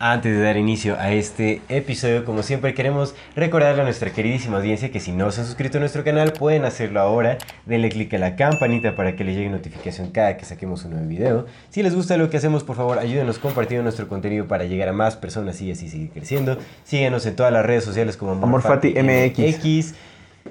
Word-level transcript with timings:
Antes 0.00 0.32
de 0.32 0.40
dar 0.44 0.56
inicio 0.56 0.96
a 0.96 1.10
este 1.10 1.60
episodio, 1.68 2.24
como 2.24 2.44
siempre 2.44 2.72
queremos 2.72 3.16
recordarle 3.34 3.80
a 3.80 3.84
nuestra 3.84 4.12
queridísima 4.12 4.58
audiencia 4.58 4.92
que 4.92 5.00
si 5.00 5.10
no 5.10 5.32
se 5.32 5.40
han 5.40 5.46
suscrito 5.48 5.78
a 5.78 5.80
nuestro 5.80 6.04
canal 6.04 6.32
pueden 6.34 6.64
hacerlo 6.64 7.00
ahora. 7.00 7.36
Denle 7.66 7.88
click 7.88 8.14
a 8.14 8.18
la 8.18 8.36
campanita 8.36 8.94
para 8.94 9.16
que 9.16 9.24
les 9.24 9.34
llegue 9.34 9.50
notificación 9.50 10.12
cada 10.12 10.36
que 10.36 10.44
saquemos 10.44 10.84
un 10.84 10.92
nuevo 10.92 11.08
video. 11.08 11.46
Si 11.70 11.82
les 11.82 11.96
gusta 11.96 12.16
lo 12.16 12.30
que 12.30 12.36
hacemos, 12.36 12.62
por 12.62 12.76
favor 12.76 13.00
ayúdenos 13.00 13.40
compartiendo 13.40 13.82
nuestro 13.82 14.06
contenido 14.06 14.46
para 14.46 14.66
llegar 14.66 14.88
a 14.88 14.92
más 14.92 15.16
personas 15.16 15.60
y 15.62 15.72
así 15.72 15.88
seguir 15.88 16.10
creciendo. 16.10 16.58
Síguenos 16.84 17.26
en 17.26 17.34
todas 17.34 17.52
las 17.52 17.66
redes 17.66 17.82
sociales 17.82 18.16
como 18.16 18.32
Amorfati 18.32 18.94
MX. 19.02 19.94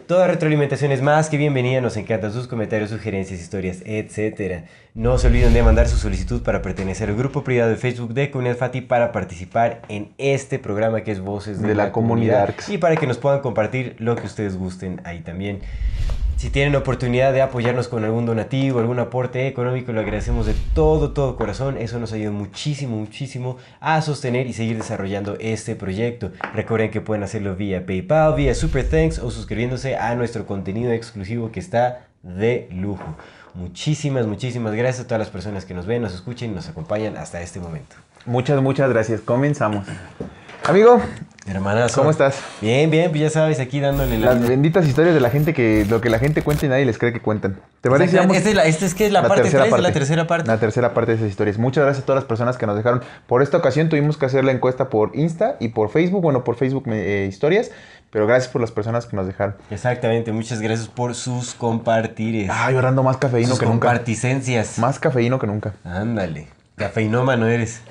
Toda 0.08 0.28
retroalimentación 0.28 0.94
es 0.94 1.02
más 1.02 1.28
que 1.28 1.36
bienvenida, 1.36 1.82
nos 1.82 1.98
encantan 1.98 2.32
sus 2.32 2.48
comentarios, 2.48 2.92
sugerencias, 2.92 3.42
historias, 3.42 3.82
etc. 3.86 4.64
No 4.94 5.18
se 5.18 5.28
olviden 5.28 5.54
de 5.54 5.62
mandar 5.62 5.90
su 5.90 5.98
solicitud 5.98 6.44
para 6.44 6.62
pertenecer 6.62 7.10
al 7.10 7.18
grupo 7.18 7.44
privado 7.44 7.72
de 7.72 7.76
Facebook 7.76 8.14
de 8.14 8.32
Comunidad 8.32 8.56
Fati 8.56 8.80
para 8.80 9.12
participar 9.12 9.82
en 9.90 10.14
este 10.18 10.60
programa 10.60 11.02
que 11.02 11.12
es 11.12 11.20
Voces 11.20 11.62
de, 11.62 11.76
la, 11.76 11.92
comunidad 11.92 12.56
y 12.70 12.78
para 12.78 12.96
que 12.96 13.06
nos 13.06 13.18
puedan 13.18 13.42
compartir 13.42 13.98
lo 14.00 14.16
que 14.16 14.28
ustedes 14.28 14.56
gusten 14.56 15.02
ahí 15.04 15.20
también. 15.20 15.60
Si 16.38 16.52
tienen 16.52 16.76
oportunidad 16.76 17.34
de 17.34 17.42
apoyarnos 17.42 17.88
con 17.88 18.04
algún 18.04 18.28
donativo, 18.28 18.80
algún 18.80 19.00
aporte 19.00 19.48
económico, 19.48 19.92
lo 19.92 20.02
agradecemos 20.02 20.46
de 20.46 20.54
todo, 20.76 21.12
todo 21.12 21.36
corazón. 21.36 21.80
Eso 21.80 22.00
nos 22.00 22.14
ayuda 22.14 22.30
muchísimo, 22.30 22.96
muchísimo 22.96 23.58
a 23.80 24.00
sostener 24.04 24.46
y 24.46 24.54
seguir 24.54 24.78
desarrollando 24.78 25.36
este 25.40 25.76
proyecto. 25.76 26.32
Recuerden 26.54 26.92
que 26.92 27.02
pueden 27.02 27.24
hacerlo 27.24 27.56
vía 27.56 27.88
PayPal, 27.88 28.36
vía 28.36 28.54
Super 28.54 28.88
Thanks 28.88 29.18
o 29.18 29.32
suscribiéndose 29.32 29.96
a 29.96 30.14
nuestro 30.14 30.46
contenido 30.46 30.92
exclusivo 30.92 31.52
que 31.52 31.60
está 31.60 32.06
de 32.22 32.70
lujo. 32.72 33.16
Muchísimas, 33.56 34.28
muchísimas 34.28 34.76
gracias 34.76 35.06
a 35.06 35.08
todas 35.08 35.20
las 35.20 35.30
personas 35.32 35.66
que 35.66 35.74
nos 35.74 35.88
ven, 35.88 36.04
nos 36.04 36.14
escuchen 36.14 36.52
y 36.52 36.54
nos 36.54 36.70
acompañan 36.70 37.18
hasta 37.18 37.42
este 37.42 37.60
momento. 37.60 37.96
Muchas, 38.28 38.62
muchas 38.62 38.92
gracias. 38.92 39.22
Comenzamos. 39.22 39.88
Amigo, 40.66 41.02
Hermanas, 41.48 41.95
¿cómo 41.95 42.09
estás? 42.09 42.40
Bien, 42.59 42.92
bien, 42.92 43.09
pues 43.09 43.22
ya 43.22 43.30
sabes, 43.30 43.62
aquí 43.62 43.80
dándole 43.80 44.17
Las 44.20 44.45
benditas 44.45 44.86
historias 44.86 45.14
de 45.16 45.22
la 45.22 45.30
gente 45.30 45.54
que 45.54 45.86
lo 45.89 46.02
que 46.02 46.09
la 46.09 46.20
gente 46.20 46.42
cuenta 46.42 46.66
y 46.66 46.70
nadie 46.70 46.86
les 46.86 46.98
cree 46.98 47.14
que 47.14 47.22
cuentan. 47.22 47.58
¿Te 47.80 47.89
parece? 47.89 48.20
Esta 48.20 48.50
es, 48.50 48.56
la, 48.56 48.66
esta 48.66 48.86
es 48.86 48.94
que 48.94 49.06
es 49.06 49.14
la, 49.14 49.22
parte 49.22 49.50
3 49.50 49.72
de 49.72 49.81
la 49.81 49.94
tercera 49.94 50.28
parte. 50.28 50.48
La 50.48 50.59
tercera 50.59 50.94
parte 50.94 51.12
de 51.12 51.17
esas 51.17 51.30
historias. 51.30 51.58
Muchas 51.58 51.86
gracias 51.86 52.04
a 52.04 52.06
todas 52.06 52.22
las 52.22 52.28
personas 52.28 52.58
que 52.58 52.66
nos 52.66 52.76
dejaron. 52.76 53.02
Por 53.28 53.42
esta 53.42 53.56
ocasión 53.56 53.88
tuvimos 53.88 54.17
que 54.17 54.26
hacer 54.26 54.44
la 54.44 54.52
encuesta 54.52 54.89
por 54.89 55.16
Insta 55.16 55.55
y 55.61 55.70
por 55.70 55.89
Facebook. 55.89 56.22
Bueno, 56.22 56.44
por 56.44 56.58
Facebook 56.58 56.83
eh, 56.88 57.27
historias. 57.30 57.72
Pero 58.11 58.27
gracias 58.27 58.52
por 58.52 58.61
las 58.61 58.72
personas 58.72 59.05
que 59.05 59.16
nos 59.16 59.27
dejaron. 59.27 59.55
Exactamente, 59.70 60.32
muchas 60.32 60.61
gracias 60.61 60.88
por 60.88 61.16
sus 61.16 61.54
compartires. 61.54 62.49
Ah, 62.52 62.72
llorando 62.72 63.04
más 63.04 63.17
cafeíno 63.17 63.58
que 63.58 63.66
nunca. 63.66 63.88
Comparticencias. 63.88 64.80
Más 64.80 64.99
cafeíno 64.99 65.39
que 65.39 65.48
nunca. 65.48 65.73
Ándale. 65.83 66.48
Cafeinómano 66.76 67.48
eres. 67.48 67.82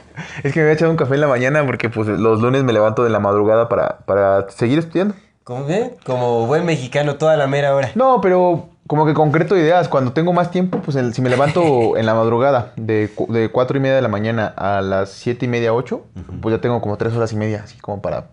Es 0.43 0.53
que 0.53 0.61
me 0.61 0.65
había 0.65 0.75
echado 0.75 0.91
un 0.91 0.97
café 0.97 1.15
en 1.15 1.21
la 1.21 1.29
mañana 1.29 1.65
porque 1.65 1.89
pues 1.91 2.09
los 2.09 2.41
lunes 2.41 2.65
me 2.65 2.73
levanto 2.73 3.05
de 3.05 3.11
la 3.11 3.21
madrugada 3.21 3.69
para, 3.69 3.99
para 4.07 4.49
seguir 4.51 4.79
estudiando. 4.79 5.15
¿Cómo 5.45 5.67
qué? 5.67 5.97
Como 6.05 6.47
buen 6.47 6.65
mexicano 6.65 7.17
toda 7.17 7.37
la 7.37 7.47
mera 7.47 7.75
hora. 7.75 7.91
No, 7.95 8.21
pero 8.21 8.69
como 8.87 9.07
que 9.07 9.15
concreto 9.15 9.57
ideas. 9.57 9.89
Cuando 9.89 10.13
tengo 10.13 10.33
más 10.33 10.51
tiempo, 10.51 10.81
pues 10.81 10.99
si 11.15 11.23
me 11.23 11.29
levanto 11.31 11.97
en 11.97 12.07
la 12.07 12.15
madrugada 12.15 12.73
de, 12.77 13.11
de 13.29 13.49
4 13.51 13.77
y 13.77 13.81
media 13.81 13.95
de 13.95 14.03
la 14.03 14.09
mañana 14.09 14.47
a 14.57 14.81
las 14.81 15.11
siete 15.11 15.47
y 15.47 15.49
media, 15.49 15.73
8, 15.73 16.03
pues 16.41 16.55
ya 16.55 16.61
tengo 16.61 16.81
como 16.81 16.97
tres 16.97 17.15
horas 17.15 17.33
y 17.33 17.37
media, 17.37 17.63
así 17.65 17.79
como 17.79 18.03
para 18.03 18.27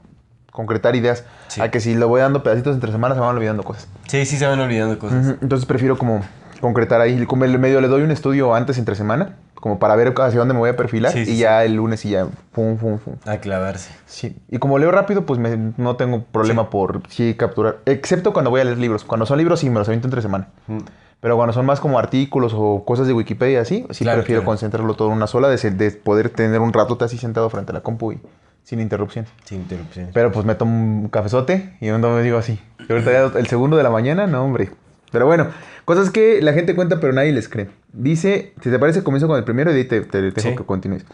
concretar 0.52 0.96
ideas. 0.96 1.24
A 1.60 1.70
que 1.70 1.80
si 1.80 1.94
lo 1.94 2.08
voy 2.08 2.22
dando 2.22 2.42
pedacitos 2.42 2.74
entre 2.74 2.92
semanas 2.92 3.18
se 3.18 3.22
van 3.22 3.36
olvidando 3.36 3.64
cosas. 3.64 3.88
Sí, 4.08 4.26
sí 4.26 4.38
se 4.38 4.48
van 4.48 4.60
olvidando 4.60 4.98
cosas. 4.98 5.36
Entonces 5.42 5.68
prefiero 5.68 5.98
como 5.98 6.22
concretar 6.62 7.02
ahí. 7.02 7.26
Como 7.26 7.46
el 7.46 7.60
medio 7.60 7.82
le 7.82 7.88
doy 7.88 8.02
un 8.02 8.12
estudio 8.12 8.56
antes 8.56 8.78
entre 8.78 8.96
semana 8.96 9.36
como 9.64 9.80
para 9.80 9.96
ver 9.96 10.14
hacia 10.18 10.40
dónde 10.40 10.54
me 10.54 10.60
voy 10.60 10.72
a 10.72 10.76
perfilar 10.76 11.18
y 11.18 11.38
ya 11.38 11.64
el 11.64 11.76
lunes 11.76 12.04
y 12.04 12.10
ya 12.10 12.28
pum, 12.52 12.76
pum, 12.76 12.98
pum. 12.98 13.16
A 13.26 13.38
clavarse. 13.38 13.92
Sí. 14.06 14.36
Y 14.52 14.58
como 14.60 14.78
leo 14.78 14.92
rápido, 14.92 15.26
pues 15.26 15.40
no 15.78 15.96
tengo 15.96 16.26
problema 16.26 16.70
por 16.70 17.02
sí 17.08 17.34
capturar. 17.36 17.78
Excepto 17.86 18.34
cuando 18.34 18.52
voy 18.52 18.60
a 18.60 18.66
leer 18.66 18.78
libros. 18.78 19.06
Cuando 19.06 19.26
son 19.26 19.38
libros 19.38 19.62
sí 19.62 19.70
me 19.70 19.80
los 19.80 19.88
aviento 19.88 20.06
entre 20.08 20.22
semana. 20.22 20.50
Mm. 20.68 20.80
Pero 21.22 21.38
cuando 21.38 21.54
son 21.54 21.66
más 21.66 21.80
como 21.80 21.98
artículos 21.98 22.52
o 22.54 22.84
cosas 22.84 23.08
de 23.08 23.14
Wikipedia 23.14 23.62
así, 23.62 23.88
sí 23.92 24.04
prefiero 24.04 24.44
concentrarlo 24.44 24.96
todo 24.96 25.08
en 25.08 25.14
una 25.14 25.28
sola, 25.28 25.48
de, 25.48 25.72
de, 25.72 25.92
poder 25.92 26.30
tener 26.30 26.60
un 26.60 26.74
rato 26.74 26.98
así 27.00 27.18
sentado 27.18 27.50
frente 27.50 27.72
a 27.72 27.76
la 27.76 27.84
compu 27.84 28.12
y 28.12 28.20
sin 28.66 28.82
interrupción. 28.82 29.28
Sin 29.46 29.62
interrupción. 29.62 30.10
Pero 30.14 30.34
pues 30.34 30.46
me 30.46 30.56
tomo 30.56 30.76
un 30.76 31.08
cafezote 31.08 31.78
y 31.80 31.90
me 31.90 32.22
digo 32.22 32.38
así. 32.38 32.60
Y 32.90 32.92
ahorita 32.92 33.12
ya 33.14 33.40
el 33.40 33.48
segundo 33.48 33.78
de 33.78 33.84
la 33.84 33.90
mañana, 33.90 34.28
no, 34.28 34.44
hombre. 34.44 34.72
Pero 35.14 35.26
bueno, 35.26 35.48
cosas 35.86 36.10
que 36.10 36.42
la 36.42 36.52
gente 36.52 36.76
cuenta 36.76 37.00
pero 37.00 37.14
nadie 37.14 37.32
les 37.32 37.48
cree. 37.48 37.70
Dice, 37.94 38.54
si 38.62 38.72
te 38.72 38.80
parece, 38.80 39.04
comienzo 39.04 39.28
con 39.28 39.38
el 39.38 39.44
primero 39.44 39.76
y 39.76 39.84
te, 39.86 40.02
te, 40.02 40.22
dejo 40.22 40.56
que 40.56 40.66
continúes. 40.66 41.06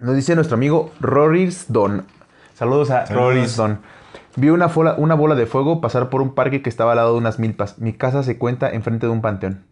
Nos 0.00 0.16
dice 0.16 0.34
nuestro 0.34 0.56
amigo 0.56 0.92
Roris 1.00 1.66
Don. 1.68 2.04
Saludos 2.54 2.90
a 2.90 3.06
Roris 3.06 3.56
Don. 3.56 3.80
Vi 4.34 4.50
una, 4.50 4.66
una 4.98 5.14
bola 5.14 5.36
de 5.36 5.46
fuego 5.46 5.80
pasar 5.80 6.10
por 6.10 6.20
un 6.20 6.34
parque 6.34 6.60
que 6.60 6.68
estaba 6.68 6.92
al 6.92 6.96
lado 6.96 7.12
de 7.12 7.18
unas 7.18 7.38
milpas. 7.38 7.78
Mi 7.78 7.92
casa 7.92 8.22
se 8.24 8.36
cuenta 8.36 8.70
enfrente 8.70 9.06
de 9.06 9.12
un 9.12 9.22
panteón. 9.22 9.64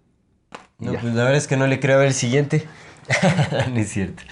No, 0.78 0.92
pues 0.92 1.04
la 1.04 1.24
verdad 1.24 1.36
es 1.36 1.46
que 1.46 1.56
no 1.56 1.66
le 1.66 1.80
creo 1.80 1.96
a 1.96 1.98
ver 1.98 2.08
el 2.08 2.14
siguiente. 2.14 2.64
no 3.72 3.80
es 3.80 3.90
cierto. 3.90 4.22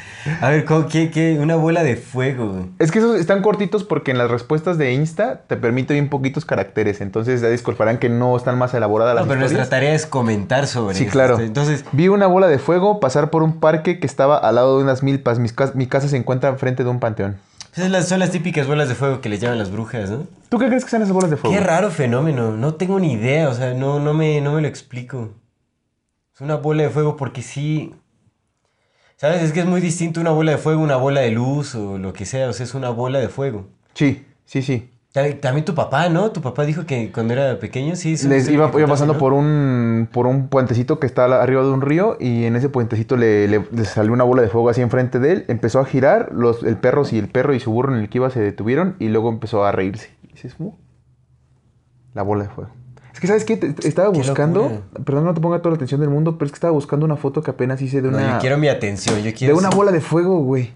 A 0.41 0.49
ver, 0.49 0.65
¿qué, 0.91 1.11
qué? 1.11 1.39
Una 1.39 1.57
bola 1.57 1.83
de 1.83 1.97
fuego. 1.97 2.69
Es 2.79 2.91
que 2.91 2.99
esos 2.99 3.19
están 3.19 3.43
cortitos 3.43 3.85
porque 3.85 4.11
en 4.11 4.19
las 4.19 4.31
respuestas 4.31 4.79
de 4.79 4.93
Insta 4.93 5.43
te 5.47 5.57
permite 5.57 5.95
bien 5.95 6.09
poquitos 6.09 6.45
caracteres. 6.45 7.01
Entonces 7.01 7.41
ya 7.41 7.49
disculparán 7.49 7.99
que 7.99 8.09
no 8.09 8.37
están 8.37 8.59
más 8.59 8.73
elaboradas 8.75 9.15
las 9.15 9.25
No, 9.25 9.29
pero 9.29 9.41
nuestra 9.41 9.69
tarea 9.69 9.95
es 9.95 10.07
comentar 10.07 10.67
sobre 10.67 10.97
Sí, 10.97 11.07
claro. 11.07 11.39
Entonces... 11.41 11.85
Vi 11.93 12.09
una 12.09 12.27
bola 12.27 12.49
de 12.49 12.59
fuego 12.59 13.01
pasar 13.01 13.31
por 13.31 13.43
un 13.43 13.61
parque 13.61 14.01
que 14.01 14.07
estaba 14.07 14.39
al 14.39 14.55
lado 14.55 14.79
de 14.79 14.85
unas 14.85 15.03
milpas. 15.03 15.39
Mi, 15.39 15.87
casa 15.87 16.09
se 16.09 16.17
encuentra 16.17 16.51
enfrente 16.51 16.85
de 16.85 16.91
un 16.91 17.01
panteón. 17.01 17.37
Esas 17.75 18.09
son 18.09 18.21
las 18.21 18.31
típicas 18.31 18.67
bolas 18.67 18.89
de 18.89 18.95
fuego 18.95 19.21
que 19.21 19.29
les 19.29 19.41
llaman 19.41 19.59
las 19.59 19.71
brujas, 19.71 20.11
¿no? 20.11 20.27
¿Tú 20.51 20.59
qué 20.59 20.67
crees 20.67 20.85
que 20.85 20.91
son 20.91 21.03
esas 21.03 21.15
bolas 21.15 21.31
de 21.31 21.37
fuego? 21.37 21.57
Qué 21.57 21.63
raro 21.63 21.91
fenómeno. 21.91 22.53
No 22.53 22.75
tengo 22.75 23.01
ni 23.01 23.15
idea. 23.15 23.49
O 23.49 23.55
sea, 23.55 23.75
no, 23.75 23.99
no, 23.99 24.15
me, 24.15 24.41
no 24.41 24.53
me 24.53 24.61
lo 24.63 24.69
explico. 24.69 25.31
Es 26.35 26.41
una 26.41 26.57
bola 26.57 26.85
de 26.85 26.91
fuego 26.91 27.17
porque 27.17 27.43
sí... 27.43 27.95
¿Sabes? 29.23 29.41
Es 29.41 29.53
que 29.53 29.61
es 29.61 29.67
muy 29.67 29.81
distinto 29.81 30.21
una 30.21 30.33
bola 30.33 30.51
de 30.51 30.59
fuego, 30.59 30.83
una 30.83 30.97
bola 30.97 31.21
de 31.21 31.31
luz 31.31 31.77
o 31.77 31.97
lo 31.97 32.13
que 32.13 32.27
sea. 32.27 32.49
O 32.49 32.53
sea, 32.53 32.65
es 32.65 32.75
una 32.75 32.91
bola 32.91 33.21
de 33.21 33.29
fuego. 33.29 33.69
Sí, 33.95 34.27
sí, 34.47 34.63
sí. 34.63 34.91
También 35.13 35.65
tu 35.65 35.77
papá, 35.77 36.09
¿no? 36.09 36.33
Tu 36.33 36.43
papá 36.43 36.65
dijo 36.65 36.87
que 36.87 37.13
cuando 37.13 37.33
era 37.35 37.61
pequeño, 37.61 37.95
sí. 37.95 38.17
Les 38.27 38.49
iba, 38.49 38.73
pasando 38.73 39.19
por 39.19 39.33
un 39.33 40.09
por 40.11 40.27
un 40.27 40.49
puentecito 40.49 40.99
que 40.99 41.07
está 41.07 41.27
arriba 41.41 41.63
de 41.63 41.71
un 41.71 41.83
río 41.83 42.17
y 42.19 42.47
en 42.47 42.57
ese 42.57 42.69
puentecito 42.69 43.17
le, 43.17 43.65
salió 43.85 44.13
una 44.13 44.25
bola 44.25 44.43
de 44.43 44.49
fuego 44.49 44.69
así 44.71 44.81
enfrente 44.81 45.21
de 45.21 45.31
él. 45.31 45.45
Empezó 45.47 45.79
a 45.79 45.85
girar, 45.85 46.33
los, 46.33 46.65
el 46.65 46.77
perro 46.77 47.05
y 47.09 47.19
el 47.19 47.29
perro 47.29 47.55
y 47.55 47.61
su 47.61 47.71
burro 47.71 47.95
en 47.95 48.01
el 48.01 48.09
que 48.09 48.19
iba 48.19 48.29
se 48.29 48.41
detuvieron 48.41 48.97
y 48.99 49.07
luego 49.07 49.29
empezó 49.29 49.65
a 49.65 49.71
reírse. 49.71 50.11
Y 50.25 50.33
dices, 50.33 50.57
la 52.13 52.23
bola 52.23 52.43
de 52.43 52.51
fuego. 52.51 52.73
Que, 53.23 53.29
¿sabes 53.29 53.45
qué? 53.45 53.73
estaba 53.85 54.09
buscando, 54.09 54.83
perdón, 55.05 55.27
no 55.27 55.33
te 55.33 55.41
ponga 55.41 55.59
toda 55.61 55.71
la 55.71 55.77
atención 55.77 56.01
del 56.01 56.11
mundo, 56.11 56.39
pero 56.39 56.47
es 56.47 56.51
que 56.51 56.57
estaba 56.57 56.73
buscando 56.73 57.07
una 57.07 57.15
foto 57.15 57.41
que 57.41 57.53
apenas 57.53 57.81
hice 57.81 58.03
de 58.03 58.09
una... 58.09 58.21
No, 58.21 58.33
yo 58.33 58.39
quiero 58.41 58.59
mi 58.59 58.67
atención, 58.67 59.23
yo 59.23 59.33
quiero... 59.33 59.55
De 59.55 59.61
una 59.61 59.71
bola 59.71 59.93
de 59.93 60.01
fuego, 60.01 60.41
güey. 60.41 60.75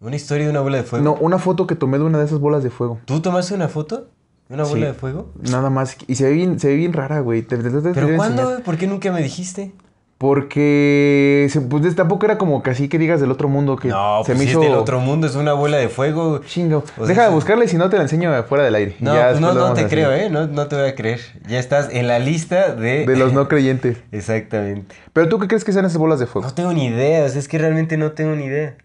¿Una 0.00 0.16
historia 0.16 0.46
de 0.46 0.50
una 0.50 0.62
bola 0.62 0.78
de 0.78 0.82
fuego? 0.82 1.04
No, 1.04 1.14
una 1.14 1.38
foto 1.38 1.68
que 1.68 1.76
tomé 1.76 1.98
de 1.98 2.02
una 2.02 2.18
de 2.18 2.24
esas 2.24 2.40
bolas 2.40 2.64
de 2.64 2.70
fuego. 2.70 2.98
¿Tú 3.04 3.20
tomaste 3.20 3.54
una 3.54 3.68
foto? 3.68 4.08
¿De 4.48 4.54
una 4.56 4.64
bola 4.64 4.86
de 4.86 4.94
fuego? 4.94 5.30
Nada 5.40 5.70
más. 5.70 5.96
Y 6.08 6.16
se 6.16 6.24
ve 6.24 6.32
bien, 6.32 6.58
se 6.58 6.66
ve 6.66 6.74
bien 6.74 6.92
rara, 6.92 7.20
güey. 7.20 7.42
¿Pero 7.42 8.16
cuándo? 8.16 8.60
¿Por 8.64 8.76
qué 8.76 8.88
nunca 8.88 9.12
me 9.12 9.22
dijiste? 9.22 9.70
Porque 10.18 11.46
se- 11.48 11.60
pues 11.60 11.94
tampoco 11.94 12.26
era 12.26 12.38
como 12.38 12.62
que 12.62 12.70
así 12.70 12.88
que 12.88 12.98
digas 12.98 13.20
del 13.20 13.30
otro 13.30 13.48
mundo 13.48 13.76
que 13.76 13.88
No, 13.88 14.22
se 14.24 14.32
pues 14.32 14.38
me 14.38 14.44
si 14.44 14.50
hizo 14.50 14.60
es 14.62 14.68
del 14.68 14.76
otro 14.76 14.98
mundo, 14.98 15.28
es 15.28 15.36
una 15.36 15.52
bola 15.52 15.76
de 15.76 15.88
fuego. 15.88 16.40
chingo. 16.40 16.78
O 16.96 16.98
sea, 16.98 17.06
Deja 17.06 17.22
de 17.28 17.30
buscarle 17.34 17.66
y 17.66 17.68
si 17.68 17.76
no 17.76 17.88
te 17.88 17.96
la 17.96 18.02
enseño 18.02 18.30
fuera 18.44 18.64
del 18.64 18.74
aire. 18.74 18.96
No, 18.98 19.12
pues 19.14 19.40
no, 19.40 19.72
te 19.74 19.86
creo. 19.86 20.12
¿eh? 20.12 20.28
No, 20.28 20.48
no 20.48 20.66
te 20.66 20.74
voy 20.76 20.88
a 20.88 20.94
creer. 20.96 21.20
Ya 21.46 21.60
estás 21.60 21.88
en 21.92 22.08
la 22.08 22.18
lista 22.18 22.74
de... 22.74 23.06
De 23.06 23.16
los 23.16 23.32
no 23.32 23.46
creyentes. 23.48 23.98
Exactamente. 24.10 24.94
Pero 25.12 25.28
tú 25.28 25.38
qué 25.38 25.46
crees 25.46 25.64
que 25.64 25.72
sean 25.72 25.84
esas 25.84 25.98
bolas 25.98 26.18
de 26.18 26.26
fuego? 26.26 26.48
No 26.48 26.54
tengo 26.54 26.72
ni 26.72 26.86
idea, 26.86 27.24
o 27.24 27.28
sea, 27.28 27.38
es 27.38 27.46
que 27.46 27.58
realmente 27.58 27.96
no 27.96 28.10
tengo 28.12 28.34
ni 28.34 28.44
idea. 28.46 28.76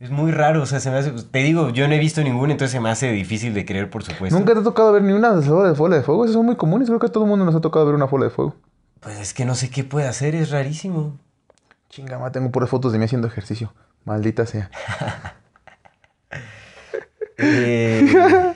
Es 0.00 0.10
muy 0.10 0.32
raro, 0.32 0.60
o 0.62 0.66
sea, 0.66 0.80
se 0.80 0.90
me 0.90 0.96
hace... 0.98 1.12
Te 1.12 1.38
digo, 1.38 1.70
yo 1.70 1.86
no 1.86 1.94
he 1.94 1.98
visto 2.00 2.20
ninguna, 2.22 2.50
entonces 2.52 2.72
se 2.72 2.80
me 2.80 2.90
hace 2.90 3.12
difícil 3.12 3.54
de 3.54 3.64
creer, 3.64 3.90
por 3.90 4.02
supuesto. 4.02 4.36
Nunca 4.36 4.52
te 4.54 4.58
ha 4.58 4.62
tocado 4.64 4.92
ver 4.92 5.02
ni 5.02 5.12
una 5.12 5.32
de 5.32 5.40
esas 5.40 5.52
bolas 5.52 5.72
de 5.72 5.78
bola 5.78 5.96
de 5.96 6.02
fuego. 6.02 6.24
Esas 6.24 6.34
son 6.34 6.46
muy 6.46 6.56
comunes. 6.56 6.88
Creo 6.88 6.98
que 6.98 7.06
a 7.06 7.12
todo 7.12 7.24
el 7.24 7.30
mundo 7.30 7.44
nos 7.44 7.54
ha 7.54 7.60
tocado 7.60 7.86
ver 7.86 7.94
una 7.94 8.06
bola 8.06 8.24
de 8.24 8.30
fuego. 8.30 8.56
Pues 9.04 9.18
es 9.20 9.34
que 9.34 9.44
no 9.44 9.54
sé 9.54 9.70
qué 9.70 9.84
puede 9.84 10.08
hacer, 10.08 10.34
es 10.34 10.50
rarísimo. 10.50 11.18
Chinga, 11.90 12.18
ma, 12.18 12.32
tengo 12.32 12.50
puras 12.50 12.68
fotos 12.70 12.90
de 12.92 12.98
mí 12.98 13.04
haciendo 13.04 13.28
ejercicio. 13.28 13.72
Maldita 14.04 14.46
sea. 14.46 14.70
Eh, 17.38 18.54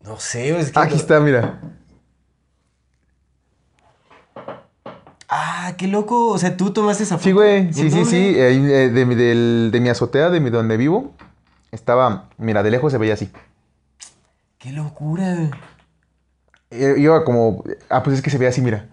No 0.00 0.18
sé, 0.18 0.58
es 0.58 0.72
que... 0.72 0.78
Aquí 0.80 0.94
no- 0.94 1.00
está, 1.00 1.20
mira. 1.20 1.60
Ah, 5.28 5.74
qué 5.78 5.86
loco, 5.88 6.28
o 6.28 6.38
sea, 6.38 6.56
tú 6.56 6.72
tomaste 6.72 7.04
esa 7.04 7.16
foto. 7.16 7.24
Sí, 7.24 7.32
güey. 7.32 7.56
¿En 7.58 7.74
Sí, 7.74 7.90
sí, 7.90 8.04
sí. 8.04 8.16
eh, 8.36 8.50
eh, 8.84 8.88
de, 8.90 9.06
mi- 9.06 9.14
del- 9.14 9.70
de 9.72 9.80
mi 9.80 9.88
azotea, 9.88 10.28
de 10.30 10.40
mi, 10.40 10.50
donde 10.50 10.76
vivo, 10.76 11.12
estaba. 11.70 12.28
Mira, 12.36 12.62
de 12.62 12.70
lejos 12.70 12.92
se 12.92 12.98
veía 12.98 13.14
así. 13.14 13.30
Qué 14.58 14.72
locura. 14.72 15.50
Eh, 16.72 16.94
Iba 16.98 17.24
como. 17.24 17.62
Ah, 17.88 18.02
pues 18.02 18.16
es 18.16 18.22
que 18.22 18.30
se 18.30 18.38
veía 18.38 18.48
así, 18.50 18.60
mira. 18.60 18.88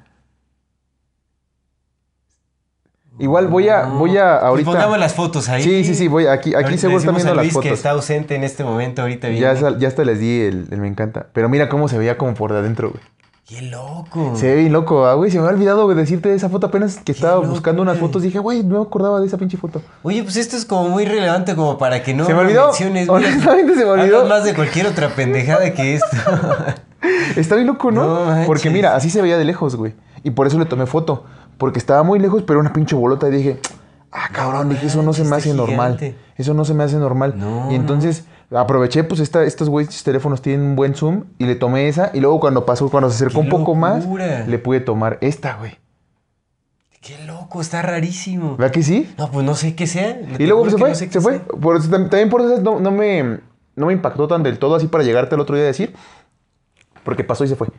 Igual 3.20 3.48
voy 3.48 3.68
a. 3.68 3.84
Voy 3.86 4.18
a 4.18 4.32
Pues 4.40 4.44
ahorita. 4.44 4.72
pongamos 4.72 4.98
las 5.00 5.14
fotos 5.14 5.50
ahí. 5.50 5.62
Sí, 5.62 5.84
sí, 5.84 5.94
sí, 5.94 6.08
voy 6.08 6.28
aquí, 6.28 6.56
aquí 6.56 6.78
seguro 6.78 7.00
están 7.00 7.16
viendo 7.16 7.34
a 7.34 7.36
las 7.36 7.44
Luis 7.46 7.54
que 7.54 7.62
fotos. 7.70 7.72
está 7.80 7.90
ausente 7.92 8.36
en 8.36 8.44
este 8.46 8.64
momento 8.64 9.02
ahorita 9.02 9.30
Ya, 9.30 9.54
ya 9.78 9.88
hasta 9.90 10.06
les 10.06 10.20
di 10.20 10.42
el, 10.42 10.68
el 10.72 10.80
me 10.80 10.88
encanta. 10.88 11.28
Pero 11.34 11.50
mira 11.50 11.68
cómo 11.68 11.90
se 11.90 11.98
veía 11.98 12.18
como 12.18 12.34
por 12.34 12.54
de 12.54 12.60
adentro, 12.60 12.92
güey. 12.92 13.04
Qué 13.50 13.64
loco. 13.64 14.34
Se 14.36 14.46
ve 14.46 14.56
bien 14.58 14.74
loco, 14.74 15.08
ah, 15.08 15.16
güey. 15.16 15.32
Se 15.32 15.40
me 15.40 15.46
había 15.46 15.56
olvidado 15.56 15.86
güey, 15.86 15.98
decirte 15.98 16.30
de 16.30 16.36
esa 16.36 16.50
foto 16.50 16.68
apenas 16.68 16.98
que 16.98 17.12
estaba 17.12 17.38
loco, 17.38 17.48
buscando 17.48 17.82
unas 17.82 17.96
güey. 17.98 18.08
fotos. 18.08 18.22
Dije, 18.22 18.38
güey, 18.38 18.64
no 18.64 18.76
me 18.76 18.86
acordaba 18.86 19.20
de 19.20 19.26
esa 19.26 19.40
pinche 19.40 19.58
foto. 19.58 19.82
Oye, 20.04 20.22
pues 20.22 20.38
esto 20.38 20.56
es 20.56 20.66
como 20.66 20.88
muy 20.90 21.04
relevante 21.06 21.56
como 21.56 21.80
para 21.80 22.04
que 22.04 22.14
no 22.14 22.28
Se 22.28 22.34
me 22.36 22.42
olvidó. 22.42 22.68
menciones. 22.68 23.10
Honestamente 23.10 23.74
se 23.74 23.86
me 23.86 23.90
olvidó. 23.90 24.28
más 24.28 24.44
de 24.44 24.54
cualquier 24.54 24.86
otra 24.86 25.10
pendejada 25.10 25.74
que 25.74 25.96
esto. 25.96 26.16
Está 27.36 27.56
bien 27.56 27.66
loco, 27.66 27.90
¿no? 27.90 28.44
Porque 28.46 28.70
mira, 28.70 28.96
así 28.96 29.10
se 29.10 29.20
veía 29.20 29.40
de 29.40 29.46
lejos, 29.46 29.76
güey. 29.76 29.96
Y 30.22 30.30
por 30.30 30.46
eso 30.46 30.60
le 30.60 30.66
tomé 30.66 30.86
foto. 30.86 31.24
Porque 31.58 31.80
estaba 31.80 32.04
muy 32.04 32.20
lejos, 32.20 32.44
pero 32.44 32.60
una 32.60 32.72
pinche 32.72 32.96
bolota. 32.96 33.30
Y 33.30 33.32
dije, 33.32 33.60
ah, 34.12 34.30
cabrón, 34.32 34.70
dije, 34.70 34.86
eso 34.86 35.02
no 35.02 35.12
se 35.12 35.24
me 35.24 35.36
hace 35.36 35.56
normal. 35.56 35.98
Eso 36.36 36.54
no 36.54 36.66
se 36.66 36.76
me 36.76 36.84
hace 36.84 36.98
normal. 36.98 37.34
No, 37.36 37.72
y 37.72 37.76
entonces 37.76 38.26
aproveché, 38.52 39.04
pues 39.04 39.20
esta, 39.20 39.44
estos 39.44 39.70
güeyes 39.70 40.04
teléfonos 40.04 40.42
tienen 40.42 40.66
un 40.66 40.76
buen 40.76 40.96
zoom. 40.96 41.26
Y 41.38 41.46
le 41.46 41.56
tomé 41.56 41.88
esa. 41.88 42.12
Y 42.14 42.20
luego 42.20 42.40
cuando 42.40 42.66
pasó, 42.66 42.90
cuando 42.90 43.10
se 43.10 43.16
acercó 43.16 43.42
¡Qué 43.42 43.46
un 43.46 43.50
poco 43.50 43.76
más, 43.76 44.06
le 44.06 44.60
pude 44.60 44.80
tomar 44.80 45.18
esta, 45.22 45.56
güey. 45.56 45.78
Qué 47.02 47.18
loco, 47.26 47.62
está 47.62 47.82
rarísimo. 47.82 48.58
¿Verdad 48.58 48.74
que 48.74 48.84
sí? 48.84 49.10
No, 49.18 49.32
pues 49.32 49.46
no 49.46 49.56
sé 49.56 49.74
qué 49.74 49.88
sea. 49.88 50.20
Y 50.38 50.46
luego 50.46 50.64
pues, 50.64 50.74
se 50.74 50.80
fue, 50.80 50.90
no 50.90 50.96
sé 50.96 51.08
qué 51.08 51.14
se 51.14 51.22
fue. 51.22 51.40
Por 51.40 51.82
también 51.90 52.30
por 52.30 52.42
eso 52.42 52.62
no, 52.62 52.80
no 52.80 52.92
me, 52.92 53.40
no 53.76 53.86
me 53.86 53.94
impactó 53.94 54.28
tan 54.28 54.44
del 54.44 54.60
todo 54.60 54.76
así 54.76 54.88
para 54.88 55.04
llegarte 55.04 55.36
al 55.36 55.42
otro 55.42 55.56
día 55.56 55.64
a 55.64 55.68
decir. 55.68 55.96
Porque 57.06 57.24
pasó 57.24 57.46
y 57.46 57.48
se 57.48 57.56
fue. 57.56 57.70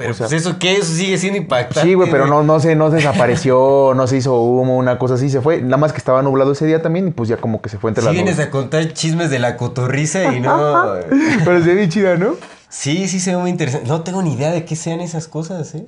Pero 0.00 0.12
o 0.12 0.14
sea- 0.14 0.28
pues 0.28 0.40
eso 0.40 0.58
qué, 0.58 0.78
eso 0.78 0.94
sigue 0.94 1.18
siendo 1.18 1.36
impactante. 1.36 1.82
Sí, 1.86 1.92
güey, 1.92 2.10
pero 2.10 2.26
no, 2.26 2.42
no 2.42 2.58
se, 2.58 2.74
no 2.74 2.88
se 2.88 2.96
desapareció, 2.96 3.92
no 3.96 4.06
se 4.06 4.16
hizo 4.16 4.40
humo, 4.40 4.78
una 4.78 4.98
cosa 4.98 5.14
así, 5.14 5.28
se 5.28 5.42
fue. 5.42 5.60
Nada 5.60 5.76
más 5.76 5.92
que 5.92 5.98
estaba 5.98 6.22
nublado 6.22 6.52
ese 6.52 6.64
día 6.64 6.80
también 6.80 7.08
y 7.08 7.10
pues 7.10 7.28
ya 7.28 7.36
como 7.36 7.60
que 7.60 7.68
se 7.68 7.76
fue 7.76 7.90
entre 7.90 8.00
Si 8.00 8.06
las 8.06 8.14
vienes 8.14 8.36
nubes. 8.36 8.48
a 8.48 8.50
contar 8.50 8.92
chismes 8.94 9.28
de 9.28 9.38
la 9.38 9.58
cotorriza 9.58 10.32
y 10.34 10.40
no. 10.40 10.94
Pero 11.44 11.60
se 11.60 11.66
ve 11.66 11.74
bien 11.74 11.90
chida, 11.90 12.16
¿no? 12.16 12.36
Sí, 12.70 13.08
sí 13.08 13.20
se 13.20 13.32
ve 13.34 13.36
muy 13.42 13.50
interesante. 13.50 13.86
No 13.88 14.02
tengo 14.02 14.22
ni 14.22 14.32
idea 14.32 14.50
de 14.50 14.64
qué 14.64 14.74
sean 14.74 15.00
esas 15.00 15.28
cosas, 15.28 15.74
¿eh? 15.74 15.86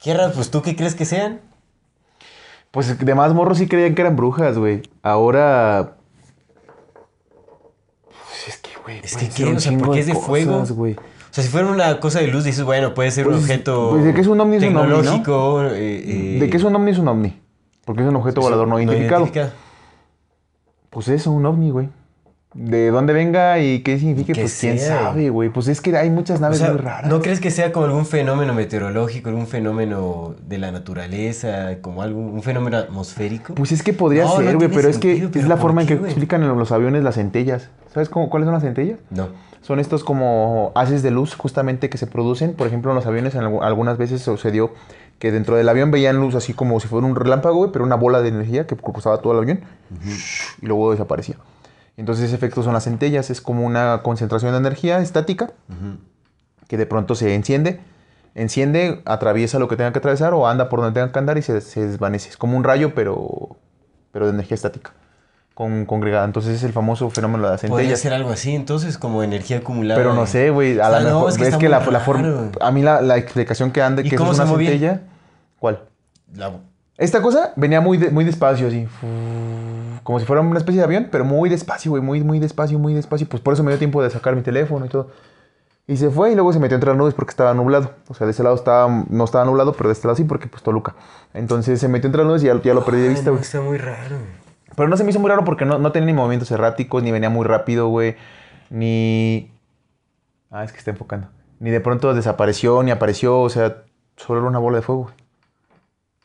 Qué 0.00 0.14
raro, 0.14 0.32
pues 0.32 0.50
tú 0.52 0.62
qué 0.62 0.76
crees 0.76 0.94
que 0.94 1.04
sean. 1.04 1.40
Pues 2.70 2.96
de 2.98 3.14
más 3.16 3.34
morros 3.34 3.58
sí 3.58 3.66
creían 3.66 3.94
que 3.96 4.02
eran 4.02 4.14
brujas, 4.16 4.56
güey. 4.58 4.82
Ahora... 5.02 5.96
Pues 8.06 8.48
es 8.48 8.56
que, 8.58 8.70
güey... 8.82 8.98
Es 9.02 9.16
que 9.16 9.26
ser 9.26 9.34
qué, 9.34 9.44
un 9.44 9.56
o 9.56 9.60
sea, 9.60 9.70
chingo 9.72 9.84
porque 9.86 10.00
es 10.00 10.06
de 10.06 10.14
fuego. 10.14 10.52
cosas, 10.60 10.72
güey. 10.72 10.96
O 11.32 11.34
sea, 11.34 11.42
si 11.42 11.48
fuera 11.50 11.66
una 11.66 11.98
cosa 11.98 12.20
de 12.20 12.26
luz, 12.26 12.44
dices, 12.44 12.62
bueno, 12.62 12.92
puede 12.92 13.10
ser 13.10 13.26
un 13.26 13.32
Pues, 13.32 13.44
objeto 13.44 13.88
pues, 13.92 14.04
de 14.04 14.12
que 14.12 14.20
es 14.20 14.26
un 14.26 14.38
ovni, 14.38 14.56
es 14.56 14.64
un 14.64 14.76
ovni, 14.76 14.90
¿no? 14.90 14.96
tecnológico. 14.98 15.62
eh, 15.64 16.36
eh, 16.36 16.38
¿De 16.40 16.50
qué 16.50 16.58
es 16.58 16.62
un 16.62 16.76
ovni? 16.76 16.90
Es 16.90 16.98
un 16.98 17.08
ovni. 17.08 17.40
Porque 17.86 18.02
es 18.02 18.08
un 18.08 18.16
objeto 18.16 18.42
volador 18.42 18.68
no 18.68 18.78
identificado. 18.78 19.26
Pues 20.90 21.08
eso, 21.08 21.30
un 21.32 21.46
ovni, 21.46 21.70
güey. 21.70 21.88
De 22.54 22.90
dónde 22.90 23.14
venga 23.14 23.58
y 23.60 23.80
qué 23.82 23.98
significa, 23.98 24.34
Que 24.34 24.42
pues 24.42 24.60
quién 24.60 24.78
sea. 24.78 25.04
sabe, 25.04 25.30
güey. 25.30 25.48
Pues 25.48 25.68
es 25.68 25.80
que 25.80 25.96
hay 25.96 26.10
muchas 26.10 26.38
O 26.38 26.42
naves 26.42 26.58
sea, 26.58 26.68
muy 26.72 26.80
raras. 26.82 27.10
¿no 27.10 27.22
crees 27.22 27.40
que 27.40 27.50
sea 27.50 27.72
como 27.72 27.86
algún 27.86 28.04
fenómeno 28.04 28.52
meteorológico, 28.52 29.30
algún 29.30 29.46
fenómeno 29.46 30.34
de 30.46 30.58
la 30.58 30.70
naturaleza, 30.70 31.78
como 31.80 32.02
algún 32.02 32.26
un 32.26 32.42
fenómeno 32.42 32.76
atmosférico? 32.76 33.54
Pues 33.54 33.72
es 33.72 33.82
que 33.82 33.94
podría 33.94 34.24
No, 34.24 34.34
no 34.38 34.44
ser, 34.44 34.56
güey, 34.58 34.68
pero 34.68 34.90
es 34.90 34.98
que 34.98 35.28
pero 35.32 35.40
es 35.44 35.48
la 35.48 35.54
¿por 35.54 35.62
forma 35.62 35.80
en 35.80 35.88
qué, 35.88 35.98
que 35.98 36.04
explican 36.04 36.42
en 36.42 36.58
los 36.58 36.72
aviones 36.72 37.02
las 37.02 37.14
centellas. 37.14 37.70
¿Sabes 37.94 38.10
cómo, 38.10 38.28
cuáles 38.28 38.44
son 38.46 38.52
las 38.52 38.62
centellas? 38.62 38.98
No. 39.08 39.28
Son 39.62 39.78
estos 39.80 40.04
como 40.04 40.72
haces 40.74 41.02
de 41.02 41.10
luz 41.10 41.34
justamente 41.36 41.88
que 41.88 41.96
se 41.96 42.06
producen. 42.06 42.54
Por 42.54 42.66
ejemplo, 42.66 42.90
en 42.90 42.96
los 42.96 43.06
aviones 43.06 43.34
en 43.34 43.42
algu- 43.42 43.62
algunas 43.62 43.96
veces 43.96 44.20
sucedió 44.22 44.72
que 45.18 45.30
dentro 45.32 45.56
del 45.56 45.68
avión 45.68 45.90
veían 45.92 46.16
luz 46.20 46.34
así 46.34 46.52
como 46.52 46.80
si 46.80 46.88
fuera 46.88 47.06
un 47.06 47.14
relámpago, 47.14 47.70
pero 47.72 47.84
una 47.84 47.94
bola 47.94 48.20
de 48.22 48.28
energía 48.28 48.66
que 48.66 48.76
cruzaba 48.76 49.18
todo 49.18 49.32
el 49.34 49.38
avión 49.38 49.60
y 50.60 50.66
luego 50.66 50.90
desaparecía. 50.90 51.36
Entonces 51.96 52.24
ese 52.26 52.34
efecto 52.34 52.62
son 52.62 52.72
las 52.72 52.84
centellas, 52.84 53.30
es 53.30 53.40
como 53.40 53.64
una 53.64 54.00
concentración 54.02 54.50
de 54.52 54.58
energía 54.58 54.98
estática 54.98 55.52
que 56.66 56.76
de 56.76 56.86
pronto 56.86 57.14
se 57.14 57.34
enciende, 57.34 57.78
enciende, 58.34 59.02
atraviesa 59.04 59.58
lo 59.60 59.68
que 59.68 59.76
tenga 59.76 59.92
que 59.92 59.98
atravesar 59.98 60.32
o 60.34 60.48
anda 60.48 60.68
por 60.68 60.80
donde 60.80 60.98
tenga 60.98 61.12
que 61.12 61.18
andar 61.18 61.38
y 61.38 61.42
se, 61.42 61.60
se 61.60 61.86
desvanece. 61.86 62.30
Es 62.30 62.36
como 62.36 62.56
un 62.56 62.64
rayo, 62.64 62.94
pero, 62.94 63.56
pero 64.10 64.26
de 64.26 64.32
energía 64.32 64.54
estática, 64.54 64.92
con, 65.54 65.84
congregada. 65.86 66.24
Entonces 66.24 66.54
es 66.56 66.62
el 66.64 66.72
famoso 66.72 67.10
fenómeno 67.10 67.44
de 67.44 67.50
las 67.50 67.60
Podría 67.60 67.76
centellas. 67.78 68.00
ser 68.00 68.12
algo 68.14 68.30
así, 68.30 68.54
entonces, 68.54 68.98
como 68.98 69.22
energía 69.22 69.58
acumulada. 69.58 70.00
Pero 70.00 70.14
no 70.14 70.26
sé, 70.26 70.50
güey, 70.50 70.78
a 70.80 70.86
O 70.88 70.90
sea, 70.90 71.00
lo 71.00 71.08
no, 71.10 71.14
mejor 71.26 71.42
es 71.46 71.56
que 71.56 71.68
la, 71.68 71.80
la 71.80 72.00
forma... 72.00 72.50
A 72.60 72.70
mí 72.70 72.82
la, 72.82 73.00
la 73.02 73.16
explicación 73.18 73.70
que 73.70 73.82
anda 73.82 74.02
¿Y 74.02 74.08
que 74.08 74.14
eso 74.16 74.30
es 74.30 74.38
una 74.38 74.46
centella... 74.46 75.00
¿Cuál? 75.58 75.80
La- 76.34 76.52
Esta 76.96 77.20
cosa 77.22 77.52
venía 77.56 77.80
muy, 77.80 77.98
de- 77.98 78.10
muy 78.10 78.24
despacio, 78.24 78.66
así. 78.68 78.88
Como 80.02 80.18
si 80.18 80.26
fuera 80.26 80.42
una 80.42 80.58
especie 80.58 80.80
de 80.80 80.84
avión, 80.84 81.08
pero 81.10 81.24
muy 81.24 81.48
despacio, 81.48 81.90
güey. 81.92 82.02
Muy, 82.02 82.22
muy 82.24 82.38
despacio, 82.40 82.78
muy 82.78 82.94
despacio. 82.94 83.28
Pues 83.28 83.40
por 83.42 83.54
eso 83.54 83.62
me 83.62 83.70
dio 83.70 83.78
tiempo 83.78 84.02
de 84.02 84.10
sacar 84.10 84.34
mi 84.34 84.42
teléfono 84.42 84.84
y 84.86 84.88
todo. 84.88 85.10
Y 85.86 85.96
se 85.96 86.10
fue 86.10 86.30
y 86.32 86.34
luego 86.34 86.52
se 86.52 86.58
metió 86.60 86.74
entre 86.76 86.90
las 86.90 86.96
nubes 86.96 87.12
porque 87.14 87.30
estaba 87.30 87.52
nublado. 87.54 87.92
O 88.08 88.14
sea, 88.14 88.24
de 88.26 88.30
ese 88.30 88.42
lado 88.42 88.54
estaba, 88.56 89.04
no 89.08 89.24
estaba 89.24 89.44
nublado, 89.44 89.72
pero 89.72 89.88
de 89.88 89.92
este 89.94 90.06
lado 90.06 90.16
sí 90.16 90.24
porque 90.24 90.46
pues 90.48 90.62
Toluca. 90.62 90.94
Entonces 91.34 91.80
se 91.80 91.88
metió 91.88 92.06
entre 92.06 92.20
las 92.22 92.26
nubes 92.28 92.42
y 92.42 92.46
ya, 92.46 92.60
ya 92.62 92.72
lo 92.74 92.84
perdí 92.84 93.00
de 93.00 93.08
vista, 93.08 93.26
no, 93.26 93.32
güey. 93.32 93.42
está 93.42 93.60
muy 93.60 93.78
raro. 93.78 94.16
Pero 94.76 94.88
no 94.88 94.96
se 94.96 95.04
me 95.04 95.10
hizo 95.10 95.20
muy 95.20 95.28
raro 95.30 95.44
porque 95.44 95.64
no, 95.64 95.78
no 95.78 95.92
tenía 95.92 96.06
ni 96.06 96.12
movimientos 96.12 96.50
erráticos, 96.50 97.02
ni 97.02 97.12
venía 97.12 97.30
muy 97.30 97.46
rápido, 97.46 97.88
güey. 97.88 98.16
Ni... 98.70 99.50
Ah, 100.50 100.64
es 100.64 100.72
que 100.72 100.78
está 100.78 100.90
enfocando. 100.90 101.28
Ni 101.60 101.70
de 101.70 101.80
pronto 101.80 102.14
desapareció, 102.14 102.82
ni 102.82 102.90
apareció. 102.90 103.40
O 103.40 103.48
sea, 103.50 103.82
solo 104.16 104.40
era 104.40 104.48
una 104.48 104.58
bola 104.58 104.78
de 104.78 104.82
fuego, 104.82 105.02
güey. 105.04 105.14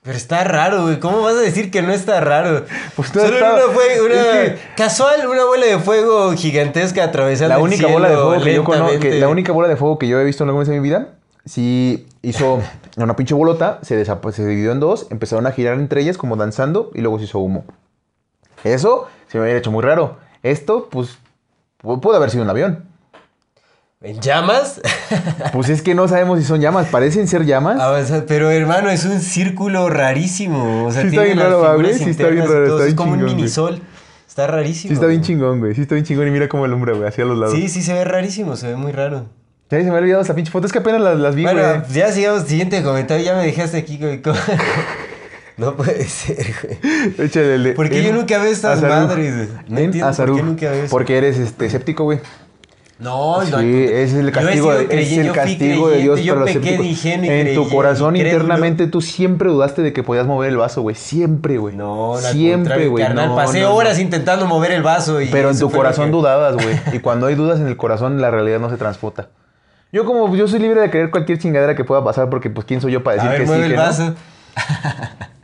Pero 0.03 0.15
está 0.17 0.43
raro, 0.45 0.83
güey. 0.83 0.99
¿Cómo 1.01 1.21
vas 1.21 1.35
a 1.35 1.39
decir 1.39 1.69
que 1.69 1.81
no 1.81 1.91
está 1.91 2.21
raro? 2.21 2.63
Pues 2.95 3.09
Solo 3.09 3.25
está- 3.25 3.53
una 3.55 3.73
fue 3.73 4.01
una 4.05 4.15
es 4.15 4.51
que- 4.53 4.59
casual, 4.77 5.27
una 5.27 5.43
bola 5.43 5.65
de 5.65 5.77
fuego 5.79 6.31
gigantesca 6.33 7.03
atravesando 7.03 7.49
La 7.49 7.55
el 7.55 7.61
única 7.61 7.87
bola 7.87 8.07
de 8.09 8.15
cielo 8.15 8.27
fuego 8.29 8.43
que 8.43 8.53
yo 8.53 8.63
conozco, 8.63 9.07
la 9.07 9.27
única 9.27 9.51
bola 9.51 9.67
de 9.67 9.75
fuego 9.75 9.99
que 9.99 10.07
yo 10.07 10.19
he 10.19 10.23
visto 10.23 10.43
en 10.43 10.49
alguna 10.49 10.61
vez 10.61 10.69
en 10.69 10.81
mi 10.81 10.87
vida, 10.87 11.09
sí 11.45 12.07
hizo 12.21 12.61
una 12.95 13.15
pinche 13.17 13.33
bolota, 13.33 13.79
se, 13.81 14.03
se 14.05 14.45
dividió 14.45 14.71
en 14.71 14.79
dos, 14.79 15.07
empezaron 15.11 15.45
a 15.45 15.51
girar 15.51 15.77
entre 15.77 16.01
ellas 16.01 16.17
como 16.17 16.37
danzando 16.37 16.89
y 16.93 17.01
luego 17.01 17.19
se 17.19 17.25
hizo 17.25 17.39
humo. 17.39 17.65
Eso 18.63 19.07
se 19.27 19.37
me 19.37 19.45
había 19.45 19.57
hecho 19.57 19.71
muy 19.71 19.83
raro. 19.83 20.17
Esto, 20.43 20.87
pues, 20.89 21.17
pu- 21.81 21.99
pudo 21.99 22.15
haber 22.15 22.29
sido 22.29 22.43
un 22.43 22.49
avión. 22.49 22.85
¿En 24.01 24.19
llamas? 24.21 24.79
Pues 25.53 25.69
es 25.69 25.81
que 25.81 25.95
no 25.95 26.07
sabemos 26.07 26.37
si 26.39 26.45
son 26.45 26.59
llamas, 26.61 26.87
parecen 26.87 27.27
ser 27.27 27.45
llamas. 27.45 27.77
Ah, 27.79 27.91
o 27.91 28.05
sea, 28.05 28.25
pero 28.27 28.51
hermano, 28.51 28.89
es 28.89 29.05
un 29.05 29.19
círculo 29.21 29.89
rarísimo. 29.89 30.85
O 30.85 30.91
sea, 30.91 31.01
Sí 31.03 31.07
está 31.07 31.23
bien 31.23 31.39
raro, 31.39 31.61
¿va, 31.61 31.71
figuras 31.71 31.91
güey? 31.93 32.03
Sí 32.03 32.09
está 32.11 32.27
bien 32.27 32.47
raro, 32.47 32.63
está 32.65 32.77
Es 32.79 32.85
bien 32.85 32.95
como 32.95 33.11
un 33.13 33.17
chingón, 33.17 33.25
güey. 33.33 33.35
minisol. 33.35 33.81
Está 34.27 34.45
rarísimo. 34.47 34.89
Sí 34.89 34.93
está 34.93 35.07
bien 35.07 35.19
güey. 35.21 35.27
chingón, 35.27 35.59
güey. 35.59 35.73
Sí 35.73 35.81
está 35.81 35.95
bien 35.95 36.05
chingón 36.05 36.27
y 36.27 36.31
mira 36.31 36.47
cómo 36.47 36.65
alumbra, 36.65 36.93
güey, 36.93 37.07
hacia 37.07 37.25
los 37.25 37.37
lados. 37.37 37.55
Sí, 37.55 37.69
sí 37.69 37.81
se 37.81 37.93
ve 37.93 38.03
rarísimo, 38.03 38.55
se 38.55 38.67
ve 38.67 38.75
muy 38.75 38.91
raro. 38.91 39.25
Ya 39.71 39.77
se 39.79 39.83
me 39.85 39.89
había 39.89 39.99
olvidado 40.01 40.21
esa 40.21 40.35
pinche 40.35 40.51
foto, 40.51 40.67
es 40.67 40.71
que 40.73 40.79
apenas 40.79 41.01
las, 41.01 41.17
las 41.17 41.33
vi, 41.35 41.43
Bueno, 41.43 41.61
güey. 41.61 41.81
ya 41.91 42.11
sigamos, 42.11 42.43
siguiente 42.43 42.83
comentario. 42.83 43.25
Ya 43.25 43.35
me 43.35 43.43
dejaste 43.45 43.77
aquí, 43.77 43.97
güey. 43.97 44.21
No 45.57 45.75
puede 45.75 46.03
ser, 46.05 46.45
güey. 46.61 47.25
Échale 47.27 47.55
el 47.55 47.63
de- 47.63 47.71
¿Por 47.73 47.89
qué 47.89 48.03
yo 48.03 48.13
nunca 48.13 48.37
veo 48.37 48.51
estas 48.51 48.81
madres, 48.81 49.35
güey? 49.35 49.47
No 49.67 49.77
en 49.79 49.85
entiendo 49.85 50.05
por 50.05 50.09
Azaruj. 50.11 50.37
qué 50.37 50.43
nunca 50.43 50.69
veo 50.71 50.83
eso. 50.83 50.91
Porque 50.91 51.17
eres 51.17 51.37
este, 51.39 51.65
escéptico, 51.65 52.03
güey. 52.03 52.19
No, 52.99 53.41
Sí, 53.45 53.51
no. 53.51 53.59
es 53.59 54.13
el 54.13 54.31
castigo, 54.31 54.73
de, 54.73 54.81
es 54.83 54.87
creyente, 54.89 55.21
el 55.21 55.27
yo 55.27 55.33
fui 55.33 55.39
castigo 55.41 55.87
de 55.89 55.93
creyente, 55.97 56.01
Dios 56.01 56.19
yo 56.25 56.33
para 56.33 56.45
los 56.45 56.53
pequé 56.55 56.69
de 56.71 56.75
En 56.75 56.79
tu 56.81 57.01
creyente, 57.61 57.75
corazón 57.75 58.15
y 58.15 58.19
crédulo. 58.21 58.41
internamente 58.43 58.87
tú 58.87 59.01
siempre 59.01 59.49
dudaste 59.49 59.83
de 59.83 59.93
que 59.93 60.01
podías 60.01 60.25
mover 60.25 60.49
el 60.49 60.57
vaso, 60.57 60.81
güey. 60.81 60.95
Siempre, 60.95 61.59
güey. 61.59 61.75
No, 61.75 62.15
siempre, 62.17 62.87
güey. 62.87 63.07
No, 63.13 63.35
pasé 63.35 63.61
no, 63.61 63.69
no. 63.69 63.75
horas 63.75 63.99
intentando 63.99 64.47
mover 64.47 64.71
el 64.71 64.81
vaso 64.81 65.21
y 65.21 65.27
Pero 65.27 65.51
en 65.51 65.59
tu 65.59 65.69
corazón 65.69 66.05
que- 66.05 66.11
dudabas, 66.11 66.55
güey. 66.55 66.75
Y 66.93 66.97
cuando 66.99 67.27
hay 67.27 67.35
dudas 67.35 67.59
en 67.59 67.67
el 67.67 67.77
corazón, 67.77 68.19
la 68.19 68.31
realidad 68.31 68.59
no 68.59 68.71
se 68.71 68.77
transfuta. 68.77 69.29
Yo 69.91 70.03
como 70.03 70.35
yo 70.35 70.47
soy 70.47 70.59
libre 70.59 70.81
de 70.81 70.89
creer 70.89 71.11
cualquier 71.11 71.37
chingadera 71.37 71.75
que 71.75 71.83
pueda 71.83 72.03
pasar 72.03 72.29
porque 72.31 72.49
pues 72.49 72.65
quién 72.65 72.81
soy 72.81 72.93
yo 72.93 73.03
para 73.03 73.21
A 73.21 73.25
decir 73.25 73.29
ver, 73.29 73.39
que 73.41 73.45
sí, 73.45 73.47
mueve 73.51 73.63
que 73.67 73.69
el 73.73 73.75
no? 73.75 74.15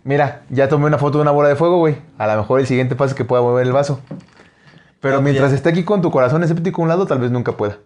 Mira, 0.04 0.42
ya 0.50 0.68
tomé 0.68 0.86
una 0.88 0.98
foto 0.98 1.18
de 1.18 1.22
una 1.22 1.32
bola 1.32 1.50
de 1.50 1.56
fuego, 1.56 1.78
güey. 1.78 1.98
A 2.18 2.28
lo 2.28 2.36
mejor 2.38 2.60
el 2.60 2.68
siguiente 2.68 2.96
paso 2.96 3.12
es 3.12 3.16
que 3.16 3.24
pueda 3.26 3.42
mover 3.42 3.66
el 3.66 3.72
vaso. 3.72 4.02
Pero 5.00 5.16
No, 5.16 5.22
mientras 5.22 5.52
ya. 5.52 5.56
esté 5.58 5.70
aquí 5.70 5.84
con 5.84 6.02
tu 6.02 6.12
corazón 6.12 6.44
escéptico 6.44 6.82
a 6.82 6.84
un 6.84 6.90
lado, 6.90 7.06
tal 7.08 7.20
vez 7.20 7.32
nunca 7.32 7.54
pueda. 7.54 7.78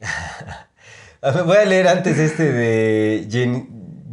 Voy 1.46 1.56
a 1.56 1.64
leer 1.64 1.88
antes 1.88 2.18
este 2.18 2.52
de 2.52 3.26
Jen, 3.30 3.68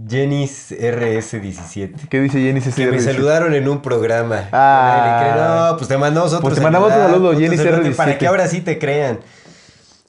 Jenis 0.10 0.72
RS17. 0.72 2.08
¿Qué 2.10 2.20
dice 2.20 2.40
Jenny 2.42 2.62
Que 2.62 2.72
CCR? 2.72 2.92
me 2.92 3.00
saludaron 3.00 3.54
en 3.54 3.68
un 3.70 3.82
programa. 3.82 4.50
Ah. 4.52 5.22
Le. 5.36 5.42
No, 5.72 5.78
pues 5.78 5.88
te 5.88 5.98
mandamos 5.98 6.32
otro 6.34 6.42
Pues 6.42 6.56
te 6.56 6.62
mandamos 6.62 6.90
saludo, 6.92 7.34
Jenny 7.38 7.58
saludote, 7.58 7.92
CR17. 7.92 7.96
Para 7.96 8.18
que 8.18 8.28
ahora 8.28 8.48
sí 8.48 8.62
te 8.62 8.80
crean. 8.80 9.20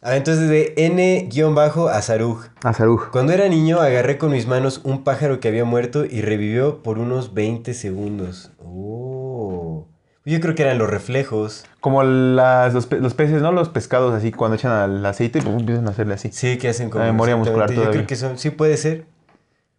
A 0.06 0.10
ver, 0.10 0.18
entonces 0.18 0.48
de 0.48 0.72
N-Azaruj. 0.76 2.46
A 2.62 2.72
Saruj. 2.72 3.10
Cuando 3.10 3.32
era 3.32 3.48
niño 3.48 3.80
agarré 3.80 4.18
con 4.18 4.30
mis 4.30 4.46
manos 4.46 4.80
un 4.84 5.02
pájaro 5.02 5.40
que 5.40 5.48
había 5.48 5.64
muerto 5.64 6.04
y 6.04 6.20
revivió 6.22 6.80
por 6.84 7.00
unos 7.00 7.34
20 7.34 7.74
segundos. 7.74 8.52
Oh. 8.60 9.88
Yo 10.24 10.40
creo 10.40 10.54
que 10.54 10.62
eran 10.62 10.78
los 10.78 10.88
reflejos. 10.88 11.64
Como 11.80 12.04
las, 12.04 12.72
los, 12.72 12.86
pe- 12.86 13.00
los 13.00 13.14
peces, 13.14 13.42
¿no? 13.42 13.50
Los 13.50 13.68
pescados 13.68 14.14
así, 14.14 14.30
cuando 14.30 14.54
echan 14.54 14.70
al 14.70 15.04
aceite, 15.04 15.42
pues 15.42 15.56
empiezan 15.56 15.88
a 15.88 15.90
hacerle 15.90 16.14
así. 16.14 16.30
Sí, 16.30 16.56
que 16.56 16.68
hacen 16.68 16.88
como... 16.88 17.04
La 17.04 17.10
memoria 17.10 17.34
muscular 17.36 17.68
exactamente. 17.68 17.74
Yo 17.74 17.82
todavía. 17.82 17.98
creo 18.02 18.06
que 18.06 18.14
son... 18.16 18.38
Sí, 18.38 18.50
puede 18.50 18.76
ser. 18.76 19.06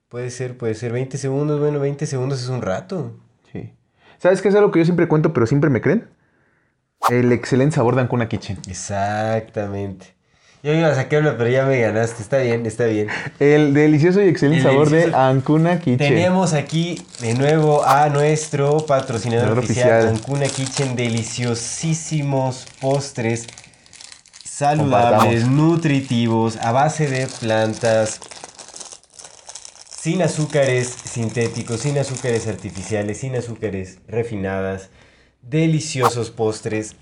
Puede 0.10 0.29
ser, 0.29 0.57
puede 0.57 0.74
ser. 0.75 0.91
20 0.91 1.17
segundos, 1.17 1.57
bueno, 1.62 1.79
20 1.79 2.05
segundos 2.05 2.43
es 2.43 2.50
un 2.50 2.62
rato. 2.62 3.13
Sí. 3.53 3.74
¿Sabes 4.17 4.41
qué 4.41 4.50
es 4.50 4.55
algo 4.55 4.72
que 4.72 4.79
yo 4.79 4.84
siempre 4.86 5.07
cuento, 5.07 5.31
pero 5.31 5.48
siempre 5.48 5.69
me 5.69 5.79
creen? 5.79 6.10
El 7.10 7.31
excelente 7.31 7.77
sabor 7.77 7.96
de 7.96 8.01
Ancuna 8.01 8.27
Kitchen. 8.27 8.57
Exactamente. 8.67 10.17
Yo 10.64 10.74
iba 10.74 10.88
a 10.88 10.96
sacarlo, 10.96 11.38
pero 11.38 11.50
ya 11.50 11.66
me 11.66 11.80
ganaste. 11.80 12.22
Está 12.22 12.40
bien, 12.40 12.66
está 12.66 12.86
bien. 12.86 13.08
El 13.40 13.74
delicioso 13.74 14.22
y 14.22 14.28
excelente 14.28 14.68
El 14.68 14.74
sabor 14.74 14.90
de 14.90 15.14
Ancuna 15.14 15.80
Kitchen. 15.80 15.98
Tenemos 15.98 16.54
aquí 16.54 17.02
de 17.22 17.36
nuevo 17.36 17.86
a 17.86 18.10
nuestro 18.10 18.78
patrocinador 18.86 19.50
Patrocinador 19.50 19.60
oficial, 19.60 20.06
oficial. 20.08 20.16
Ancuna 20.16 20.48
Kitchen. 20.48 20.96
Deliciosísimos 20.96 22.66
postres 22.82 23.48
saludables, 24.44 25.48
nutritivos, 25.48 26.58
a 26.58 26.72
base 26.72 27.08
de 27.08 27.28
plantas, 27.28 28.20
sin 29.88 30.24
azúcares 30.24 30.88
sintéticos, 30.88 31.82
sin 31.82 32.00
azúcares 32.00 32.48
artificiales, 32.48 33.20
sin 33.20 33.36
azúcares 33.36 34.00
refinadas. 34.08 34.90
Deliciosos 35.50 36.30
postres, 36.30 36.98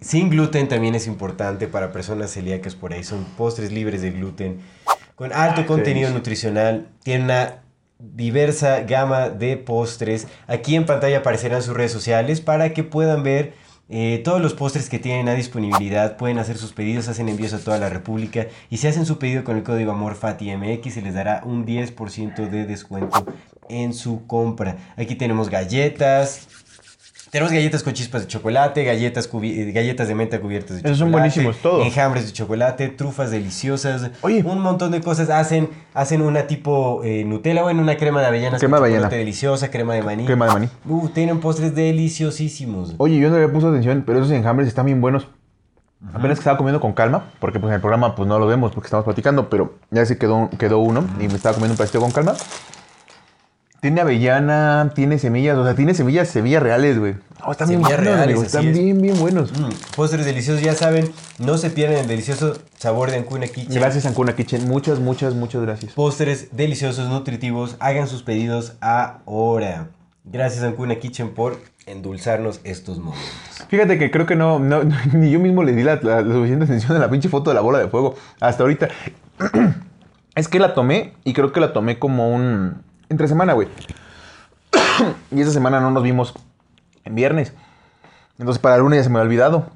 sin 0.00 0.30
gluten 0.30 0.66
también 0.66 0.94
es 0.94 1.06
importante 1.06 1.68
para 1.68 1.92
personas 1.92 2.32
celíacas 2.32 2.74
por 2.74 2.94
ahí. 2.94 3.04
Son 3.04 3.22
postres 3.36 3.70
libres 3.70 4.00
de 4.00 4.12
gluten, 4.12 4.60
con 5.14 5.34
alto 5.34 5.66
contenido 5.66 6.08
nutricional. 6.10 6.88
Tienen 7.02 7.24
una 7.24 7.56
diversa 7.98 8.80
gama 8.80 9.28
de 9.28 9.58
postres. 9.58 10.26
Aquí 10.46 10.74
en 10.74 10.86
pantalla 10.86 11.18
aparecerán 11.18 11.62
sus 11.62 11.76
redes 11.76 11.92
sociales 11.92 12.40
para 12.40 12.72
que 12.72 12.82
puedan 12.82 13.22
ver 13.22 13.52
eh, 13.90 14.20
todos 14.24 14.40
los 14.40 14.54
postres 14.54 14.88
que 14.88 14.98
tienen 14.98 15.28
a 15.28 15.34
disponibilidad. 15.34 16.16
Pueden 16.16 16.38
hacer 16.38 16.56
sus 16.56 16.72
pedidos, 16.72 17.08
hacen 17.08 17.28
envíos 17.28 17.52
a 17.52 17.58
toda 17.58 17.76
la 17.76 17.90
República. 17.90 18.46
Y 18.70 18.78
si 18.78 18.86
hacen 18.86 19.04
su 19.04 19.18
pedido 19.18 19.44
con 19.44 19.58
el 19.58 19.64
código 19.64 19.92
AMORFATIMX, 19.92 20.94
se 20.94 21.02
les 21.02 21.12
dará 21.12 21.42
un 21.44 21.66
10% 21.66 22.48
de 22.48 22.64
descuento 22.64 23.26
en 23.68 23.92
su 23.92 24.26
compra. 24.26 24.76
Aquí 24.96 25.14
tenemos 25.14 25.48
galletas. 25.50 26.47
Tenemos 27.30 27.52
galletas 27.52 27.82
con 27.82 27.92
chispas 27.92 28.22
de 28.22 28.28
chocolate, 28.28 28.84
galletas, 28.84 29.28
eh, 29.42 29.72
galletas 29.72 30.08
de 30.08 30.14
menta 30.14 30.40
cubiertas 30.40 30.76
de 30.76 30.82
chocolate. 30.82 30.88
Esos 30.88 30.98
son 30.98 31.12
buenísimos, 31.12 31.56
todos. 31.58 31.84
Enjambres 31.84 32.26
de 32.26 32.32
chocolate, 32.32 32.88
trufas 32.88 33.30
deliciosas. 33.30 34.10
Oye. 34.22 34.42
Un 34.42 34.60
montón 34.60 34.92
de 34.92 35.00
cosas. 35.02 35.28
Hacen, 35.28 35.68
hacen 35.92 36.22
una 36.22 36.46
tipo 36.46 37.02
eh, 37.04 37.24
Nutella, 37.24 37.62
bueno, 37.62 37.82
una 37.82 37.96
crema 37.96 38.20
de 38.20 38.28
avellanas 38.28 38.60
Crema 38.60 38.78
con 38.78 38.84
de 38.84 38.86
avellana. 38.86 39.06
chocolate 39.08 39.16
deliciosa, 39.18 39.70
crema 39.70 39.94
de 39.94 40.02
maní. 40.02 40.24
Crema 40.24 40.46
de 40.46 40.52
maní. 40.52 40.68
Uh, 40.86 41.08
tienen 41.08 41.40
postres 41.40 41.74
deliciosísimos. 41.74 42.94
Oye, 42.96 43.18
yo 43.18 43.28
no 43.28 43.38
le 43.38 43.48
puesto 43.48 43.68
atención, 43.68 44.04
pero 44.06 44.20
esos 44.20 44.32
enjambres 44.32 44.66
están 44.68 44.86
bien 44.86 45.00
buenos. 45.00 45.28
Apenas 46.14 46.38
que 46.38 46.42
estaba 46.42 46.56
comiendo 46.56 46.80
con 46.80 46.92
calma, 46.92 47.24
porque 47.40 47.58
pues 47.58 47.70
en 47.70 47.74
el 47.74 47.80
programa 47.80 48.14
pues 48.14 48.28
no 48.28 48.38
lo 48.38 48.46
vemos 48.46 48.72
porque 48.72 48.86
estamos 48.86 49.04
platicando, 49.04 49.50
pero 49.50 49.74
ya 49.90 50.06
se 50.06 50.16
quedó, 50.16 50.48
quedó 50.56 50.78
uno 50.78 51.04
y 51.18 51.26
me 51.26 51.34
estaba 51.34 51.54
comiendo 51.54 51.72
un 51.72 51.76
pedacito 51.76 52.00
con 52.00 52.12
calma. 52.12 52.34
Tiene 53.80 54.00
avellana, 54.00 54.90
tiene 54.94 55.18
semillas, 55.20 55.56
o 55.56 55.64
sea, 55.64 55.74
tiene 55.76 55.94
semillas, 55.94 56.28
semillas 56.28 56.62
reales, 56.62 56.98
güey. 56.98 57.14
Oh, 57.44 57.52
están 57.52 57.68
bien 57.68 57.80
Semillas 57.80 58.00
buenos, 58.02 58.16
reales, 58.26 58.42
están 58.42 58.66
es. 58.66 58.76
bien, 58.78 59.00
bien 59.00 59.16
buenos. 59.20 59.52
Mm, 59.52 59.68
postres 59.94 60.26
deliciosos, 60.26 60.62
ya 60.62 60.74
saben, 60.74 61.08
no 61.38 61.56
se 61.58 61.70
pierden 61.70 61.98
el 62.00 62.08
delicioso 62.08 62.58
sabor 62.76 63.12
de 63.12 63.18
Ancuna 63.18 63.46
Kitchen. 63.46 63.74
Gracias, 63.80 64.04
Ancuna 64.06 64.34
Kitchen. 64.34 64.66
Muchas, 64.68 64.98
muchas, 64.98 65.34
muchas 65.34 65.62
gracias. 65.62 65.92
Postres 65.92 66.48
deliciosos, 66.56 67.08
nutritivos. 67.08 67.76
Hagan 67.78 68.08
sus 68.08 68.24
pedidos 68.24 68.72
ahora. 68.80 69.86
Gracias 70.24 70.64
Ancuna 70.64 70.96
Kitchen 70.96 71.30
por 71.30 71.58
endulzarnos 71.86 72.60
estos 72.64 72.98
momentos. 72.98 73.30
Fíjate 73.68 73.96
que 73.98 74.10
creo 74.10 74.26
que 74.26 74.34
no, 74.34 74.58
no- 74.58 74.82
ni 75.14 75.30
yo 75.30 75.38
mismo 75.38 75.62
le 75.62 75.72
di 75.72 75.84
la, 75.84 76.00
la- 76.02 76.20
la 76.22 76.34
suficiente 76.34 76.64
atención 76.64 76.96
a 76.96 76.98
la 76.98 77.08
pinche 77.08 77.28
foto 77.28 77.50
de 77.50 77.54
la 77.54 77.60
bola 77.60 77.78
de 77.78 77.86
fuego 77.88 78.16
hasta 78.40 78.64
ahorita. 78.64 78.88
es 80.34 80.48
que 80.48 80.58
la 80.58 80.74
tomé 80.74 81.14
y 81.24 81.32
creo 81.32 81.52
que 81.52 81.60
la 81.60 81.72
tomé 81.72 81.98
como 82.00 82.28
un... 82.34 82.82
entre 83.08 83.28
semana, 83.28 83.52
güey. 83.52 83.68
y 85.30 85.40
esa 85.40 85.50
semana 85.50 85.80
no 85.80 85.90
nos 85.90 86.02
vimos 86.02 86.34
en 87.04 87.14
viernes. 87.14 87.52
Entonces 88.38 88.60
para 88.60 88.76
el 88.76 88.82
lunes 88.82 88.98
ya 88.98 89.04
se 89.04 89.10
me 89.10 89.18
había 89.18 89.28
olvidado. 89.28 89.66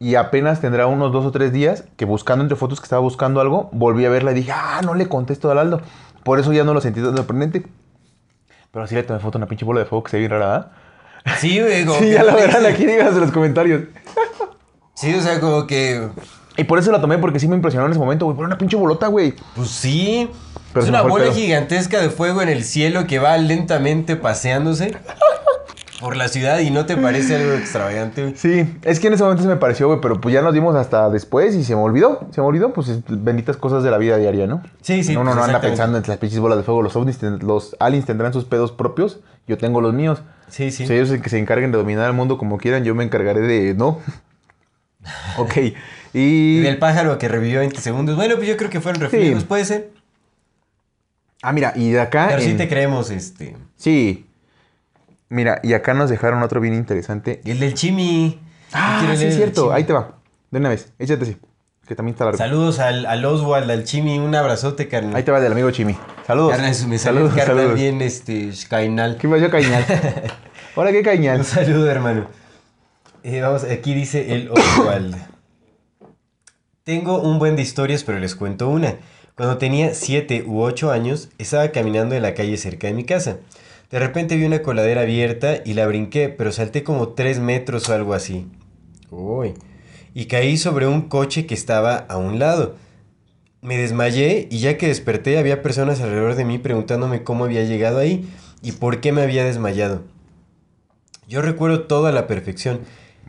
Y 0.00 0.14
apenas 0.14 0.60
tendrá 0.60 0.86
unos 0.86 1.12
dos 1.12 1.24
o 1.26 1.32
tres 1.32 1.52
días 1.52 1.84
que 1.96 2.04
buscando 2.04 2.42
entre 2.44 2.56
fotos 2.56 2.80
que 2.80 2.84
estaba 2.84 3.02
buscando 3.02 3.40
algo, 3.40 3.68
volví 3.72 4.04
a 4.04 4.10
verla 4.10 4.30
y 4.30 4.34
dije, 4.34 4.52
ah, 4.52 4.80
no 4.84 4.94
le 4.94 5.08
contesto 5.08 5.50
al 5.50 5.58
Aldo. 5.58 5.80
Por 6.22 6.38
eso 6.38 6.52
ya 6.52 6.62
no 6.62 6.72
lo 6.72 6.80
sentí 6.80 7.00
tan 7.02 7.16
sorprendente. 7.16 7.66
Pero 8.70 8.84
así 8.84 8.94
le 8.94 9.02
tomé 9.02 9.18
foto 9.18 9.38
a 9.38 9.40
una 9.40 9.46
pinche 9.46 9.64
bola 9.64 9.80
de 9.80 9.86
fuego 9.86 10.04
que 10.04 10.10
se 10.10 10.16
ve 10.18 10.20
bien 10.28 10.30
rara. 10.30 10.70
Sí, 11.38 11.60
güey, 11.60 11.84
Sí, 11.98 12.10
ya 12.10 12.22
la 12.22 12.34
verán 12.34 12.64
aquí, 12.66 12.86
díganos 12.86 13.14
en 13.14 13.20
los 13.20 13.32
comentarios. 13.32 13.82
Sí, 14.94 15.14
o 15.14 15.20
sea, 15.20 15.40
como 15.40 15.66
que. 15.66 16.08
Y 16.56 16.64
por 16.64 16.78
eso 16.78 16.90
la 16.92 17.00
tomé, 17.00 17.18
porque 17.18 17.38
sí 17.38 17.48
me 17.48 17.56
impresionó 17.56 17.86
en 17.86 17.92
ese 17.92 18.00
momento, 18.00 18.24
güey. 18.24 18.36
Por 18.36 18.46
una 18.46 18.58
pinche 18.58 18.76
bolota, 18.76 19.06
güey. 19.08 19.34
Pues 19.54 19.68
sí. 19.68 20.28
Pero 20.72 20.84
es 20.84 20.90
una 20.90 21.02
bola 21.02 21.24
pedo. 21.24 21.34
gigantesca 21.34 22.00
de 22.00 22.10
fuego 22.10 22.42
en 22.42 22.48
el 22.48 22.62
cielo 22.64 23.06
que 23.06 23.18
va 23.18 23.36
lentamente 23.38 24.16
paseándose 24.16 24.94
por 26.00 26.14
la 26.16 26.28
ciudad 26.28 26.58
y 26.60 26.70
no 26.70 26.86
te 26.86 26.96
parece 26.96 27.36
algo 27.36 27.52
extravagante, 27.54 28.22
güey? 28.22 28.36
Sí, 28.36 28.76
es 28.82 29.00
que 29.00 29.08
en 29.08 29.14
ese 29.14 29.22
momento 29.24 29.42
se 29.42 29.48
me 29.48 29.56
pareció, 29.56 29.88
güey, 29.88 30.00
pero 30.00 30.20
pues 30.20 30.32
ya 30.32 30.42
nos 30.42 30.52
vimos 30.54 30.76
hasta 30.76 31.08
después 31.10 31.54
y 31.56 31.64
se 31.64 31.74
me 31.74 31.80
olvidó. 31.82 32.28
Se 32.32 32.40
me 32.40 32.46
olvidó, 32.46 32.72
pues 32.72 32.88
es- 32.88 33.02
benditas 33.08 33.56
cosas 33.56 33.82
de 33.82 33.90
la 33.90 33.98
vida 33.98 34.16
diaria, 34.18 34.46
¿no? 34.46 34.62
Sí, 34.82 35.02
sí, 35.02 35.16
Uno 35.16 35.24
pues, 35.32 35.36
no 35.36 35.44
anda 35.44 35.60
pensando 35.60 35.98
en 35.98 36.04
las 36.06 36.18
pinches 36.18 36.38
bolas 36.38 36.58
de 36.58 36.64
fuego. 36.64 36.82
Los 36.82 36.94
ovnis, 36.94 37.20
los 37.22 37.74
aliens 37.80 38.06
tendrán 38.06 38.32
sus 38.32 38.44
pedos 38.44 38.70
propios. 38.70 39.20
Yo 39.48 39.58
tengo 39.58 39.80
los 39.80 39.94
míos. 39.94 40.20
Sí, 40.48 40.70
sí. 40.70 40.86
Si 40.86 40.92
ellos 40.92 41.10
que 41.20 41.28
se 41.30 41.38
encarguen 41.38 41.72
de 41.72 41.78
dominar 41.78 42.06
el 42.06 42.12
mundo 42.14 42.38
como 42.38 42.58
quieran, 42.58 42.84
yo 42.84 42.94
me 42.94 43.02
encargaré 43.04 43.40
de. 43.40 43.74
No. 43.74 43.98
ok. 45.38 45.52
Y. 46.14 46.60
Del 46.60 46.78
pájaro 46.78 47.18
que 47.18 47.28
revivió 47.28 47.60
20 47.60 47.80
segundos. 47.80 48.16
Bueno, 48.16 48.36
pues 48.36 48.46
yo 48.48 48.56
creo 48.56 48.70
que 48.70 48.80
fueron 48.80 49.00
reflejos, 49.00 49.40
Sí. 49.40 49.46
puede 49.48 49.64
ser. 49.64 49.90
Ah, 51.48 51.52
mira, 51.52 51.72
y 51.76 51.90
de 51.92 52.00
acá. 52.00 52.26
Pero 52.28 52.42
sí 52.42 52.50
en- 52.50 52.56
te 52.58 52.68
creemos, 52.68 53.10
este. 53.10 53.56
Sí. 53.76 54.26
Mira, 55.30 55.60
y 55.62 55.72
acá 55.72 55.94
nos 55.94 56.10
dejaron 56.10 56.42
otro 56.42 56.60
bien 56.60 56.74
interesante. 56.74 57.40
El 57.44 57.58
del 57.60 57.72
Chimi. 57.74 58.38
Ah, 58.72 59.14
sí, 59.16 59.24
es 59.24 59.34
cierto. 59.36 59.72
Ahí 59.72 59.84
te 59.84 59.92
va. 59.94 60.18
De 60.50 60.58
una 60.58 60.68
vez. 60.68 60.92
Échate 60.98 61.24
ese. 61.24 61.38
Que 61.86 61.94
también 61.94 62.12
está 62.14 62.24
largo. 62.26 62.36
Saludos 62.36 62.80
al, 62.80 63.06
al 63.06 63.24
Oswald, 63.24 63.70
al 63.70 63.84
Chimi, 63.84 64.18
un 64.18 64.34
abrazote, 64.34 64.88
carnal. 64.88 65.16
Ahí 65.16 65.22
te 65.22 65.30
va 65.30 65.40
del 65.40 65.52
amigo 65.52 65.70
Chimi. 65.70 65.96
Saludos. 66.26 66.50
Carnal, 66.52 66.74
me 66.86 66.98
saludos, 66.98 67.34
carnal 67.34 67.56
saludos. 67.56 67.74
bien, 67.76 68.02
este, 68.02 68.50
cainal. 68.68 69.16
¿Qué 69.16 69.26
pasó, 69.26 69.48
Cañal? 69.48 69.86
Hola, 70.76 70.92
¿qué 70.92 71.02
Cañal? 71.02 71.38
Un 71.38 71.44
saludo, 71.44 71.90
hermano. 71.90 72.26
Eh, 73.22 73.40
vamos, 73.40 73.64
aquí 73.64 73.94
dice 73.94 74.34
el 74.34 74.50
Oswald. 74.50 75.16
Tengo 76.84 77.20
un 77.20 77.38
buen 77.38 77.56
de 77.56 77.62
historias, 77.62 78.04
pero 78.04 78.18
les 78.18 78.34
cuento 78.34 78.68
una. 78.68 78.94
Cuando 79.38 79.56
tenía 79.56 79.94
7 79.94 80.46
u 80.48 80.62
8 80.62 80.90
años, 80.90 81.28
estaba 81.38 81.68
caminando 81.68 82.16
en 82.16 82.22
la 82.22 82.34
calle 82.34 82.56
cerca 82.56 82.88
de 82.88 82.92
mi 82.92 83.04
casa. 83.04 83.38
De 83.88 84.00
repente 84.00 84.34
vi 84.34 84.44
una 84.44 84.62
coladera 84.62 85.02
abierta 85.02 85.62
y 85.64 85.74
la 85.74 85.86
brinqué, 85.86 86.28
pero 86.28 86.50
salté 86.50 86.82
como 86.82 87.10
3 87.10 87.38
metros 87.38 87.88
o 87.88 87.94
algo 87.94 88.14
así. 88.14 88.48
Uy. 89.12 89.54
Y 90.12 90.24
caí 90.24 90.56
sobre 90.56 90.88
un 90.88 91.02
coche 91.02 91.46
que 91.46 91.54
estaba 91.54 91.94
a 91.94 92.16
un 92.16 92.40
lado. 92.40 92.74
Me 93.62 93.76
desmayé 93.78 94.48
y 94.50 94.58
ya 94.58 94.76
que 94.76 94.88
desperté 94.88 95.38
había 95.38 95.62
personas 95.62 96.00
alrededor 96.00 96.34
de 96.34 96.44
mí 96.44 96.58
preguntándome 96.58 97.22
cómo 97.22 97.44
había 97.44 97.62
llegado 97.62 97.98
ahí 97.98 98.28
y 98.60 98.72
por 98.72 99.00
qué 99.00 99.12
me 99.12 99.22
había 99.22 99.44
desmayado. 99.44 100.02
Yo 101.28 101.42
recuerdo 101.42 101.82
todo 101.82 102.08
a 102.08 102.12
la 102.12 102.26
perfección. 102.26 102.80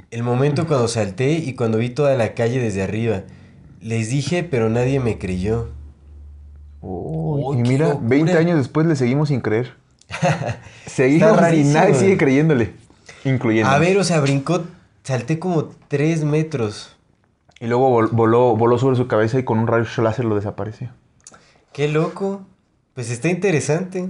El 0.09 0.23
momento 0.23 0.65
cuando 0.65 0.87
salté 0.87 1.33
y 1.33 1.53
cuando 1.53 1.77
vi 1.77 1.91
toda 1.91 2.17
la 2.17 2.33
calle 2.33 2.59
desde 2.59 2.81
arriba. 2.81 3.25
Les 3.79 4.09
dije, 4.09 4.43
pero 4.43 4.71
nadie 4.71 4.99
me 4.99 5.19
creyó. 5.19 5.69
Uy, 6.81 7.41
Uy, 7.43 7.57
y 7.59 7.62
mira, 7.63 7.89
locura. 7.89 8.07
20 8.09 8.38
años 8.38 8.57
después 8.57 8.86
le 8.88 8.95
seguimos 8.95 9.29
sin 9.29 9.41
creer. 9.41 9.74
Seguimos 10.86 11.38
y 11.53 11.63
nadie 11.65 11.93
sigue 11.93 12.17
creyéndole. 12.17 12.74
Incluyendo. 13.25 13.69
A 13.69 13.77
ver, 13.79 13.98
o 13.98 14.03
sea, 14.03 14.19
brincó, 14.21 14.63
salté 15.03 15.39
como 15.39 15.65
tres 15.88 16.24
metros. 16.24 16.95
Y 17.59 17.67
luego 17.67 17.89
vol- 18.01 18.09
voló, 18.12 18.55
voló 18.55 18.77
sobre 18.77 18.95
su 18.95 19.07
cabeza 19.07 19.38
y 19.38 19.43
con 19.43 19.59
un 19.59 19.67
rayo 19.67 19.86
láser 20.01 20.25
lo 20.25 20.36
desapareció. 20.36 20.89
Qué 21.74 21.89
loco. 21.89 22.41
Pues 22.93 23.12
está 23.12 23.27
interesante. 23.29 24.09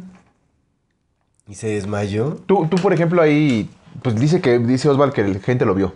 Y 1.48 1.56
se 1.56 1.68
desmayó. 1.68 2.36
Tú, 2.46 2.68
tú, 2.70 2.78
por 2.78 2.94
ejemplo, 2.94 3.22
ahí, 3.22 3.70
pues 4.04 4.16
dice 4.16 4.40
que, 4.40 4.60
dice 4.60 4.88
Osval 4.88 5.12
que 5.14 5.24
la 5.28 5.40
gente 5.40 5.66
lo 5.66 5.74
vio. 5.76 5.94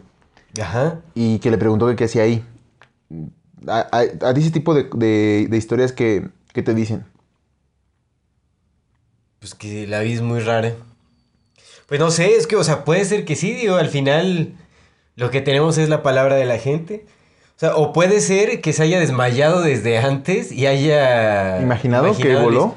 Ajá. 0.61 0.99
y 1.15 1.39
que 1.39 1.49
le 1.49 1.57
preguntó 1.57 1.87
que 1.87 1.95
qué 1.95 2.03
hacía 2.03 2.23
ahí. 2.23 2.43
A, 3.67 3.87
a- 3.91 4.29
a 4.29 4.33
ti 4.35 4.41
ese 4.41 4.51
tipo 4.51 4.73
de, 4.75 4.83
de- 4.95 5.47
de 5.49 5.57
historias 5.57 5.91
que, 5.91 6.27
que 6.53 6.63
te 6.63 6.73
dicen. 6.73 7.05
Pues 9.39 9.55
que 9.55 9.87
la 9.87 9.99
vi 9.99 10.13
es 10.13 10.21
muy 10.21 10.39
rara. 10.39 10.73
Pues 11.87 11.99
no 11.99 12.11
sé, 12.11 12.35
es 12.35 12.47
que, 12.47 12.55
o 12.55 12.63
sea, 12.63 12.85
puede 12.85 13.03
ser 13.03 13.25
que 13.25 13.35
sí, 13.35 13.53
digo, 13.53 13.75
al 13.75 13.89
final 13.89 14.55
lo 15.15 15.29
que 15.29 15.41
tenemos 15.41 15.77
es 15.77 15.89
la 15.89 16.01
palabra 16.01 16.35
de 16.35 16.45
la 16.45 16.57
gente. 16.57 17.05
O 17.55 17.59
sea, 17.59 17.75
o 17.75 17.93
puede 17.93 18.19
ser 18.19 18.61
que 18.61 18.73
se 18.73 18.83
haya 18.83 18.99
desmayado 18.99 19.61
desde 19.61 19.97
antes 19.97 20.51
y 20.51 20.65
haya... 20.65 21.61
¿Imaginado 21.61 22.15
que 22.15 22.35
voló? 22.35 22.75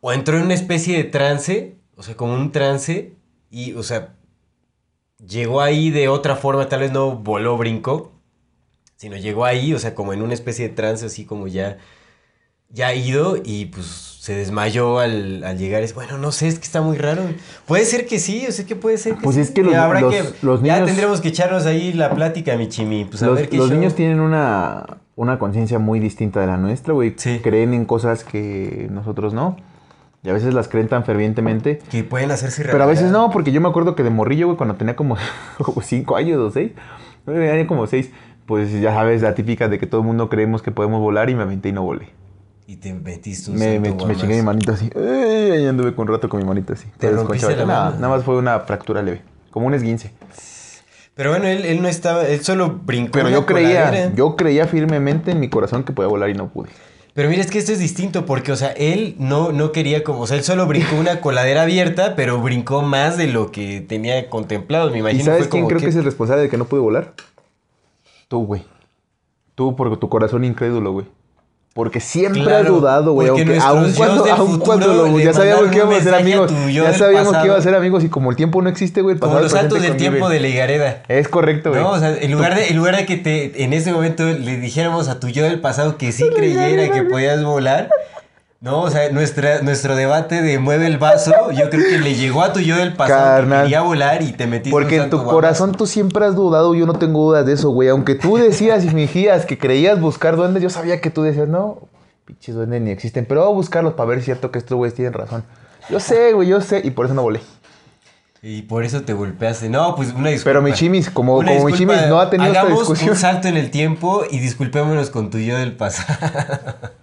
O 0.00 0.12
entró 0.12 0.36
en 0.36 0.44
una 0.44 0.54
especie 0.54 0.96
de 0.96 1.04
trance, 1.04 1.76
o 1.96 2.02
sea, 2.02 2.16
como 2.16 2.34
un 2.34 2.52
trance, 2.52 3.14
y, 3.50 3.74
o 3.74 3.82
sea, 3.82 4.14
llegó 5.26 5.60
ahí 5.60 5.90
de 5.90 6.08
otra 6.08 6.36
forma, 6.36 6.68
tal 6.68 6.80
vez 6.80 6.92
no 6.92 7.16
voló, 7.16 7.56
brincó, 7.56 8.12
sino 8.96 9.16
llegó 9.16 9.44
ahí, 9.44 9.74
o 9.74 9.78
sea, 9.78 9.94
como 9.94 10.12
en 10.12 10.22
una 10.22 10.34
especie 10.34 10.68
de 10.68 10.74
trance, 10.74 11.06
así 11.06 11.24
como 11.24 11.48
ya, 11.48 11.78
ya 12.72 12.94
ido, 12.94 13.36
y 13.44 13.66
pues 13.66 13.86
se 13.86 14.34
desmayó 14.34 14.98
al, 15.00 15.42
al 15.44 15.58
llegar. 15.58 15.82
Es, 15.82 15.94
bueno, 15.94 16.16
no 16.18 16.30
sé, 16.32 16.48
es 16.48 16.58
que 16.58 16.64
está 16.64 16.80
muy 16.80 16.96
raro. 16.96 17.22
Puede 17.66 17.84
ser 17.84 18.06
que 18.06 18.18
sí, 18.18 18.46
o 18.48 18.52
sea, 18.52 18.64
que 18.64 18.76
puede 18.76 18.96
ser 18.98 19.16
que 19.16 19.20
Pues 19.22 19.34
sí. 19.36 19.42
es 19.42 19.50
que 19.50 19.62
los- 19.62 19.74
habrá 19.74 20.00
los- 20.00 20.14
que- 20.14 20.24
los 20.42 20.62
Ya 20.62 20.74
niños- 20.74 20.86
tendremos 20.86 21.20
que 21.20 21.28
echarnos 21.28 21.66
ahí 21.66 21.92
la 21.92 22.14
plática, 22.14 22.56
mi 22.56 22.68
chimi, 22.68 23.04
pues 23.04 23.22
a 23.22 23.26
los 23.26 23.36
ver 23.36 23.48
qué 23.48 23.56
los 23.56 23.68
show. 23.68 23.76
niños 23.76 23.94
tienen 23.96 24.20
una, 24.20 24.86
una 25.16 25.38
conciencia 25.38 25.78
muy 25.80 25.98
distinta 25.98 26.40
de 26.40 26.46
la 26.46 26.56
nuestra, 26.56 26.94
güey. 26.94 27.14
Sí. 27.16 27.40
Creen 27.42 27.74
en 27.74 27.84
cosas 27.84 28.22
que 28.24 28.86
nosotros 28.90 29.34
no. 29.34 29.56
Y 30.24 30.30
a 30.30 30.32
veces 30.32 30.54
las 30.54 30.68
creen 30.68 30.86
tan 30.86 31.04
fervientemente. 31.04 31.80
Que 31.90 32.04
pueden 32.04 32.30
hacerse 32.30 32.62
Pero 32.62 32.80
a 32.80 32.86
veces 32.86 33.02
realidad. 33.06 33.22
no, 33.26 33.30
porque 33.32 33.50
yo 33.50 33.60
me 33.60 33.68
acuerdo 33.68 33.96
que 33.96 34.04
de 34.04 34.10
morrillo, 34.10 34.46
güey, 34.46 34.56
cuando 34.56 34.76
tenía 34.76 34.94
como 34.94 35.16
5 35.82 36.14
años 36.16 36.38
o 36.38 36.50
6, 36.52 36.70
tenía 37.26 37.66
como 37.66 37.88
6, 37.88 38.10
pues 38.46 38.72
ya 38.80 38.94
sabes, 38.94 39.20
la 39.20 39.34
típica 39.34 39.68
de 39.68 39.80
que 39.80 39.86
todo 39.88 40.00
el 40.02 40.06
mundo 40.06 40.28
creemos 40.28 40.62
que 40.62 40.70
podemos 40.70 41.00
volar 41.00 41.28
y 41.28 41.34
me 41.34 41.42
aventé 41.42 41.70
y 41.70 41.72
no 41.72 41.82
volé. 41.82 42.08
Y 42.72 42.76
te 42.76 42.94
metiste 42.94 43.50
un 43.50 43.58
Me, 43.58 43.78
me, 43.78 43.94
chingué 44.16 44.36
mi 44.36 44.40
manito 44.40 44.72
así. 44.72 44.88
Ay, 44.96 45.50
ahí 45.50 45.66
anduve 45.66 45.94
con 45.94 46.08
un 46.08 46.14
rato 46.14 46.30
con 46.30 46.40
mi 46.40 46.46
manito 46.46 46.72
así. 46.72 46.86
¿Te 46.96 47.10
rompiste 47.10 47.54
la 47.54 47.66
Nada, 47.66 47.90
nada 47.90 48.08
más 48.08 48.24
fue 48.24 48.38
una 48.38 48.58
fractura 48.60 49.02
leve. 49.02 49.20
Como 49.50 49.66
un 49.66 49.74
esguince. 49.74 50.10
Pero 51.14 51.32
bueno, 51.32 51.48
él, 51.48 51.66
él 51.66 51.82
no 51.82 51.88
estaba, 51.88 52.26
él 52.26 52.42
solo 52.42 52.80
brincó. 52.82 53.12
Pero 53.12 53.28
yo 53.28 53.44
creía, 53.44 54.10
yo 54.14 54.36
creía 54.36 54.66
firmemente 54.66 55.32
en 55.32 55.40
mi 55.40 55.50
corazón 55.50 55.84
que 55.84 55.92
podía 55.92 56.08
volar 56.08 56.30
y 56.30 56.34
no 56.34 56.48
pude. 56.48 56.70
Pero 57.12 57.28
mira, 57.28 57.42
es 57.42 57.50
que 57.50 57.58
esto 57.58 57.72
es 57.72 57.78
distinto 57.78 58.24
porque, 58.24 58.52
o 58.52 58.56
sea, 58.56 58.70
él 58.70 59.16
no, 59.18 59.52
no 59.52 59.70
quería 59.70 60.02
como, 60.02 60.20
o 60.20 60.26
sea, 60.26 60.38
él 60.38 60.42
solo 60.42 60.66
brincó 60.66 60.96
una 60.96 61.20
coladera 61.20 61.62
abierta, 61.64 62.16
pero 62.16 62.40
brincó 62.40 62.80
más 62.80 63.18
de 63.18 63.26
lo 63.26 63.52
que 63.52 63.82
tenía 63.82 64.30
contemplado. 64.30 64.90
Me 64.90 65.00
imagino 65.00 65.20
¿Y 65.20 65.26
sabes 65.26 65.40
fue 65.40 65.50
quién 65.50 65.64
como 65.64 65.68
creo 65.68 65.80
que... 65.82 65.88
es 65.88 65.96
el 65.96 66.04
responsable 66.04 66.44
de 66.44 66.48
que 66.48 66.56
no 66.56 66.64
pude 66.64 66.80
volar? 66.80 67.12
Tú, 68.28 68.46
güey. 68.46 68.64
Tú, 69.54 69.76
por 69.76 69.94
tu 69.98 70.08
corazón 70.08 70.42
incrédulo, 70.44 70.92
güey. 70.92 71.06
Porque 71.74 72.00
siempre 72.00 72.42
Claro, 72.42 72.74
dudado, 72.74 73.12
güey. 73.14 73.28
Aunque, 73.28 73.58
aun 73.58 73.92
cuando, 73.94 74.30
aun 74.30 74.58
cuando 74.58 74.88
lo- 74.88 75.18
ya 75.18 75.32
sabíamos 75.32 75.70
que 75.70 75.76
íbamos 75.76 75.96
a 75.96 76.02
ser 76.02 76.14
amigos. 76.14 76.52
Ya 76.70 76.92
sabíamos 76.92 77.34
que 77.38 77.46
iba 77.46 77.56
a 77.56 77.62
ser 77.62 77.74
amigos 77.74 78.04
y 78.04 78.10
como 78.10 78.30
el 78.30 78.36
tiempo 78.36 78.60
no 78.60 78.68
existe, 78.68 79.00
güey. 79.00 79.16
Como 79.18 79.40
los 79.40 79.52
saltos 79.52 79.80
del 79.80 79.96
tiempo 79.96 80.28
de 80.28 80.40
la 80.40 80.48
higareda. 80.48 81.02
Es 81.08 81.28
correcto, 81.28 81.70
güey. 81.70 81.82
No, 81.82 81.90
o 81.92 81.98
sea, 81.98 82.14
en 82.20 82.30
lugar, 82.30 82.54
de, 82.56 82.68
en 82.68 82.76
lugar 82.76 82.96
de 82.96 83.06
que 83.06 83.16
te 83.16 83.64
en 83.64 83.72
ese 83.72 83.90
momento 83.92 84.24
le 84.24 84.58
dijéramos 84.58 85.08
a 85.08 85.18
tu 85.18 85.28
yo 85.28 85.44
del 85.44 85.60
pasado 85.60 85.96
que 85.96 86.12
sí 86.12 86.28
creyera 86.36 86.92
que 86.92 87.04
podías 87.04 87.42
volar, 87.42 87.88
no, 88.62 88.82
o 88.82 88.90
sea, 88.90 89.10
nuestra, 89.10 89.60
nuestro 89.60 89.96
debate 89.96 90.40
de 90.40 90.60
mueve 90.60 90.86
el 90.86 90.96
vaso, 90.96 91.50
yo 91.50 91.68
creo 91.68 91.84
que 91.84 91.98
le 91.98 92.14
llegó 92.14 92.42
a 92.42 92.52
tu 92.52 92.60
yo 92.60 92.76
del 92.76 92.94
pasado 92.94 93.38
Carnal. 93.38 93.58
que 93.58 93.62
quería 93.64 93.80
volar 93.80 94.22
y 94.22 94.30
te 94.30 94.46
metiste 94.46 94.70
Porque 94.70 94.98
en 94.98 95.10
tu 95.10 95.24
corazón 95.24 95.72
tú 95.72 95.88
siempre 95.88 96.24
has 96.26 96.36
dudado, 96.36 96.72
yo 96.76 96.86
no 96.86 96.92
tengo 96.94 97.24
dudas 97.24 97.44
de 97.44 97.54
eso, 97.54 97.70
güey. 97.70 97.88
Aunque 97.88 98.14
tú 98.14 98.36
decías 98.36 98.84
y 98.84 98.88
fingías 98.88 99.46
que 99.46 99.58
creías 99.58 100.00
buscar 100.00 100.36
duendes, 100.36 100.62
yo 100.62 100.70
sabía 100.70 101.00
que 101.00 101.10
tú 101.10 101.24
decías, 101.24 101.48
no, 101.48 101.80
pinches 102.24 102.54
duendes 102.54 102.80
ni 102.82 102.92
existen, 102.92 103.26
pero 103.26 103.40
voy 103.40 103.50
a 103.50 103.54
buscarlos 103.54 103.94
para 103.94 104.10
ver 104.10 104.18
si 104.18 104.20
es 104.20 104.24
cierto 104.26 104.52
que 104.52 104.60
estos 104.60 104.76
güeyes 104.76 104.94
tienen 104.94 105.12
razón. 105.12 105.42
Yo 105.90 105.98
sé, 105.98 106.32
güey, 106.32 106.46
yo 106.46 106.60
sé, 106.60 106.82
y 106.84 106.92
por 106.92 107.06
eso 107.06 107.16
no 107.16 107.22
volé. 107.22 107.40
Y 108.42 108.62
por 108.62 108.84
eso 108.84 109.02
te 109.02 109.12
golpeaste. 109.12 109.70
No, 109.70 109.96
pues 109.96 110.12
una 110.12 110.28
disculpa. 110.28 110.50
Pero 110.50 110.62
mi 110.62 110.72
chimis, 110.72 111.10
como, 111.10 111.38
Una 111.38 111.52
como 111.52 111.66
mi 111.66 111.72
chimis 111.72 112.06
no 112.08 112.20
ha 112.20 112.30
tenido 112.30 112.48
esta 112.48 112.60
Hagamos 112.60 112.80
discusión. 112.80 113.10
un 113.10 113.16
salto 113.16 113.48
en 113.48 113.56
el 113.56 113.72
tiempo 113.72 114.22
y 114.30 114.38
disculpémonos 114.38 115.10
con 115.10 115.30
tu 115.30 115.38
yo 115.38 115.58
del 115.58 115.74
pasado. 115.74 116.16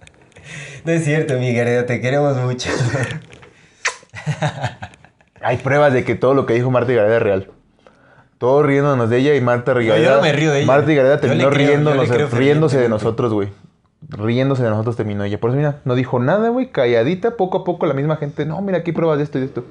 no 0.84 0.92
es 0.92 1.04
cierto, 1.04 1.38
mi 1.38 1.54
Gareda, 1.54 1.86
te 1.86 2.00
queremos 2.00 2.36
mucho. 2.36 2.70
Hay 5.42 5.56
pruebas 5.58 5.92
de 5.92 6.04
que 6.04 6.14
todo 6.14 6.34
lo 6.34 6.46
que 6.46 6.54
dijo 6.54 6.70
Marta 6.70 6.92
y 6.92 6.96
Gareda 6.96 7.16
es 7.16 7.22
real. 7.22 7.50
Todos 8.38 8.64
riéndonos 8.64 9.10
de 9.10 9.18
ella 9.18 9.34
y 9.34 9.40
Marta 9.40 9.72
y 9.80 9.86
yo 9.86 9.92
Gareda. 9.92 10.16
no 10.16 10.22
me 10.22 10.32
río 10.32 10.50
de 10.52 10.58
ella. 10.58 10.66
Marta 10.66 10.92
y 10.92 10.94
Gareda 10.94 11.20
terminó 11.20 11.50
creo, 11.50 11.68
riéndonos, 11.68 12.08
creo 12.08 12.28
riéndose 12.28 12.78
de 12.78 12.88
nosotros, 12.88 13.32
güey. 13.32 13.48
Riéndose 14.08 14.62
de 14.62 14.70
nosotros 14.70 14.96
terminó 14.96 15.24
ella. 15.24 15.38
Por 15.38 15.50
eso, 15.50 15.56
mira, 15.56 15.80
no 15.84 15.94
dijo 15.94 16.18
nada, 16.18 16.48
güey. 16.48 16.70
Calladita, 16.70 17.36
poco 17.36 17.58
a 17.58 17.64
poco 17.64 17.86
la 17.86 17.94
misma 17.94 18.16
gente. 18.16 18.46
No, 18.46 18.60
mira, 18.62 18.78
aquí 18.78 18.92
pruebas 18.92 19.18
de 19.18 19.24
esto 19.24 19.38
y 19.38 19.42
de 19.42 19.46
esto. 19.48 19.64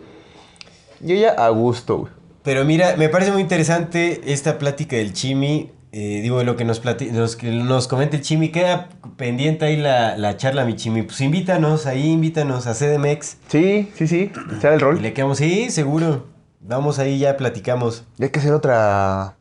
Y 1.04 1.14
ella 1.14 1.32
a 1.32 1.50
gusto, 1.50 1.98
güey. 1.98 2.14
Pero 2.44 2.64
mira, 2.64 2.96
me 2.98 3.10
parece 3.10 3.32
muy 3.32 3.42
interesante 3.42 4.22
esta 4.26 4.58
plática 4.58 4.96
del 4.96 5.14
Chimi. 5.14 5.72
Eh, 5.92 6.20
digo, 6.22 6.44
lo 6.44 6.56
que 6.56 6.66
nos, 6.66 6.82
nos, 7.12 7.36
que 7.36 7.52
nos 7.52 7.88
comenta 7.88 8.16
el 8.18 8.22
Chimi. 8.22 8.50
Queda 8.50 8.90
pendiente 9.18 9.66
ahí 9.66 9.78
la, 9.78 10.18
la 10.18 10.38
charla, 10.38 10.66
mi 10.66 10.76
Chimi. 10.76 11.02
Pues 11.04 11.20
invítanos, 11.22 11.86
ahí 11.86 12.12
invítanos 12.12 12.68
a 12.68 12.74
CDMX. 12.74 13.38
Sí, 13.48 13.90
sí, 13.96 14.08
sí. 14.08 14.32
Sea 14.62 14.74
el 14.74 14.80
Y 14.80 14.84
rol. 14.84 15.02
le 15.02 15.14
quedamos, 15.14 15.38
sí, 15.40 15.70
seguro. 15.70 16.28
Vamos 16.62 17.00
ahí, 17.00 17.18
ya 17.20 17.38
platicamos. 17.38 18.04
Y 18.18 18.24
hay 18.24 18.30
que 18.30 18.40
hacer 18.40 18.54
otra. 18.54 19.36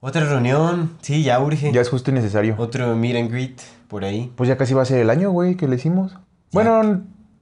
Otra 0.00 0.24
reunión, 0.24 0.92
sí, 1.00 1.22
ya 1.22 1.40
urge. 1.40 1.72
Ya 1.72 1.80
es 1.80 1.88
justo 1.88 2.10
y 2.10 2.14
necesario. 2.14 2.54
Otro 2.58 2.94
meet 2.94 3.16
and 3.16 3.30
greet 3.30 3.60
por 3.88 4.04
ahí. 4.04 4.30
Pues 4.36 4.48
ya 4.48 4.56
casi 4.56 4.74
va 4.74 4.82
a 4.82 4.84
ser 4.84 4.98
el 5.00 5.10
año, 5.10 5.30
güey, 5.30 5.56
que 5.56 5.66
le 5.66 5.76
hicimos. 5.76 6.14
Bueno, 6.52 6.82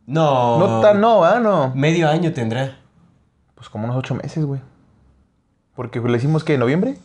No. 0.07 0.59
no 0.59 0.81
tan, 0.81 1.01
no, 1.01 1.25
¿ah? 1.25 1.41
No. 1.41 1.73
Medio 1.75 2.09
año 2.09 2.33
tendrá. 2.33 2.77
Pues 3.55 3.69
como 3.69 3.85
unos 3.85 3.97
ocho 3.97 4.15
meses, 4.15 4.45
güey. 4.45 4.61
Porque 5.75 6.01
le 6.01 6.17
hicimos 6.17 6.45
que 6.45 6.55
en 6.55 6.61
noviembre. 6.61 6.97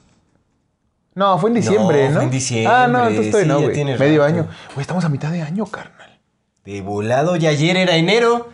No, 1.15 1.37
fue 1.39 1.49
en 1.49 1.55
diciembre, 1.55 2.07
No, 2.09 2.15
fue 2.15 2.23
en 2.23 2.31
diciembre, 2.31 2.73
Ah, 2.73 2.87
no, 2.87 3.07
entonces 3.07 3.31
todavía 3.31 3.55
sí, 3.55 3.61
no, 3.61 3.67
güey. 3.69 3.97
Medio 3.99 4.21
rato. 4.21 4.33
año. 4.33 4.47
Güey, 4.73 4.81
estamos 4.81 5.03
a 5.05 5.09
mitad 5.09 5.31
de 5.31 5.41
año, 5.41 5.65
carnal. 5.65 6.19
De 6.65 6.81
volado, 6.81 7.35
y 7.35 7.47
ayer 7.47 7.75
era 7.77 7.95
enero. 7.95 8.49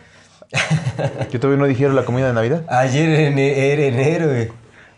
Yo 1.30 1.40
todavía 1.40 1.60
no 1.60 1.66
dijeron 1.68 1.94
la 1.96 2.04
comida 2.04 2.28
de 2.28 2.32
Navidad. 2.32 2.62
Ayer 2.68 3.08
era 3.10 3.30
ene- 3.30 3.56
era 3.56 3.82
enero, 3.82 4.26
güey. 4.28 4.48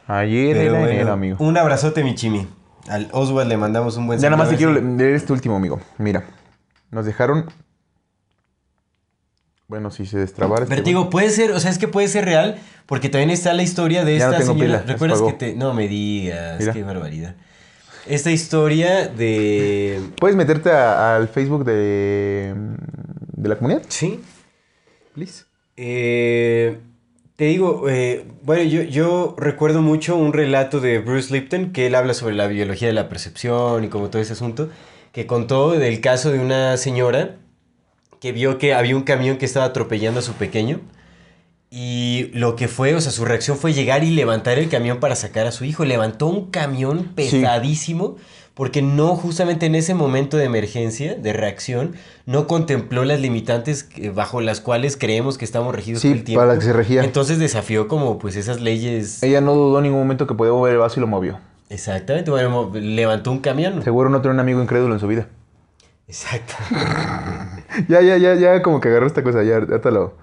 Ayer 0.07 0.57
Pero 0.57 0.71
era 0.71 0.79
bueno, 0.79 0.95
enero, 0.95 1.13
amigo. 1.13 1.37
Un 1.41 1.57
abrazote, 1.59 2.05
mi 2.05 2.15
chimi. 2.15 2.47
Al 2.89 3.09
Oswald 3.13 3.49
le 3.49 3.57
mandamos 3.59 3.97
un 3.97 4.07
buen 4.07 4.19
Ya 4.19 4.31
nada 4.31 4.39
más 4.43 4.49
te 4.51 4.57
quiero 4.57 4.73
leer 4.73 5.15
este 5.15 5.33
último, 5.33 5.57
amigo. 5.57 5.81
Mira, 5.99 6.25
nos 6.91 7.05
dejaron. 7.05 7.51
Bueno, 9.69 9.91
si 9.91 10.07
se 10.07 10.19
destrabara. 10.19 10.63
este 10.63 10.75
Vertigo, 10.77 11.11
puede 11.11 11.29
ser, 11.29 11.53
o 11.53 11.61
sea, 11.61 11.71
es 11.71 11.77
que 11.77 11.89
puede 11.89 12.09
ser 12.09 12.25
real, 12.25 12.57
porque 12.87 13.11
también 13.11 13.29
está 13.29 13.53
la 13.53 13.63
historia 13.63 14.03
de 14.03 14.17
Ya 14.19 14.27
no 14.29 14.33
esta 14.33 14.39
tengo 14.47 14.59
señora. 14.59 14.81
pila, 14.81 14.93
¿Recuerdas 14.95 15.21
que 15.21 15.33
te.? 15.35 15.55
No 15.55 15.75
me 15.75 15.89
digas, 15.89 16.59
Mira. 16.59 16.73
qué 16.73 16.83
barbaridad. 16.83 17.35
Esta 18.07 18.31
historia 18.31 19.09
de. 19.09 20.01
¿Puedes 20.19 20.37
meterte 20.39 20.71
a- 20.71 21.17
al 21.17 21.29
Facebook 21.29 21.67
de, 21.67 22.55
de 23.37 23.49
la 23.49 23.57
comunidad? 23.57 23.83
Sí. 23.89 24.21
Please. 25.13 25.45
Eh, 25.77 26.79
te 27.37 27.45
digo, 27.45 27.91
eh, 27.91 28.27
bueno, 28.45 28.63
yo, 28.63 28.81
yo 28.85 29.37
recuerdo 29.39 29.83
mucho 29.83 30.17
un 30.17 30.33
relato 30.33 30.81
de 30.81 30.99
Bruce 30.99 31.31
Lipton 31.31 31.73
que 31.73 31.87
él 31.89 31.95
habla 31.95 32.15
sobre 32.15 32.35
la 32.35 32.47
biología 32.47 32.89
de 32.89 32.95
la 32.95 33.11
percepción 33.11 33.85
y 33.85 33.89
como 33.89 34.09
todo 34.09 34.23
ese 34.23 34.33
asunto, 34.33 34.71
que 35.13 35.27
contó 35.27 35.73
del 35.73 36.01
caso 36.01 36.33
de 36.33 36.39
una 36.39 36.79
señora 36.79 37.37
que 38.21 38.33
vio 38.33 38.59
que 38.59 38.75
había 38.75 38.97
un 38.97 39.03
camión 39.03 39.37
que 39.39 39.45
estaba 39.47 39.67
atropellando 39.67 40.21
a 40.21 40.23
su 40.23 40.33
pequeño 40.35 40.81
y 41.71 42.31
lo 42.33 42.57
que 42.57 42.67
fue, 42.67 42.95
o 42.95 43.01
sea, 43.01 43.13
su 43.13 43.25
reacción 43.27 43.59
fue 43.59 43.75
llegar 43.75 44.03
y 44.03 44.11
levantar 44.11 44.59
el 44.59 44.69
camión 44.71 45.01
para 45.01 45.15
sacar 45.17 45.47
a 45.47 45.53
su 45.53 45.65
hijo. 45.65 45.85
Levantó 45.85 46.27
un 46.27 46.51
camión 46.51 47.05
pesadísimo 47.15 48.17
porque 48.55 48.83
no, 48.83 49.15
justamente 49.15 49.67
en 49.67 49.75
ese 49.75 49.95
momento 49.95 50.37
de 50.37 50.45
emergencia, 50.45 51.15
de 51.15 51.33
reacción, 51.33 51.95
no 52.27 52.47
contempló 52.49 53.05
las 53.05 53.21
limitantes 53.21 53.89
bajo 54.15 54.41
las 54.41 54.61
cuales 54.61 54.97
creemos 54.97 55.39
que 55.39 55.45
estamos 55.45 55.75
regidos 55.75 56.03
Sí, 56.03 56.11
el 56.11 56.25
tiempo. 56.25 56.45
para 56.45 56.59
que 56.59 56.65
se 56.65 56.73
regía. 56.73 57.05
Entonces 57.05 57.39
desafió 57.39 57.87
como 57.87 58.19
pues 58.19 58.35
esas 58.35 58.61
leyes. 58.61 59.23
Ella 59.23 59.41
no 59.41 59.55
dudó 59.55 59.79
en 59.79 59.85
ningún 59.85 60.01
momento 60.01 60.27
que 60.27 60.35
podía 60.35 60.53
mover 60.53 60.73
el 60.73 60.79
vaso 60.79 60.99
y 60.99 61.03
lo 61.03 61.07
movió. 61.07 61.39
Exactamente, 61.69 62.31
bueno, 62.31 62.71
levantó 62.75 63.31
un 63.31 63.41
camión. 63.41 63.83
Seguro 63.85 64.09
no 64.09 64.23
tiene 64.23 64.35
un 64.35 64.41
amigo 64.41 64.63
incrédulo 64.63 64.95
en 64.95 65.01
su 65.01 65.07
vida. 65.07 65.29
Exacto. 66.09 66.55
Ya, 67.87 68.01
ya, 68.01 68.17
ya, 68.17 68.35
ya, 68.35 68.63
como 68.63 68.81
que 68.81 68.89
agarró 68.89 69.07
esta 69.07 69.23
cosa, 69.23 69.45
ya, 69.45 69.65
ya 69.65 69.79
te 69.81 69.91
lo... 69.91 70.15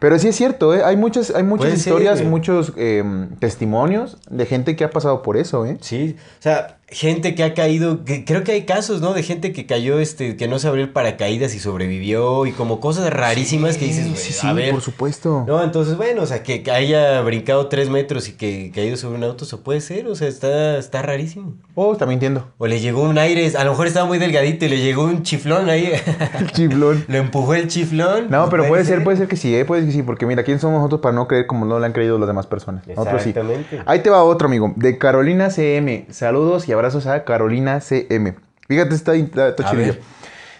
Pero 0.00 0.18
sí 0.18 0.28
es 0.28 0.36
cierto, 0.36 0.74
¿eh? 0.74 0.82
Hay 0.84 0.96
muchas, 0.96 1.30
hay 1.30 1.44
muchas 1.44 1.74
historias, 1.74 2.24
muchos 2.24 2.72
em, 2.76 3.28
testimonios 3.36 4.16
de 4.28 4.46
gente 4.46 4.74
que 4.74 4.84
ha 4.84 4.90
pasado 4.90 5.22
por 5.22 5.36
eso, 5.36 5.64
¿eh? 5.66 5.76
Sí, 5.80 6.16
o 6.40 6.42
sea, 6.42 6.78
gente 6.94 7.34
que 7.34 7.42
ha 7.42 7.54
caído, 7.54 8.04
que 8.04 8.24
creo 8.24 8.44
que 8.44 8.52
hay 8.52 8.62
casos, 8.62 9.00
¿no? 9.00 9.14
De 9.14 9.24
gente 9.24 9.52
que 9.52 9.66
cayó, 9.66 9.98
este, 9.98 10.36
que 10.36 10.46
no 10.46 10.60
se 10.60 10.68
abrió 10.68 10.84
el 10.84 10.90
paracaídas 10.90 11.52
y 11.54 11.58
sobrevivió 11.58 12.46
y 12.46 12.52
como 12.52 12.78
cosas 12.78 13.12
rarísimas 13.12 13.76
que 13.76 13.86
dices, 13.86 14.06
Sí, 14.14 14.32
sí, 14.32 14.46
a 14.46 14.52
ver. 14.52 14.70
por 14.70 14.80
supuesto. 14.80 15.44
No, 15.46 15.62
entonces, 15.62 15.96
bueno, 15.96 16.22
o 16.22 16.26
sea, 16.26 16.44
que, 16.44 16.62
haya 16.70 17.20
brincado 17.22 17.66
tres 17.66 17.90
metros 17.90 18.28
y 18.28 18.32
que 18.32 18.70
caído 18.72 18.96
sobre 18.96 19.18
un 19.18 19.24
auto, 19.24 19.44
eso 19.44 19.60
puede 19.62 19.80
ser, 19.80 20.06
o 20.06 20.14
sea, 20.14 20.28
está, 20.28 20.78
está 20.78 21.02
rarísimo. 21.02 21.54
Oh, 21.74 21.92
está 21.92 22.06
mintiendo. 22.06 22.48
O 22.58 22.68
le 22.68 22.78
llegó 22.78 23.02
un 23.02 23.18
aire, 23.18 23.50
a 23.56 23.64
lo 23.64 23.72
mejor 23.72 23.88
estaba 23.88 24.06
muy 24.06 24.18
delgadito 24.18 24.64
y 24.64 24.68
le 24.68 24.80
llegó 24.80 25.02
un 25.02 25.24
chiflón 25.24 25.68
ahí. 25.68 25.92
El 26.38 26.52
chiflón. 26.52 27.04
Lo 27.08 27.18
empujó 27.18 27.54
el 27.54 27.66
chiflón. 27.66 28.30
No, 28.30 28.48
pero 28.48 28.68
puede 28.68 28.84
ser, 28.84 29.02
puede 29.02 29.16
ser 29.18 29.26
que 29.26 29.36
sí, 29.36 29.54
¿eh? 29.54 29.64
puede 29.64 29.82
ser 29.82 29.90
que 29.90 29.96
sí, 29.96 30.02
porque 30.02 30.26
mira, 30.26 30.44
¿quién 30.44 30.60
somos 30.60 30.78
nosotros 30.78 31.00
para 31.00 31.14
no 31.14 31.26
creer 31.26 31.46
como 31.46 31.66
no 31.66 31.80
le 31.80 31.86
han 31.86 31.92
creído 31.92 32.18
las 32.18 32.28
demás 32.28 32.46
personas? 32.46 32.86
Nosotros 32.86 33.22
sí. 33.22 33.30
Exactamente. 33.30 33.82
Ahí 33.86 34.00
te 34.00 34.10
va 34.10 34.22
otro, 34.22 34.46
amigo, 34.46 34.72
de 34.76 34.96
Carolina 34.96 35.50
CM. 35.50 36.06
Saludos 36.10 36.68
y 36.68 36.72
abrazos 36.72 36.83
a 36.84 37.24
Carolina 37.24 37.80
CM. 37.80 38.34
Fíjate, 38.68 38.94
está, 38.94 39.14
está. 39.14 39.72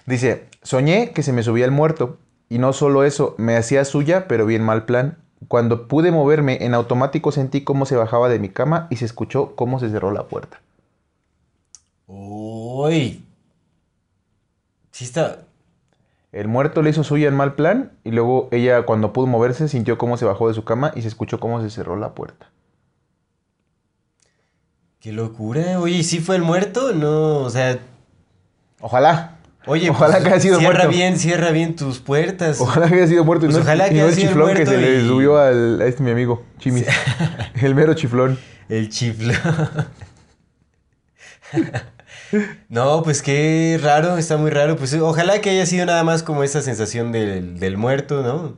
Dice, 0.06 0.46
soñé 0.62 1.12
que 1.12 1.22
se 1.22 1.32
me 1.32 1.42
subía 1.42 1.64
el 1.64 1.70
muerto. 1.70 2.18
Y 2.48 2.58
no 2.58 2.72
solo 2.72 3.04
eso, 3.04 3.34
me 3.38 3.56
hacía 3.56 3.84
suya, 3.84 4.28
pero 4.28 4.46
bien 4.46 4.62
mal 4.62 4.84
plan. 4.84 5.18
Cuando 5.48 5.88
pude 5.88 6.10
moverme, 6.10 6.58
en 6.60 6.74
automático 6.74 7.32
sentí 7.32 7.64
cómo 7.64 7.87
se 7.87 7.96
bajaba 7.96 8.28
de 8.28 8.38
mi 8.38 8.48
cama 8.48 8.87
y 8.90 8.96
se 8.96 9.04
escuchó 9.04 9.54
cómo 9.56 9.80
se 9.80 9.90
cerró 9.90 10.10
la 10.10 10.24
puerta. 10.24 10.60
Uy. 12.06 13.24
Sí 14.90 15.04
está. 15.04 15.40
El 16.32 16.48
muerto 16.48 16.82
le 16.82 16.90
hizo 16.90 17.04
suya 17.04 17.28
en 17.28 17.37
mal 17.37 17.54
plan 17.54 17.92
y 18.02 18.10
luego 18.10 18.48
ella 18.50 18.84
cuando 18.84 19.12
pudo 19.12 19.26
moverse 19.26 19.68
sintió 19.68 19.98
cómo 19.98 20.16
se 20.16 20.24
bajó 20.24 20.48
de 20.48 20.54
su 20.54 20.64
cama 20.64 20.92
y 20.94 21.02
se 21.02 21.08
escuchó 21.08 21.38
cómo 21.38 21.60
se 21.62 21.70
cerró 21.70 21.96
la 21.96 22.14
puerta. 22.14 22.50
Qué 25.05 25.12
locura. 25.12 25.81
Oye, 25.81 25.97
¿y 25.97 26.03
¿sí 26.03 26.19
fue 26.21 26.35
el 26.35 26.40
muerto? 26.40 26.95
No, 26.95 27.40
o 27.40 27.51
sea, 27.51 27.79
Ojalá. 28.81 29.37
oye, 29.67 29.90
Ojalá 29.90 30.12
pues, 30.14 30.25
que 30.25 30.31
haya 30.31 30.40
sido 30.40 30.59
cierra 30.59 30.75
muerto. 30.85 30.97
bien, 30.97 31.19
cierra 31.19 31.51
bien 31.51 31.77
tus 31.77 31.99
puertas. 31.99 32.59
Ojalá 32.59 32.88
que 32.88 32.95
haya 32.95 33.07
sido 33.07 33.23
muerto 33.23 33.45
y 33.45 33.49
Pues 33.51 33.59
no, 33.59 33.64
ojalá 33.64 33.90
que 33.90 33.97
no 33.97 34.01
haya 34.01 34.09
el 34.09 34.14
sido 34.14 34.29
chiflón 34.29 34.55
que 34.55 34.64
se 34.64 34.79
le 34.79 35.07
subió 35.07 35.37
al, 35.37 35.83
a 35.83 35.85
este 35.85 36.03
mi 36.03 36.11
amigo, 36.11 36.43
Chimis. 36.59 36.87
el 37.61 37.75
mero 37.75 37.93
chiflón. 37.93 38.38
El 38.71 38.88
chiflón. 38.88 39.37
No, 42.71 43.03
pues 43.03 43.21
qué 43.21 43.79
raro, 43.81 44.17
está 44.17 44.38
muy 44.38 44.51
raro. 44.51 44.77
Pues 44.77 44.95
ojalá 44.95 45.43
que 45.43 45.51
haya 45.51 45.67
sido 45.67 45.85
nada 45.85 46.03
más 46.03 46.23
como 46.23 46.43
esa 46.43 46.62
sensación 46.62 47.12
del, 47.12 47.61
del 47.61 47.77
muerto, 47.77 48.23
¿no? 48.23 48.55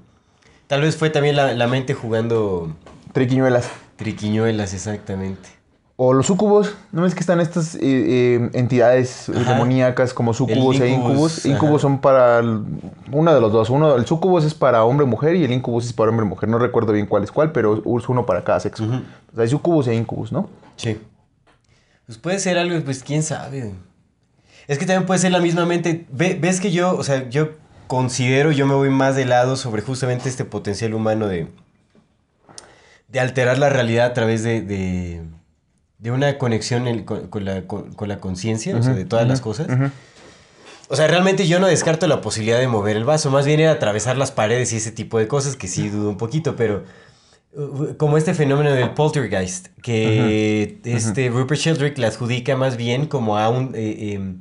Tal 0.69 0.81
vez 0.83 0.97
fue 0.97 1.11
también 1.11 1.35
la, 1.35 1.53
la 1.55 1.67
mente 1.67 1.93
jugando 1.93 2.75
Triquiñuelas. 3.13 3.69
triquiñuelas, 3.97 4.73
exactamente. 4.75 5.56
O 5.99 6.13
los 6.13 6.27
sucubos, 6.27 6.75
¿no 6.93 7.03
ves 7.03 7.15
que 7.15 7.21
están 7.21 7.41
estas 7.41 7.75
eh, 7.77 7.79
eh, 7.83 8.51
entidades 8.53 9.31
Ajá. 9.31 9.53
demoníacas 9.55 10.13
como 10.13 10.35
sucubos 10.35 10.79
e 10.79 10.93
ajá. 10.95 11.49
Incubus 11.49 11.81
son 11.81 12.03
para 12.03 12.41
el- 12.41 12.65
uno 13.13 13.35
de 13.35 13.41
los 13.41 13.51
dos. 13.51 13.71
Uno, 13.71 13.97
el 13.97 14.05
sucubus 14.05 14.45
es 14.45 14.53
para 14.53 14.85
hombre 14.85 15.07
y 15.39 15.45
el 15.45 15.53
incubus 15.53 15.87
es 15.87 15.95
para 15.95 16.11
hombre 16.11 16.27
y 16.27 16.29
mujer. 16.29 16.51
No 16.51 16.59
recuerdo 16.59 16.93
bien 16.93 17.07
cuál 17.07 17.25
es 17.25 17.33
cuál, 17.33 17.51
pero 17.51 17.83
es 17.99 18.09
uno 18.11 18.27
para 18.27 18.45
cada 18.45 18.61
sexo. 18.61 18.85
O 18.85 18.89
sea, 19.35 19.43
hay 19.43 19.49
sucubus 19.49 19.89
e 19.89 19.95
incubus, 19.95 20.33
¿no? 20.33 20.51
Sí. 20.77 21.01
Pues 22.05 22.19
puede 22.19 22.39
ser 22.41 22.59
algo, 22.59 22.79
pues 22.85 23.03
quién 23.03 23.23
sabe. 23.23 23.73
Es 24.69 24.79
que 24.79 24.85
también 24.85 25.07
puede 25.07 25.19
ser 25.19 25.33
la 25.33 25.41
misma 25.41 25.65
mente. 25.65 26.05
Ve- 26.13 26.37
ves 26.39 26.61
que 26.61 26.73
yo, 26.73 26.95
o 26.95 27.05
sea, 27.05 27.27
yo 27.31 27.53
considero, 27.87 28.53
yo 28.53 28.67
me 28.67 28.75
voy 28.75 28.91
más 28.91 29.17
de 29.17 29.25
lado 29.25 29.57
sobre 29.57 29.81
justamente 29.81 30.29
este 30.29 30.45
potencial 30.45 30.93
humano 30.93 31.27
de, 31.27 31.49
de 33.09 33.21
alterar 33.21 33.57
la 33.59 33.71
realidad 33.71 34.07
a 34.07 34.13
través 34.13 34.43
de, 34.43 34.61
de, 34.61 35.23
de 35.99 36.11
una 36.11 36.39
conexión 36.39 36.87
en- 36.89 37.05
con, 37.05 37.29
con 37.29 37.45
la, 37.45 37.67
con- 37.67 37.93
con 37.95 38.09
la 38.09 38.19
conciencia, 38.19 38.77
o 38.77 38.83
sea, 38.83 38.93
de 38.95 39.05
todas 39.05 39.27
las 39.27 39.41
cosas. 39.41 39.67
O 40.89 40.95
sea, 40.95 41.07
realmente 41.09 41.49
yo 41.49 41.59
no 41.59 41.67
descarto 41.67 42.07
la 42.07 42.21
posibilidad 42.21 42.59
de 42.61 42.69
mover 42.69 42.97
el 42.97 43.05
vaso, 43.05 43.31
más 43.31 43.45
bien 43.47 43.59
era 43.61 43.73
atravesar 43.73 44.17
las 44.17 44.31
paredes 44.31 44.73
y 44.73 44.77
ese 44.77 44.93
tipo 44.93 45.19
de 45.19 45.27
cosas 45.27 45.57
que 45.57 45.67
sí 45.69 45.89
dudo 45.89 46.09
un 46.11 46.17
poquito, 46.17 46.55
pero 46.55 46.85
uh, 47.55 47.95
como 47.97 48.19
este 48.19 48.35
fenómeno 48.35 48.71
del 48.73 48.91
poltergeist, 48.91 49.69
que 49.83 50.79
este 50.85 51.29
Rupert 51.29 51.61
Sheldrake 51.61 51.99
le 51.99 52.07
adjudica 52.07 52.57
más 52.57 52.77
bien 52.77 53.07
como 53.07 53.37
a 53.37 53.49
un... 53.49 53.73
eh, 53.75 54.13
em, 54.15 54.39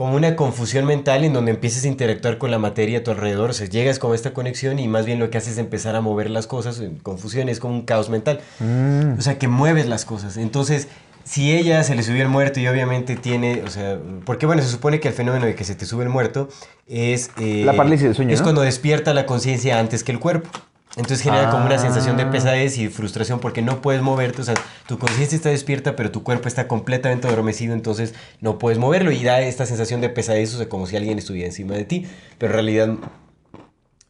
como 0.00 0.16
una 0.16 0.34
confusión 0.34 0.86
mental 0.86 1.24
en 1.24 1.34
donde 1.34 1.50
empiezas 1.50 1.84
a 1.84 1.88
interactuar 1.88 2.38
con 2.38 2.50
la 2.50 2.58
materia 2.58 3.00
a 3.00 3.04
tu 3.04 3.10
alrededor, 3.10 3.50
o 3.50 3.52
sea, 3.52 3.66
llegas 3.68 4.02
a 4.02 4.14
esta 4.14 4.32
conexión 4.32 4.78
y 4.78 4.88
más 4.88 5.04
bien 5.04 5.18
lo 5.18 5.28
que 5.28 5.36
haces 5.36 5.52
es 5.52 5.58
empezar 5.58 5.94
a 5.94 6.00
mover 6.00 6.30
las 6.30 6.46
cosas, 6.46 6.80
en 6.80 6.94
confusión, 7.00 7.50
es 7.50 7.60
como 7.60 7.74
un 7.74 7.82
caos 7.82 8.08
mental. 8.08 8.40
Mm. 8.60 9.18
O 9.18 9.20
sea, 9.20 9.38
que 9.38 9.46
mueves 9.46 9.86
las 9.86 10.06
cosas. 10.06 10.38
Entonces, 10.38 10.88
si 11.24 11.54
ella 11.54 11.84
se 11.84 11.94
le 11.96 12.02
subió 12.02 12.22
el 12.22 12.30
muerto 12.30 12.60
y 12.60 12.66
obviamente 12.66 13.14
tiene, 13.14 13.62
o 13.62 13.68
sea, 13.68 13.98
porque 14.24 14.46
bueno, 14.46 14.62
se 14.62 14.70
supone 14.70 15.00
que 15.00 15.08
el 15.08 15.12
fenómeno 15.12 15.44
de 15.44 15.54
que 15.54 15.64
se 15.64 15.74
te 15.74 15.84
sube 15.84 16.04
el 16.04 16.08
muerto 16.08 16.48
es... 16.88 17.30
eh, 17.38 17.64
La 17.66 17.74
parálisis 17.74 18.04
del 18.04 18.14
sueño, 18.14 18.32
Es 18.32 18.40
¿no? 18.40 18.44
cuando 18.44 18.62
despierta 18.62 19.12
la 19.12 19.26
conciencia 19.26 19.78
antes 19.78 20.02
que 20.02 20.12
el 20.12 20.18
cuerpo. 20.18 20.48
Entonces 20.96 21.22
genera 21.22 21.50
como 21.50 21.66
una 21.66 21.78
sensación 21.78 22.16
de 22.16 22.24
Ah. 22.24 22.30
pesadez 22.30 22.76
y 22.78 22.88
frustración 22.88 23.38
porque 23.38 23.62
no 23.62 23.80
puedes 23.80 24.02
moverte, 24.02 24.42
o 24.42 24.44
sea, 24.44 24.54
tu 24.88 24.98
conciencia 24.98 25.36
está 25.36 25.48
despierta, 25.48 25.94
pero 25.94 26.10
tu 26.10 26.24
cuerpo 26.24 26.48
está 26.48 26.66
completamente 26.66 27.28
adormecido, 27.28 27.74
entonces 27.74 28.12
no 28.40 28.58
puedes 28.58 28.78
moverlo 28.78 29.12
y 29.12 29.22
da 29.22 29.40
esta 29.40 29.66
sensación 29.66 30.00
de 30.00 30.08
pesadez, 30.08 30.52
o 30.54 30.58
sea, 30.58 30.68
como 30.68 30.86
si 30.86 30.96
alguien 30.96 31.18
estuviera 31.18 31.46
encima 31.46 31.74
de 31.74 31.84
ti, 31.84 32.06
pero 32.38 32.52
en 32.52 32.54
realidad 32.54 32.88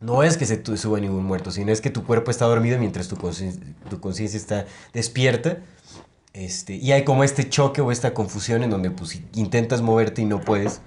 no 0.00 0.22
es 0.22 0.38
que 0.38 0.46
se 0.46 0.62
suba 0.78 0.98
ningún 1.00 1.24
muerto, 1.24 1.50
sino 1.50 1.70
es 1.70 1.82
que 1.82 1.90
tu 1.90 2.04
cuerpo 2.04 2.30
está 2.30 2.46
dormido 2.46 2.78
mientras 2.78 3.08
tu 3.08 3.16
conciencia 3.16 3.60
tu 3.90 4.00
conciencia 4.00 4.38
está 4.38 4.66
despierta. 4.94 5.58
Este, 6.32 6.76
y 6.76 6.92
hay 6.92 7.04
como 7.04 7.24
este 7.24 7.48
choque 7.48 7.80
o 7.80 7.90
esta 7.90 8.14
confusión 8.14 8.62
en 8.62 8.70
donde 8.70 8.90
pues 8.90 9.20
intentas 9.34 9.82
moverte 9.82 10.22
y 10.22 10.24
no 10.24 10.40
puedes. 10.40 10.80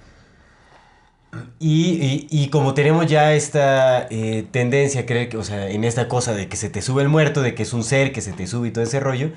Y, 1.58 1.92
y- 2.02 2.26
y 2.30 2.48
como 2.48 2.74
tenemos 2.74 3.06
ya 3.06 3.32
esta 3.34 4.06
eh, 4.10 4.44
tendencia 4.50 5.02
a 5.02 5.06
creer 5.06 5.28
que, 5.28 5.36
o 5.36 5.44
sea, 5.44 5.68
en 5.70 5.84
esta 5.84 6.08
cosa 6.08 6.32
de 6.34 6.48
que 6.48 6.56
se 6.56 6.68
te 6.70 6.82
sube 6.82 7.02
el 7.02 7.08
muerto, 7.08 7.42
de 7.42 7.54
que 7.54 7.62
es 7.62 7.72
un 7.72 7.84
ser 7.84 8.12
que 8.12 8.20
se 8.20 8.32
te 8.32 8.46
sube 8.46 8.68
y 8.68 8.70
todo 8.70 8.84
ese 8.84 9.00
rollo, 9.00 9.30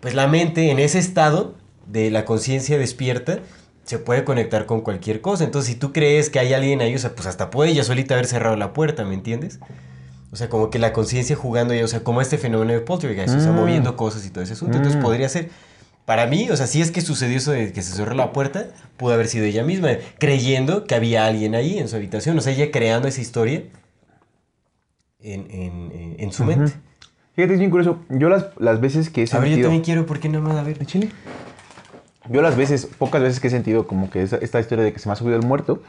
pues 0.00 0.14
la 0.14 0.26
mente 0.26 0.70
en 0.70 0.78
ese 0.78 0.98
estado 0.98 1.54
de 1.86 2.10
la 2.10 2.24
conciencia 2.24 2.78
despierta 2.78 3.38
se 3.84 3.98
puede 3.98 4.24
conectar 4.24 4.66
con 4.66 4.80
cualquier 4.80 5.20
cosa. 5.20 5.44
Entonces, 5.44 5.72
si 5.74 5.78
tú 5.78 5.92
crees 5.92 6.30
que 6.30 6.38
hay 6.40 6.52
alguien 6.52 6.80
ahí, 6.80 6.94
o 6.94 6.98
sea, 6.98 7.14
pues 7.14 7.26
hasta 7.26 7.50
puede 7.50 7.70
ella 7.70 7.84
solita 7.84 8.14
haber 8.14 8.26
cerrado 8.26 8.56
la 8.56 8.72
puerta, 8.72 9.04
¿me 9.04 9.14
entiendes? 9.14 9.60
O 10.32 10.36
sea, 10.36 10.48
como 10.48 10.70
que 10.70 10.78
la 10.80 10.92
conciencia 10.92 11.36
jugando 11.36 11.72
ya, 11.72 11.84
o 11.84 11.88
sea, 11.88 12.00
como 12.00 12.20
este 12.20 12.36
fenómeno 12.36 12.72
de 12.72 12.80
poltergeist, 12.80 13.36
o 13.36 13.40
sea, 13.40 13.52
Mm. 13.52 13.56
moviendo 13.56 13.96
cosas 13.96 14.26
y 14.26 14.30
todo 14.30 14.42
ese 14.42 14.54
asunto. 14.54 14.76
Entonces 14.76 14.98
Mm. 15.00 15.02
podría 15.04 15.28
ser, 15.28 15.50
para 16.06 16.26
mí, 16.26 16.48
o 16.50 16.56
sea, 16.56 16.66
si 16.66 16.80
es 16.80 16.90
que 16.90 17.02
sucedió 17.02 17.36
eso 17.36 17.50
de 17.52 17.72
que 17.72 17.82
se 17.82 17.92
cerró 17.94 18.14
la 18.14 18.32
puerta, 18.32 18.68
pudo 18.96 19.12
haber 19.12 19.26
sido 19.28 19.44
ella 19.44 19.62
misma, 19.64 19.90
creyendo 20.18 20.86
que 20.86 20.94
había 20.94 21.26
alguien 21.26 21.54
ahí 21.54 21.78
en 21.78 21.88
su 21.88 21.96
habitación, 21.96 22.38
o 22.38 22.40
sea, 22.40 22.52
ella 22.54 22.70
creando 22.70 23.08
esa 23.08 23.20
historia 23.20 23.64
en, 25.20 25.46
en- 25.50 26.16
en- 26.18 26.32
su 26.32 26.44
mente. 26.44 26.72
Fíjate, 27.34 27.54
es 27.54 27.58
bien 27.58 27.70
curioso. 27.70 27.98
Yo 28.08 28.28
las, 28.30 28.46
las 28.58 28.80
veces 28.80 29.10
que 29.10 29.22
he 29.22 29.26
A 29.30 29.38
ver, 29.40 29.48
yo 29.48 29.54
sentido... 29.54 29.66
también 29.68 29.84
quiero, 29.84 30.06
¿por 30.06 30.20
qué 30.20 30.28
no 30.30 30.40
más? 30.40 30.56
A 30.56 30.62
ver. 30.62 30.78
¿De 30.78 30.86
Chile? 30.86 31.10
Yo 32.30 32.40
las 32.40 32.56
veces, 32.56 32.86
pocas 32.86 33.20
veces 33.22 33.40
que 33.40 33.48
he 33.48 33.50
sentido 33.50 33.86
como 33.86 34.08
que 34.10 34.22
esa- 34.22 34.38
esta 34.38 34.58
historia 34.60 34.84
de 34.84 34.92
que 34.92 34.98
se 34.98 35.08
me 35.08 35.12
ha 35.12 35.16
subido 35.16 35.36
el 35.36 35.42
muerto, 35.44 35.82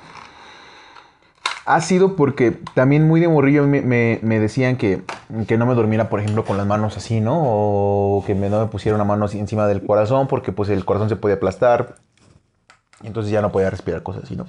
ha 1.65 1.81
sido 1.81 2.15
porque 2.15 2.51
también 2.73 3.07
muy 3.07 3.19
de 3.21 3.27
morrillo 3.27 3.65
me, 3.67 3.81
me- 3.81 4.19
me 4.23 4.39
decían 4.39 4.77
que, 4.77 5.01
que 5.47 5.57
no 5.57 5.65
me 5.65 5.73
durmiera, 5.75 6.09
por 6.09 6.19
ejemplo, 6.19 6.45
con 6.45 6.57
las 6.57 6.65
manos 6.65 6.97
así, 6.97 7.19
¿no? 7.19 7.41
O 7.41 8.23
que 8.25 8.35
me, 8.35 8.49
no 8.49 8.59
me 8.59 8.67
pusiera 8.67 8.95
una 8.95 9.05
mano 9.05 9.25
así 9.25 9.39
encima 9.39 9.67
del 9.67 9.85
corazón 9.85 10.27
porque 10.27 10.51
pues 10.51 10.69
el 10.69 10.85
corazón 10.85 11.09
se 11.09 11.15
podía 11.15 11.35
aplastar. 11.35 11.95
Entonces 13.03 13.31
ya 13.31 13.41
no 13.41 13.51
podía 13.51 13.69
respirar 13.69 14.03
cosas 14.03 14.23
así, 14.23 14.35
¿no? 14.35 14.45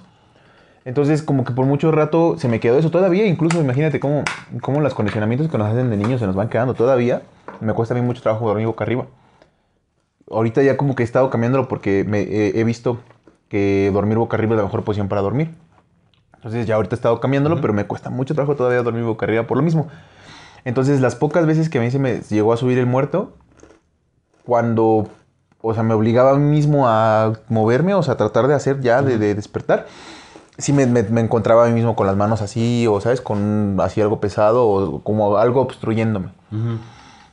Entonces 0.84 1.22
como 1.22 1.44
que 1.44 1.52
por 1.52 1.66
mucho 1.66 1.92
rato 1.92 2.38
se 2.38 2.48
me 2.48 2.60
quedó 2.60 2.78
eso 2.78 2.90
todavía, 2.90 3.26
incluso 3.26 3.60
imagínate 3.60 4.00
cómo, 4.00 4.24
cómo 4.62 4.80
los 4.80 4.94
condicionamientos 4.94 5.50
que 5.50 5.58
nos 5.58 5.68
hacen 5.68 5.90
de 5.90 5.96
niños 5.96 6.20
se 6.20 6.26
nos 6.26 6.34
van 6.34 6.48
quedando 6.48 6.74
todavía. 6.74 7.22
Me 7.60 7.74
cuesta 7.74 7.94
a 7.94 7.98
mí 7.98 8.02
mucho 8.02 8.22
trabajo 8.22 8.46
dormir 8.46 8.66
boca 8.66 8.84
arriba 8.84 9.06
ahorita 10.30 10.62
ya 10.62 10.76
como 10.76 10.94
que 10.94 11.02
he 11.02 11.06
estado 11.06 11.30
cambiándolo 11.30 11.68
porque 11.68 12.04
me, 12.06 12.20
eh, 12.20 12.52
he 12.54 12.64
visto 12.64 12.98
que 13.48 13.90
dormir 13.92 14.18
boca 14.18 14.36
arriba 14.36 14.54
es 14.54 14.58
la 14.58 14.64
mejor 14.64 14.84
posición 14.84 15.08
para 15.08 15.22
dormir. 15.22 15.54
Entonces 16.36 16.66
ya 16.66 16.76
ahorita 16.76 16.94
he 16.94 16.98
estado 16.98 17.18
cambiándolo, 17.20 17.60
pero 17.60 17.72
me 17.72 17.84
cuesta 17.84 18.10
mucho 18.10 18.34
trabajo 18.34 18.54
todavía 18.54 18.82
dormir 18.82 19.04
boca 19.04 19.26
arriba 19.26 19.44
por 19.44 19.56
lo 19.56 19.62
mismo. 19.62 19.88
Entonces 20.68 21.00
las 21.00 21.16
pocas 21.16 21.46
veces 21.46 21.70
que 21.70 21.78
a 21.78 21.81
mí 21.81 21.90
se 21.90 21.98
me 21.98 22.20
llegó 22.28 22.52
a 22.52 22.57
subir 22.59 22.76
el 22.78 22.85
muerto, 22.87 23.33
cuando, 24.44 25.09
o 25.62 25.74
sea, 25.74 25.83
me 25.83 25.94
obligaba 25.94 26.33
a 26.33 26.35
mí 26.35 26.44
mismo 26.50 26.87
a 26.88 27.33
moverme, 27.48 27.94
o 27.94 28.02
sea, 28.02 28.14
a 28.14 28.16
tratar 28.16 28.48
de 28.48 28.54
hacer 28.54 28.81
ya, 28.81 29.00
de, 29.02 29.18
de 29.18 29.35
despertar, 29.35 29.87
sí 30.59 30.72
me, 30.72 30.87
me- 30.87 31.02
me 31.04 31.20
encontraba 31.20 31.64
a 31.64 31.68
mí 31.68 31.74
mismo 31.74 31.96
con 31.96 32.07
las 32.07 32.16
manos 32.16 32.42
así, 32.42 32.87
o 32.87 33.00
sabes, 33.00 33.20
con 33.20 33.76
así 33.81 34.00
algo 34.00 34.20
pesado, 34.20 34.66
o 34.68 35.02
como 35.02 35.37
algo 35.38 35.61
obstruyéndome. 35.62 36.28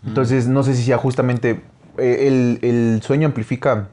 Entonces, 0.06 0.48
no 0.48 0.64
sé 0.64 0.76
si 0.76 0.84
sea 0.84 0.98
justamente 0.98 1.62
eh, 1.98 2.28
el, 2.28 2.60
el 2.62 3.02
sueño 3.02 3.28
amplifica, 3.28 3.88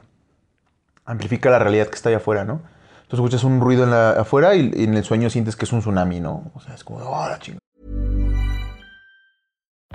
amplifica 1.04 1.50
la 1.50 1.58
realidad 1.58 1.86
que 1.88 1.94
está 1.96 2.10
allá 2.10 2.18
afuera, 2.18 2.44
¿no? 2.44 2.60
Tú 3.08 3.16
escuchas 3.16 3.44
un 3.44 3.60
ruido 3.60 3.84
en 3.84 3.90
la, 3.90 4.10
afuera 4.12 4.54
y, 4.54 4.70
y 4.74 4.84
en 4.84 4.94
el 4.94 5.04
sueño 5.04 5.30
sientes 5.30 5.56
que 5.56 5.64
es 5.64 5.72
un 5.72 5.80
tsunami, 5.80 6.20
¿no? 6.20 6.50
O 6.54 6.60
sea, 6.60 6.74
es 6.74 6.84
como, 6.84 6.98
oh, 6.98 7.28
la 7.28 7.38
chingada. 7.38 7.61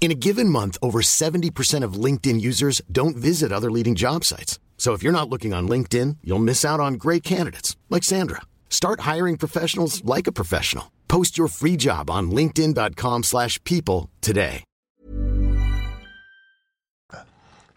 In 0.00 0.12
a 0.12 0.14
given 0.14 0.48
month, 0.48 0.78
over 0.80 1.00
70% 1.00 1.82
of 1.82 1.94
LinkedIn 1.94 2.40
users 2.40 2.80
don't 2.92 3.16
visit 3.16 3.50
other 3.50 3.72
leading 3.72 3.96
job 3.96 4.22
sites. 4.22 4.60
So 4.78 4.92
if 4.92 5.02
you're 5.02 5.10
not 5.10 5.28
looking 5.28 5.52
on 5.52 5.66
LinkedIn, 5.68 6.18
you'll 6.22 6.38
miss 6.38 6.64
out 6.64 6.78
on 6.78 6.94
great 6.94 7.24
candidates 7.24 7.76
like 7.90 8.04
Sandra. 8.04 8.42
Start 8.70 9.00
hiring 9.00 9.36
professionals 9.36 10.04
like 10.04 10.28
a 10.28 10.32
professional. 10.32 10.92
Post 11.08 11.36
your 11.36 11.48
free 11.48 11.76
job 11.76 12.08
on 12.08 12.30
linkedin.com/people 12.30 13.22
slash 13.24 13.58
people 13.64 14.08
today. 14.20 14.62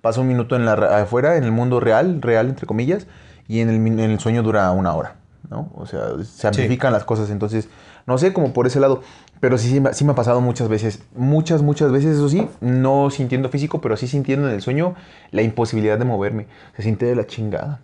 Pasa 0.01 0.21
un 0.21 0.27
minuto 0.27 0.55
en 0.55 0.65
la, 0.65 0.73
afuera, 1.01 1.35
en 1.35 1.43
el 1.43 1.51
mundo 1.51 1.79
real, 1.81 2.21
real 2.21 2.47
entre 2.47 2.65
comillas, 2.65 3.05
y 3.49 3.59
en 3.59 3.69
el, 3.69 3.75
en 3.75 3.99
el 3.99 4.19
sueño 4.19 4.43
dura 4.43 4.71
una 4.71 4.93
hora, 4.93 5.15
¿no? 5.49 5.71
O 5.75 5.85
sea, 5.85 6.23
se 6.23 6.47
amplifican 6.47 6.93
las 6.93 7.03
cosas, 7.03 7.29
entonces, 7.29 7.67
no 8.05 8.17
sé, 8.17 8.31
como 8.31 8.53
por 8.53 8.65
ese 8.65 8.79
lado, 8.79 9.01
pero 9.39 9.57
sí, 9.57 9.69
sí, 9.69 9.79
me- 9.79 9.93
sí 9.93 10.03
me 10.05 10.11
ha 10.11 10.15
pasado 10.15 10.41
muchas 10.41 10.67
veces, 10.69 10.99
muchas, 11.15 11.61
muchas 11.61 11.91
veces, 11.91 12.17
eso 12.17 12.29
sí, 12.29 12.47
no 12.61 13.09
sintiendo 13.09 13.49
físico, 13.49 13.81
pero 13.81 13.97
sí 13.97 14.07
sintiendo 14.07 14.47
en 14.47 14.55
el 14.55 14.61
sueño 14.61 14.95
la 15.31 15.41
imposibilidad 15.41 15.97
de 15.97 16.05
moverme, 16.05 16.47
se 16.75 16.83
siente 16.83 17.05
de 17.05 17.15
la 17.15 17.25
chingada. 17.27 17.81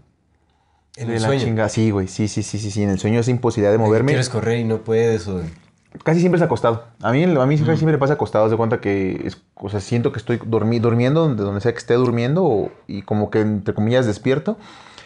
En 0.97 1.07
de 1.09 1.15
el 1.17 1.21
la 1.21 1.27
sueño. 1.27 1.43
chingada, 1.43 1.69
sí, 1.69 1.91
güey, 1.91 2.07
sí, 2.07 2.27
sí, 2.27 2.41
sí, 2.43 2.57
sí, 2.57 2.71
sí, 2.71 2.83
en 2.83 2.89
el 2.89 2.99
sueño 2.99 3.19
esa 3.19 3.31
imposibilidad 3.31 3.71
de 3.71 3.77
moverme. 3.77 4.11
Quieres 4.13 4.29
correr 4.29 4.59
y 4.59 4.63
no 4.63 4.77
puedes. 4.79 5.27
O... 5.27 5.41
Casi 6.03 6.19
siempre 6.19 6.37
es 6.37 6.41
acostado. 6.43 6.85
A 7.01 7.11
mí, 7.11 7.23
a 7.23 7.45
mí 7.45 7.57
siempre 7.57 7.85
me 7.85 7.97
pasa 7.97 8.13
acostado. 8.13 8.49
de 8.49 8.57
cuenta 8.57 8.79
que, 8.81 9.21
es, 9.25 9.41
o 9.55 9.69
sea, 9.69 9.79
siento 9.81 10.11
que 10.11 10.19
estoy 10.19 10.37
dormi- 10.39 10.79
durmiendo 10.79 11.21
donde, 11.21 11.43
donde 11.43 11.61
sea 11.61 11.71
que 11.71 11.77
esté 11.79 11.93
durmiendo 11.95 12.43
o- 12.45 12.71
y 12.87 13.01
como 13.01 13.29
que, 13.29 13.41
entre 13.41 13.73
comillas, 13.73 14.05
despierto. 14.05 14.57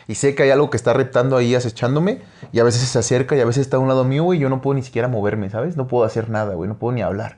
Y 0.10 0.16
sé 0.16 0.36
que 0.36 0.44
hay 0.44 0.50
algo 0.50 0.70
que 0.70 0.76
está 0.78 0.92
reptando 0.94 1.38
ahí, 1.38 1.56
acechándome. 1.56 2.22
Y 2.52 2.60
a 2.60 2.64
veces 2.66 2.82
se 2.82 3.00
acerca 3.00 3.36
y 3.38 3.40
a 3.40 3.46
veces 3.46 3.62
está 3.62 3.78
a 3.78 3.80
un 3.80 3.88
lado 3.88 4.04
mío 4.04 4.34
y 4.34 4.40
yo 4.40 4.50
no 4.50 4.60
puedo 4.62 4.74
ni 4.76 4.82
siquiera 4.82 5.08
moverme, 5.08 5.50
¿sabes? 5.50 5.78
No 5.78 5.88
puedo 5.88 6.04
hacer 6.04 6.30
nada, 6.30 6.56
güey. 6.56 6.68
No 6.68 6.78
puedo 6.80 6.94
ni 6.94 7.02
hablar. 7.02 7.38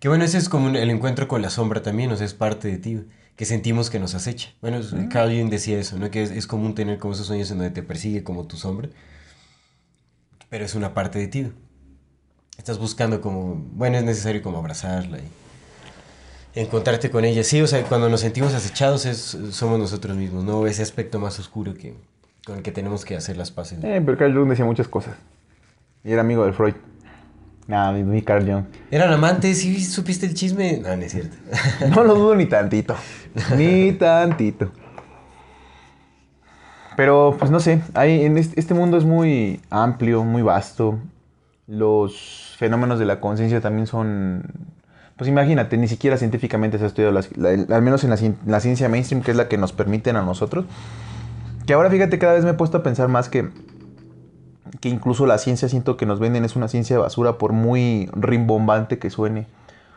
Que 0.00 0.08
bueno, 0.08 0.24
ese 0.24 0.38
es 0.38 0.48
como 0.48 0.70
el 0.70 0.90
encuentro 0.90 1.28
con 1.28 1.42
la 1.42 1.50
sombra 1.50 1.82
también, 1.82 2.10
o 2.10 2.16
sea, 2.16 2.26
es 2.26 2.34
parte 2.34 2.68
de 2.68 2.78
ti, 2.78 3.04
que 3.36 3.44
sentimos 3.44 3.90
que 3.90 3.98
nos 4.00 4.14
acecha. 4.14 4.48
Bueno, 4.60 4.78
es- 4.78 4.94
Carl 5.10 5.30
Jung 5.30 5.50
decía 5.50 5.78
eso, 5.78 5.98
¿no? 5.98 6.10
Que 6.10 6.22
es, 6.22 6.30
es 6.30 6.46
común 6.46 6.74
tener 6.74 6.98
como 6.98 7.14
esos 7.14 7.26
sueños 7.26 7.50
en 7.50 7.58
donde 7.58 7.70
te 7.72 7.82
persigue 7.82 8.24
como 8.24 8.46
tu 8.46 8.56
sombra, 8.56 8.88
pero 10.48 10.64
es 10.64 10.74
una 10.74 10.94
parte 10.94 11.18
de 11.18 11.28
ti. 11.28 11.52
Estás 12.58 12.78
buscando 12.78 13.20
como, 13.20 13.54
bueno, 13.72 13.98
es 13.98 14.04
necesario 14.04 14.42
como 14.42 14.58
abrazarla 14.58 15.18
y 15.18 15.28
encontrarte 16.56 17.10
con 17.10 17.24
ella. 17.24 17.44
Sí, 17.44 17.60
o 17.60 17.66
sea, 17.66 17.82
cuando 17.84 18.08
nos 18.08 18.20
sentimos 18.20 18.54
acechados 18.54 19.06
es, 19.06 19.38
somos 19.50 19.78
nosotros 19.78 20.16
mismos, 20.16 20.44
¿no? 20.44 20.66
Ese 20.66 20.82
aspecto 20.82 21.20
más 21.20 21.38
oscuro 21.38 21.74
que, 21.74 21.94
con 22.44 22.56
el 22.56 22.62
que 22.62 22.72
tenemos 22.72 23.04
que 23.04 23.16
hacer 23.16 23.36
las 23.36 23.50
paces. 23.50 23.78
Eh, 23.84 24.02
pero 24.04 24.18
Carl 24.18 24.34
Jung 24.34 24.48
decía 24.48 24.64
muchas 24.64 24.88
cosas. 24.88 25.14
Y 26.02 26.12
era 26.12 26.22
amigo 26.22 26.44
del 26.44 26.54
Freud. 26.54 26.74
Nah, 27.66 27.92
mi, 27.92 28.02
mi 28.02 28.22
Carl 28.22 28.50
Jung. 28.50 28.64
¿Eran 28.90 29.12
amantes? 29.12 29.58
¿Sí 29.60 29.84
supiste 29.84 30.26
el 30.26 30.34
chisme? 30.34 30.78
No, 30.78 30.96
no 30.96 31.02
es 31.02 31.12
cierto. 31.12 31.36
No 31.94 32.04
lo 32.04 32.14
dudo 32.14 32.34
ni 32.34 32.46
tantito. 32.46 32.96
Ni 33.56 33.92
tantito. 33.92 34.72
Pero, 36.96 37.36
pues 37.38 37.50
no 37.50 37.60
sé, 37.60 37.82
hay, 37.92 38.24
en 38.24 38.38
este, 38.38 38.58
este 38.58 38.72
mundo 38.72 38.96
es 38.96 39.04
muy 39.04 39.60
amplio, 39.68 40.24
muy 40.24 40.40
vasto. 40.40 40.98
Los 41.66 42.54
fenómenos 42.56 42.98
de 42.98 43.04
la 43.04 43.20
conciencia 43.20 43.60
también 43.60 43.86
son... 43.86 44.44
Pues 45.16 45.28
imagínate, 45.28 45.76
ni 45.78 45.88
siquiera 45.88 46.18
científicamente 46.18 46.78
se 46.78 46.84
ha 46.84 46.86
estudiado, 46.88 47.18
al 47.18 47.82
menos 47.82 48.04
en 48.04 48.36
la 48.46 48.60
ciencia 48.60 48.88
mainstream, 48.88 49.22
que 49.22 49.30
es 49.30 49.36
la 49.36 49.48
que 49.48 49.56
nos 49.56 49.72
permiten 49.72 50.16
a 50.16 50.22
nosotros. 50.22 50.66
Que 51.66 51.72
ahora, 51.72 51.90
fíjate, 51.90 52.18
cada 52.18 52.34
vez 52.34 52.44
me 52.44 52.50
he 52.50 52.54
puesto 52.54 52.78
a 52.78 52.82
pensar 52.82 53.08
más 53.08 53.28
que, 53.28 53.50
que 54.80 54.88
incluso 54.88 55.26
la 55.26 55.38
ciencia 55.38 55.68
siento 55.68 55.96
que 55.96 56.06
nos 56.06 56.20
venden 56.20 56.44
es 56.44 56.54
una 56.54 56.68
ciencia 56.68 56.96
de 56.96 57.02
basura 57.02 57.38
por 57.38 57.52
muy 57.52 58.10
rimbombante 58.12 58.98
que 58.98 59.10
suene. 59.10 59.46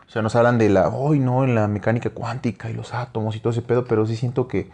O 0.08 0.10
sea, 0.10 0.22
nos 0.22 0.34
hablan 0.34 0.58
de 0.58 0.68
la, 0.70 0.88
hoy 0.88 1.20
no, 1.20 1.44
en 1.44 1.54
la 1.54 1.68
mecánica 1.68 2.10
cuántica 2.10 2.68
y 2.68 2.72
los 2.72 2.94
átomos 2.94 3.36
y 3.36 3.40
todo 3.40 3.52
ese 3.52 3.62
pedo, 3.62 3.84
pero 3.84 4.06
sí 4.06 4.16
siento 4.16 4.48
que, 4.48 4.68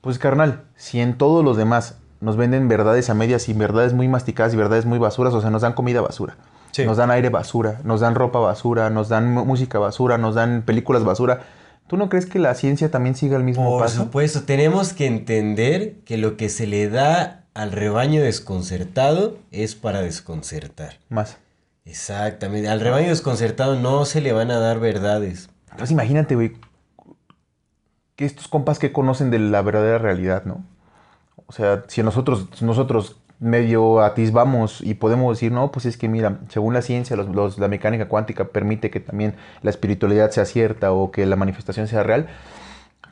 pues 0.00 0.18
carnal, 0.18 0.62
si 0.76 1.00
en 1.00 1.18
todos 1.18 1.44
los 1.44 1.58
demás 1.58 1.98
nos 2.22 2.38
venden 2.38 2.66
verdades 2.68 3.10
a 3.10 3.14
medias 3.14 3.48
y 3.50 3.52
verdades 3.52 3.92
muy 3.92 4.08
masticadas 4.08 4.54
y 4.54 4.56
verdades 4.56 4.86
muy 4.86 4.98
basuras, 4.98 5.34
o 5.34 5.42
sea, 5.42 5.50
nos 5.50 5.60
dan 5.60 5.74
comida 5.74 6.00
basura, 6.00 6.36
Sí. 6.76 6.84
nos 6.84 6.98
dan 6.98 7.10
aire 7.10 7.30
basura, 7.30 7.80
nos 7.84 8.00
dan 8.00 8.14
ropa 8.14 8.38
basura, 8.38 8.90
nos 8.90 9.08
dan 9.08 9.32
música 9.32 9.78
basura, 9.78 10.18
nos 10.18 10.34
dan 10.34 10.60
películas 10.60 11.04
basura. 11.04 11.40
¿Tú 11.86 11.96
no 11.96 12.10
crees 12.10 12.26
que 12.26 12.38
la 12.38 12.54
ciencia 12.54 12.90
también 12.90 13.14
siga 13.14 13.38
el 13.38 13.44
mismo 13.44 13.64
Por 13.64 13.82
paso? 13.82 14.04
supuesto, 14.04 14.42
tenemos 14.42 14.92
que 14.92 15.06
entender 15.06 15.94
que 16.04 16.18
lo 16.18 16.36
que 16.36 16.50
se 16.50 16.66
le 16.66 16.90
da 16.90 17.44
al 17.54 17.72
rebaño 17.72 18.20
desconcertado 18.20 19.38
es 19.52 19.74
para 19.74 20.02
desconcertar. 20.02 20.98
Más. 21.08 21.38
Exactamente. 21.86 22.68
Al 22.68 22.80
rebaño 22.80 23.08
desconcertado 23.08 23.76
no 23.76 24.04
se 24.04 24.20
le 24.20 24.32
van 24.32 24.50
a 24.50 24.58
dar 24.58 24.78
verdades. 24.78 25.48
Entonces 25.70 25.92
imagínate, 25.92 26.34
güey, 26.34 26.52
que 28.16 28.26
estos 28.26 28.48
compas 28.48 28.78
que 28.78 28.92
conocen 28.92 29.30
de 29.30 29.38
la 29.38 29.62
verdadera 29.62 29.96
realidad, 29.96 30.44
¿no? 30.44 30.62
O 31.46 31.52
sea, 31.52 31.84
si 31.86 32.02
nosotros, 32.02 32.60
nosotros 32.60 33.16
medio 33.38 34.00
atisbamos 34.00 34.80
y 34.80 34.94
podemos 34.94 35.36
decir, 35.36 35.52
no, 35.52 35.70
pues 35.70 35.84
es 35.86 35.96
que 35.96 36.08
mira, 36.08 36.38
según 36.48 36.72
la 36.74 36.82
ciencia, 36.82 37.16
los- 37.16 37.28
los- 37.28 37.58
la 37.58 37.68
mecánica 37.68 38.08
cuántica 38.08 38.46
permite 38.46 38.90
que 38.90 39.00
también 39.00 39.34
la 39.62 39.70
espiritualidad 39.70 40.30
sea 40.30 40.44
cierta 40.46 40.92
o 40.92 41.10
que 41.10 41.26
la 41.26 41.36
manifestación 41.36 41.86
sea 41.86 42.02
real, 42.02 42.28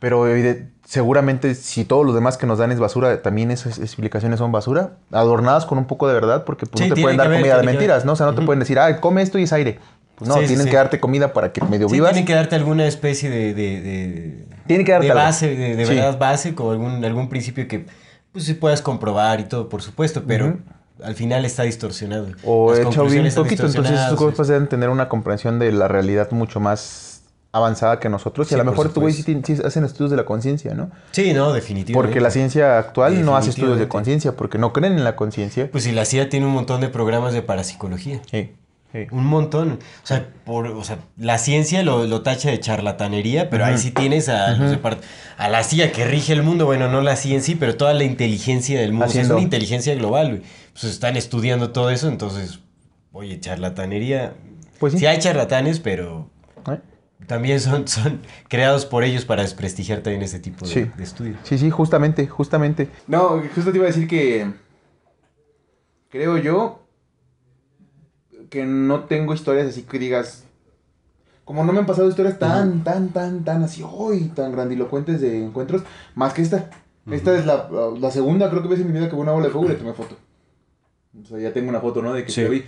pero 0.00 0.26
evide- 0.28 0.68
seguramente 0.84 1.54
si 1.54 1.84
todo 1.84 2.04
lo 2.04 2.12
demás 2.12 2.36
que 2.36 2.46
nos 2.46 2.58
dan 2.58 2.72
es 2.72 2.78
basura, 2.80 3.22
también 3.22 3.50
esas 3.50 3.78
explicaciones 3.78 4.38
son 4.38 4.50
basura, 4.52 4.92
adornadas 5.12 5.66
con 5.66 5.78
un 5.78 5.86
poco 5.86 6.08
de 6.08 6.14
verdad, 6.14 6.44
porque 6.44 6.66
pues, 6.66 6.82
Sí, 6.82 6.88
no 6.88 6.94
te 6.94 7.00
pueden 7.02 7.16
dar 7.18 7.30
comida 7.32 7.56
de 7.58 7.62
mentiras. 7.62 8.04
¿no? 8.04 8.12
O 8.12 8.16
sea, 8.16 8.26
no 8.26 8.34
te 8.34 8.42
pueden 8.42 8.60
decir, 8.60 8.78
ah, 8.78 9.00
come 9.00 9.22
esto 9.22 9.38
y 9.38 9.44
es 9.44 9.52
aire. 9.52 9.78
Pues 10.16 10.28
no, 10.28 10.36
Sí, 10.38 10.46
tienen 10.46 10.64
sí. 10.66 10.70
que 10.70 10.76
darte 10.76 11.00
comida 11.00 11.32
para 11.32 11.52
que 11.52 11.60
medio 11.64 11.88
vivas. 11.88 12.10
tienen 12.12 12.24
que 12.26 12.34
darte 12.34 12.54
alguna 12.54 12.86
especie 12.86 13.28
de... 13.30 13.52
de, 13.52 13.80
de- 13.82 14.44
Tiene 14.66 14.84
que 14.84 14.92
darte 14.92 15.06
de 15.06 15.12
algo. 15.12 15.24
base, 15.24 15.56
de, 15.56 15.74
de 15.76 15.84
verdad 15.84 16.18
base, 16.18 16.54
como 16.54 16.70
algún, 16.70 17.04
algún 17.04 17.28
principio 17.28 17.66
que 17.66 17.86
pues 18.34 18.46
sí 18.46 18.54
puedas 18.54 18.82
comprobar 18.82 19.38
y 19.38 19.44
todo, 19.44 19.68
por 19.68 19.80
supuesto, 19.80 20.24
pero 20.26 20.58
al 21.02 21.14
final 21.14 21.44
está 21.44 21.62
distorsionado. 21.62 22.26
O 22.44 22.72
Las 22.72 22.80
hecho 22.80 23.04
bien 23.04 23.24
están 23.26 23.44
poquito, 23.44 23.64
entonces 23.64 23.98
estos 23.98 24.18
compas 24.18 24.48
deben 24.48 24.68
tener 24.68 24.88
una 24.88 25.08
comprensión 25.08 25.60
de 25.60 25.70
la 25.70 25.86
realidad 25.86 26.32
mucho 26.32 26.58
más 26.58 27.22
avanzada 27.52 28.00
que 28.00 28.08
nosotros. 28.08 28.50
Y 28.50 28.56
a 28.56 28.58
lo 28.58 28.64
mejor 28.64 28.88
estos 28.88 29.00
güeyes 29.00 29.24
sí, 29.24 29.56
hacen 29.64 29.84
estudios 29.84 30.10
de 30.10 30.16
la 30.16 30.24
conciencia, 30.24 30.74
¿no? 30.74 30.90
Sí, 31.12 31.32
no, 31.32 31.52
definitivamente. 31.52 31.94
Porque 31.94 32.20
la 32.20 32.32
ciencia 32.32 32.76
actual 32.76 33.24
no 33.24 33.36
hace 33.36 33.50
estudios 33.50 33.78
de 33.78 33.86
conciencia, 33.86 34.32
porque 34.32 34.58
no 34.58 34.72
creen 34.72 34.94
en 34.94 35.04
la 35.04 35.14
conciencia. 35.14 35.70
Pues 35.70 35.84
si 35.84 35.92
la 35.92 36.04
CIA 36.04 36.28
tiene 36.28 36.46
un 36.46 36.52
montón 36.52 36.80
de 36.80 36.88
programas 36.88 37.34
de 37.34 37.42
parapsicología. 37.42 38.20
Sí, 38.28 38.52
sí. 38.94 39.06
Un 39.10 39.26
montón. 39.26 39.78
O 40.02 40.06
sea, 40.06 40.26
por, 40.46 40.68
o 40.68 40.82
sea 40.84 40.98
la 41.18 41.36
ciencia 41.36 41.82
lo, 41.82 42.06
lo 42.06 42.22
tacha 42.22 42.48
de 42.50 42.58
charlatanería, 42.60 43.50
pero 43.50 43.66
ahí 43.66 43.76
sí 43.76 43.90
tienes 43.90 44.30
a, 44.30 44.56
a 45.36 45.48
la 45.50 45.62
CIA 45.64 45.92
que 45.92 46.06
rige 46.06 46.32
el 46.32 46.42
mundo. 46.42 46.64
Bueno, 46.64 46.88
no 46.88 47.02
la 47.02 47.16
CIA 47.16 47.34
en 47.34 47.42
sí, 47.42 47.54
pero 47.56 47.76
toda 47.76 47.92
la 47.92 48.04
inteligencia 48.04 48.80
del 48.80 48.92
mundo. 48.92 49.04
O 49.04 49.08
sea, 49.10 49.20
Haciendo- 49.20 49.34
es 49.34 49.38
una 49.38 49.44
inteligencia 49.44 49.94
global, 49.96 50.28
güey. 50.30 50.42
Pues 50.72 50.84
están 50.84 51.16
estudiando 51.18 51.70
todo 51.72 51.90
eso, 51.90 52.08
entonces, 52.08 52.60
oye, 53.12 53.38
charlatanería. 53.40 54.32
Pues 54.78 54.92
sí. 54.94 55.00
Sí 55.00 55.06
hay 55.06 55.18
charlatanes, 55.18 55.78
pero 55.80 56.30
¿Eh? 56.70 56.78
también 57.26 57.60
son, 57.60 57.86
son 57.88 58.20
creados 58.48 58.86
por 58.86 59.04
ellos 59.04 59.24
para 59.24 59.42
desprestigiar 59.42 60.00
también 60.00 60.22
ese 60.22 60.38
tipo 60.40 60.66
de, 60.66 60.72
Sí. 60.72 60.90
de 60.96 61.02
estudios. 61.04 61.36
Sí, 61.44 61.58
sí, 61.58 61.70
justamente, 61.70 62.26
justamente. 62.26 62.88
No, 63.06 63.40
justo 63.54 63.70
te 63.70 63.76
iba 63.78 63.84
a 63.86 63.88
decir 63.88 64.08
que 64.08 64.52
creo 66.10 66.38
yo 66.38 66.83
que 68.50 68.64
no 68.66 69.04
tengo 69.04 69.34
historias 69.34 69.66
así 69.68 69.82
que 69.82 69.98
digas, 69.98 70.44
como 71.44 71.64
no 71.64 71.72
me 71.72 71.78
han 71.80 71.86
pasado 71.86 72.08
historias 72.08 72.38
tan, 72.38 72.84
tan, 72.84 73.10
tan, 73.10 73.44
tan 73.44 73.62
así, 73.62 73.84
hoy 73.88 74.30
tan 74.34 74.52
grandilocuentes 74.52 75.20
de 75.20 75.44
encuentros, 75.44 75.82
más 76.14 76.32
que 76.32 76.42
esta. 76.42 76.70
Esta 77.10 77.36
es 77.38 77.44
la, 77.44 77.68
la 78.00 78.10
segunda, 78.10 78.48
creo 78.48 78.62
que 78.62 78.68
ves 78.68 78.80
en 78.80 78.86
mi 78.86 78.94
vida 78.94 79.08
que 79.10 79.14
hubo 79.14 79.20
una 79.22 79.32
bola 79.32 79.46
de 79.46 79.52
fuego 79.52 79.66
y 79.66 79.70
le 79.70 79.74
tomé 79.74 79.92
foto. 79.92 80.16
O 81.22 81.26
sea, 81.26 81.38
ya 81.38 81.52
tengo 81.52 81.68
una 81.68 81.80
foto, 81.80 82.00
¿no? 82.00 82.14
De 82.14 82.24
que 82.24 82.32
Sí. 82.32 82.42
te 82.42 82.48
vi. 82.48 82.64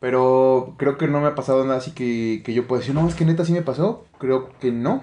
Pero 0.00 0.74
creo 0.78 0.98
que 0.98 1.08
no 1.08 1.20
me 1.20 1.28
ha 1.28 1.34
pasado 1.34 1.64
nada 1.64 1.78
así 1.78 1.92
que, 1.92 2.42
que 2.44 2.52
yo 2.52 2.66
pueda 2.66 2.80
decir, 2.80 2.94
no, 2.94 3.08
es 3.08 3.14
que 3.14 3.24
neta 3.24 3.44
sí 3.46 3.52
me 3.52 3.62
pasó. 3.62 4.04
Creo 4.18 4.50
que 4.58 4.70
no. 4.70 5.02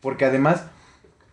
Porque 0.00 0.24
además, 0.24 0.64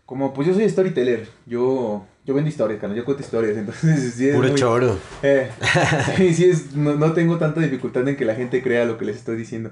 como 0.06 0.34
pues 0.34 0.48
yo 0.48 0.54
soy 0.54 0.70
storyteller, 0.70 1.28
yo, 1.48 2.06
yo 2.26 2.34
vendo 2.34 2.50
historias, 2.50 2.80
carnal, 2.80 2.98
yo 2.98 3.06
cuento 3.06 3.24
historias, 3.24 3.58
entonces 3.58 4.14
sí 4.14 4.30
es 4.30 4.36
Puro 4.36 4.48
muy- 4.50 4.58
choro. 4.58 4.98
Eh, 5.22 5.50
sí, 6.18 6.34
sí 6.34 6.46
es, 6.46 6.76
no, 6.76 6.96
no 6.96 7.14
tengo 7.14 7.38
tanta 7.38 7.60
dificultad 7.62 8.08
en 8.08 8.16
que 8.16 8.26
la 8.26 8.36
gente 8.36 8.62
crea 8.64 8.86
lo 8.86 8.98
que 8.98 9.06
les 9.06 9.18
estoy 9.18 9.36
diciendo. 9.38 9.72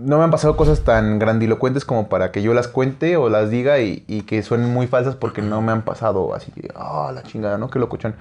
No 0.00 0.18
me 0.18 0.24
han 0.24 0.30
pasado 0.30 0.56
cosas 0.56 0.80
tan 0.82 1.18
grandilocuentes 1.18 1.84
como 1.84 2.08
para 2.08 2.30
que 2.30 2.42
yo 2.42 2.54
las 2.54 2.68
cuente 2.68 3.16
o 3.16 3.28
las 3.28 3.50
diga 3.50 3.80
y, 3.80 4.04
y 4.06 4.22
que 4.22 4.42
suenen 4.42 4.72
muy 4.72 4.86
falsas 4.86 5.16
porque 5.16 5.42
no 5.42 5.60
me 5.62 5.72
han 5.72 5.82
pasado 5.82 6.34
así 6.34 6.52
que, 6.52 6.68
ah, 6.76 7.10
la 7.14 7.22
chingada, 7.24 7.58
¿no? 7.58 7.70
Qué 7.70 7.78
locochón. 7.78 8.14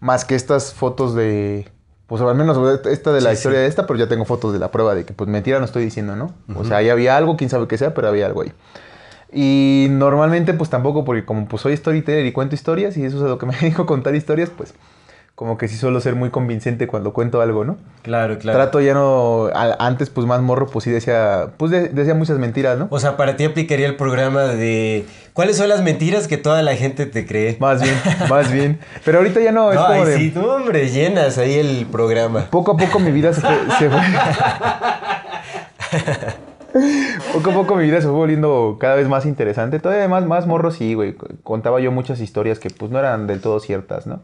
Más 0.00 0.24
que 0.24 0.34
estas 0.34 0.74
fotos 0.74 1.14
de, 1.14 1.68
pues 2.06 2.22
al 2.22 2.34
menos 2.34 2.58
esta 2.86 3.12
de 3.12 3.20
la 3.22 3.30
Sí, 3.30 3.34
historia 3.34 3.58
sí. 3.58 3.62
de 3.62 3.66
esta, 3.68 3.86
pero 3.86 3.98
ya 3.98 4.08
tengo 4.08 4.24
fotos 4.24 4.52
de 4.52 4.58
la 4.58 4.70
prueba 4.70 4.94
de 4.94 5.04
que 5.04 5.14
pues 5.14 5.28
mentira 5.30 5.58
no 5.60 5.64
estoy 5.64 5.84
diciendo, 5.84 6.16
¿no? 6.16 6.34
O 6.54 6.64
sea, 6.64 6.78
ahí 6.78 6.88
había 6.90 7.16
algo, 7.16 7.36
quién 7.36 7.50
sabe 7.50 7.68
qué 7.68 7.78
sea, 7.78 7.94
pero 7.94 8.08
había 8.08 8.26
algo 8.26 8.42
ahí. 8.42 8.52
Y 9.32 9.88
normalmente 9.90 10.54
pues 10.54 10.70
tampoco 10.70 11.04
porque 11.04 11.24
como 11.24 11.46
pues 11.48 11.62
soy 11.62 11.76
storyteller 11.76 12.24
y 12.26 12.32
cuento 12.32 12.54
historias 12.54 12.96
y 12.96 13.04
eso 13.04 13.16
es 13.18 13.22
lo 13.24 13.38
que 13.38 13.46
me 13.46 13.56
dedico 13.60 13.86
contar 13.86 14.14
historias, 14.14 14.50
pues 14.56 14.74
como 15.38 15.56
que 15.56 15.68
sí 15.68 15.76
suelo 15.76 16.00
ser 16.00 16.16
muy 16.16 16.30
convincente 16.30 16.88
cuando 16.88 17.12
cuento 17.12 17.40
algo, 17.40 17.64
¿no? 17.64 17.76
Claro, 18.02 18.40
claro. 18.40 18.58
Trato 18.58 18.80
ya 18.80 18.92
no. 18.92 19.46
a- 19.54 19.76
antes, 19.86 20.10
pues 20.10 20.26
más 20.26 20.40
morro, 20.42 20.66
pues 20.66 20.82
sí 20.84 20.90
decía. 20.90 21.50
Pues 21.58 21.70
de- 21.70 21.90
decía 21.90 22.14
muchas 22.14 22.40
mentiras, 22.40 22.76
¿no? 22.76 22.88
O 22.90 22.98
sea, 22.98 23.16
para 23.16 23.36
ti 23.36 23.44
aplicaría 23.44 23.86
el 23.86 23.94
programa 23.94 24.46
de 24.48 25.06
¿cuáles 25.34 25.56
son 25.56 25.68
las 25.68 25.80
mentiras 25.80 26.26
que 26.26 26.38
toda 26.38 26.60
la 26.62 26.74
gente 26.74 27.06
te 27.06 27.24
cree? 27.24 27.56
Más 27.60 27.80
bien, 27.80 27.94
más 28.28 28.50
bien. 28.50 28.80
Pero 29.04 29.18
ahorita 29.18 29.38
ya 29.38 29.52
no, 29.52 29.70
es 29.70 29.76
No, 29.78 29.86
como 29.86 30.00
ay, 30.02 30.06
de. 30.06 30.16
sí, 30.16 30.30
tú, 30.32 30.44
hombre, 30.44 30.88
llenas 30.88 31.38
ahí 31.38 31.54
el 31.54 31.86
programa. 31.86 32.46
Poco 32.50 32.72
a 32.72 32.76
poco 32.76 32.98
mi 32.98 33.12
vida 33.12 33.32
se 33.32 33.40
fue. 33.40 33.56
se 33.78 33.88
fue- 33.88 34.00
poco 37.32 37.50
a 37.50 37.54
poco 37.54 37.76
mi 37.76 37.84
vida 37.84 37.98
se 38.00 38.08
fue 38.08 38.16
volviendo 38.16 38.76
cada 38.80 38.96
vez 38.96 39.06
más 39.08 39.24
interesante. 39.24 39.78
Todavía 39.78 40.08
más, 40.08 40.26
más 40.26 40.48
morro, 40.48 40.72
sí, 40.72 40.94
güey. 40.94 41.14
Contaba 41.44 41.78
yo 41.78 41.92
muchas 41.92 42.18
historias 42.20 42.58
que 42.58 42.70
pues 42.70 42.90
no 42.90 42.98
eran 42.98 43.28
del 43.28 43.40
todo 43.40 43.60
ciertas, 43.60 44.08
¿no? 44.08 44.20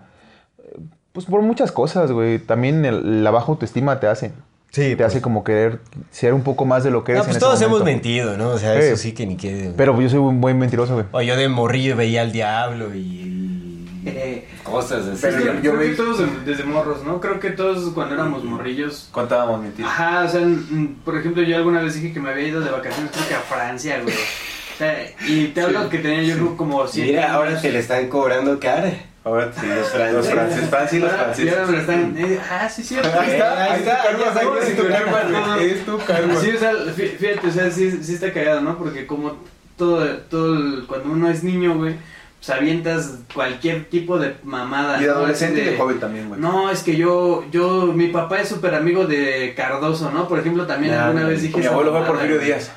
Pues 1.14 1.26
por 1.26 1.40
muchas 1.42 1.70
cosas, 1.70 2.10
güey. 2.10 2.40
También 2.40 2.84
el- 2.84 3.22
la 3.22 3.30
baja 3.30 3.46
autoestima 3.46 4.00
te 4.00 4.08
hace. 4.08 4.32
Sí, 4.72 4.96
Te 4.96 5.04
hace 5.04 5.22
como 5.22 5.44
querer 5.44 5.78
ser 6.10 6.34
un 6.34 6.42
poco 6.42 6.64
más 6.64 6.82
de 6.82 6.90
lo 6.90 7.04
que 7.04 7.12
No, 7.12 7.18
eres. 7.18 7.26
pues 7.26 7.36
en 7.36 7.38
ese 7.38 7.46
todos 7.46 7.62
hemos 7.62 7.84
mentido, 7.84 8.36
¿no? 8.36 8.48
O 8.48 8.58
sea, 8.58 8.72
Sí. 8.74 8.88
eso 8.88 8.96
sí 8.96 9.12
que 9.12 9.24
ni 9.24 9.36
quede. 9.36 9.72
Pero 9.76 10.00
yo 10.00 10.08
soy 10.08 10.18
un 10.18 10.40
buen 10.40 10.58
mentiroso, 10.58 10.94
güey. 10.94 11.06
O 11.12 11.22
yo 11.22 11.36
de 11.36 11.48
morrillo 11.48 11.94
veía 11.94 12.22
al 12.22 12.32
diablo 12.32 12.92
y... 12.92 13.86
cosas 14.64 15.06
así. 15.06 15.18
Pero 15.22 15.38
yo, 15.38 15.52
yo 15.54 15.60
creo 15.60 15.74
me- 15.74 15.84
que 15.84 15.94
todos 15.94 16.20
desde- 16.44 16.64
morros, 16.64 17.04
¿no? 17.04 17.20
Creo 17.20 17.38
que 17.38 17.50
todos 17.50 17.92
cuando 17.94 18.16
éramos 18.16 18.42
morrillos. 18.42 19.08
Contábamos 19.12 19.62
mentiras. 19.62 19.92
Ajá, 19.92 20.24
o 20.24 20.28
sea, 20.28 20.40
mm, 20.40 20.96
por 21.04 21.16
ejemplo, 21.16 21.44
yo 21.44 21.56
alguna 21.56 21.80
vez 21.80 21.94
dije 21.94 22.12
que 22.12 22.18
me 22.18 22.30
había 22.30 22.48
ido 22.48 22.60
de 22.60 22.70
vacaciones, 22.72 23.12
creo 23.12 23.28
que 23.28 23.34
a 23.34 23.38
Francia, 23.40 24.00
güey. 24.02 24.14
O 24.16 24.76
sea, 24.78 24.96
y 25.28 25.46
te 25.54 25.60
hablo 25.60 25.88
que 25.88 25.98
tenía 25.98 26.24
yo 26.24 26.34
creo, 26.34 26.56
como 26.56 26.84
siete 26.88 27.12
Mira, 27.12 27.32
ahora 27.32 27.60
te 27.60 27.70
le 27.70 27.78
están 27.78 28.08
cobrando 28.08 28.58
cara. 28.58 28.92
Ahora 29.24 29.50
Sí, 29.58 29.66
los 29.66 29.88
franceses. 29.88 30.14
Los 30.14 30.28
franceses, 30.28 30.92
y 30.92 30.98
los 31.00 31.12
Y 31.12 31.14
franceses. 31.16 31.52
ahora 31.54 31.66
me 31.66 31.72
lo 31.72 31.78
están. 31.78 32.14
eh, 32.18 32.40
ah, 32.50 32.68
sí, 32.68 32.82
cierto. 32.82 33.08
Ahí 33.20 33.30
está, 33.30 33.64
Ahí 33.64 33.70
ahí 33.72 33.78
está, 33.80 33.94
está, 33.96 34.18
ya 34.18 34.32
sabes, 34.34 34.68
es 34.68 34.76
tu 34.76 34.88
karma, 34.88 35.58
es 35.62 35.84
tu 35.86 35.98
karma. 35.98 36.36
Sí, 36.40 36.50
o 36.54 36.58
sea, 36.58 36.72
fí- 36.72 37.16
fíjate, 37.16 37.46
o 37.48 37.50
sea, 37.50 37.70
sí, 37.70 38.00
sí 38.02 38.14
está 38.14 38.32
cagado, 38.32 38.60
¿no? 38.60 38.76
Porque 38.76 39.06
como 39.06 39.36
todo, 39.78 40.06
todo 40.28 40.54
el- 40.54 40.84
cuando 40.86 41.10
uno 41.10 41.30
es 41.30 41.42
niño, 41.42 41.74
güey, 41.76 41.94
pues 42.38 42.50
avientas 42.50 43.14
cualquier 43.32 43.86
tipo 43.88 44.18
de 44.18 44.36
mamada. 44.42 44.98
Y 44.98 45.04
de 45.04 45.06
¿no? 45.08 45.14
adolescente 45.14 45.62
y 45.62 45.64
de 45.70 45.76
joven 45.78 45.98
también, 46.00 46.28
güey. 46.28 46.38
No, 46.38 46.70
es 46.70 46.82
que 46.82 46.94
yo, 46.94 47.44
yo, 47.50 47.86
mi 47.94 48.08
papá 48.08 48.40
es 48.42 48.48
súper 48.50 48.74
amigo 48.74 49.06
de 49.06 49.54
Cardoso, 49.56 50.10
¿no? 50.10 50.28
Por 50.28 50.38
ejemplo, 50.38 50.66
también 50.66 50.92
Ya, 50.92 51.06
alguna 51.06 51.26
vez 51.26 51.40
dije 51.40 51.56
Mi 51.56 51.64
abuelo 51.64 51.92
fue 51.92 52.04
Porfirio. 52.06 52.38
Díaz. 52.40 52.70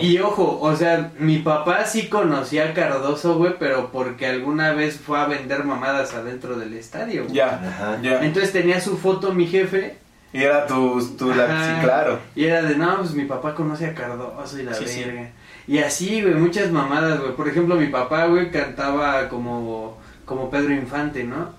Y 0.00 0.18
ojo, 0.18 0.58
o 0.60 0.74
sea, 0.76 1.10
mi 1.18 1.38
papá 1.38 1.84
sí 1.84 2.08
conocía 2.08 2.70
a 2.70 2.74
Cardoso, 2.74 3.36
güey, 3.36 3.54
pero 3.58 3.90
porque 3.92 4.26
alguna 4.26 4.72
vez 4.72 4.98
fue 4.98 5.18
a 5.18 5.26
vender 5.26 5.64
mamadas 5.64 6.14
adentro 6.14 6.58
del 6.58 6.74
estadio, 6.74 7.24
güey. 7.24 7.34
Ya, 7.34 7.60
Ajá. 7.66 7.98
ya. 8.02 8.24
Entonces 8.24 8.52
tenía 8.52 8.80
su 8.80 8.96
foto 8.96 9.32
mi 9.32 9.46
jefe. 9.46 9.96
Y 10.32 10.42
era 10.42 10.66
tu, 10.66 11.00
tu 11.16 11.28
la- 11.34 11.44
Ajá. 11.44 11.64
sí, 11.80 11.84
claro. 11.84 12.18
Y 12.34 12.44
era 12.44 12.62
de, 12.62 12.76
no, 12.76 12.98
pues 12.98 13.12
mi 13.12 13.24
papá 13.24 13.54
conoce 13.54 13.86
a 13.86 13.94
Cardoso 13.94 14.58
y 14.58 14.62
la 14.62 14.74
Sí, 14.74 14.86
sí. 14.86 15.04
verga. 15.04 15.30
Y 15.66 15.78
así, 15.78 16.22
güey, 16.22 16.34
muchas 16.34 16.70
mamadas, 16.70 17.20
güey. 17.20 17.32
Por 17.34 17.48
ejemplo, 17.48 17.74
mi 17.76 17.86
papá, 17.88 18.26
güey, 18.26 18.50
cantaba 18.50 19.28
como, 19.28 19.98
como 20.24 20.50
Pedro 20.50 20.72
Infante, 20.72 21.24
¿no? 21.24 21.50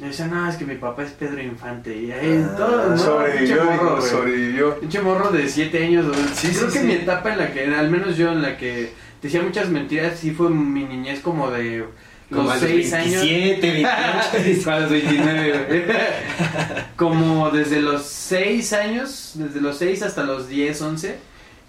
Y 0.00 0.04
decía, 0.04 0.26
no, 0.26 0.48
es 0.48 0.56
que 0.56 0.64
mi 0.64 0.76
papá 0.76 1.02
es 1.02 1.10
Pedro 1.10 1.42
Infante. 1.42 1.96
Y 1.96 2.12
ahí 2.12 2.44
Ah, 2.48 2.54
todo, 2.56 2.90
¿no? 2.90 2.98
Sobrevivió, 2.98 3.64
morro, 3.64 3.72
dijo, 3.72 3.96
güey. 3.96 4.10
sobrevivió. 4.10 4.80
Pinche 4.80 5.00
morro 5.00 5.30
de 5.30 5.48
7 5.48 5.84
años. 5.86 6.06
Sí, 6.34 6.48
Creo 6.48 6.68
sí, 6.70 6.72
que 6.74 6.80
sí. 6.80 6.86
mi 6.86 6.92
etapa 6.94 7.32
en 7.32 7.38
la 7.38 7.52
que, 7.52 7.64
al 7.66 7.90
menos 7.90 8.16
yo, 8.16 8.30
en 8.30 8.42
la 8.42 8.56
que 8.56 8.92
decía 9.20 9.42
muchas 9.42 9.68
mentiras, 9.70 10.18
sí 10.18 10.30
fue 10.30 10.50
mi 10.50 10.84
niñez 10.84 11.18
como 11.20 11.50
de 11.50 11.84
Como 12.30 12.44
los 12.44 12.60
los 12.62 12.70
6 12.70 12.92
años. 12.92 13.22
27, 13.22 13.72
28. 13.72 14.70
A 14.70 14.78
los 14.80 14.90
29, 14.90 15.64
güey. 15.68 15.82
Como 16.96 17.50
desde 17.50 17.80
los 17.80 18.02
6 18.04 18.72
años, 18.74 19.32
desde 19.34 19.60
los 19.60 19.78
6 19.78 20.02
hasta 20.02 20.22
los 20.22 20.48
10, 20.48 20.80
11, 20.80 21.16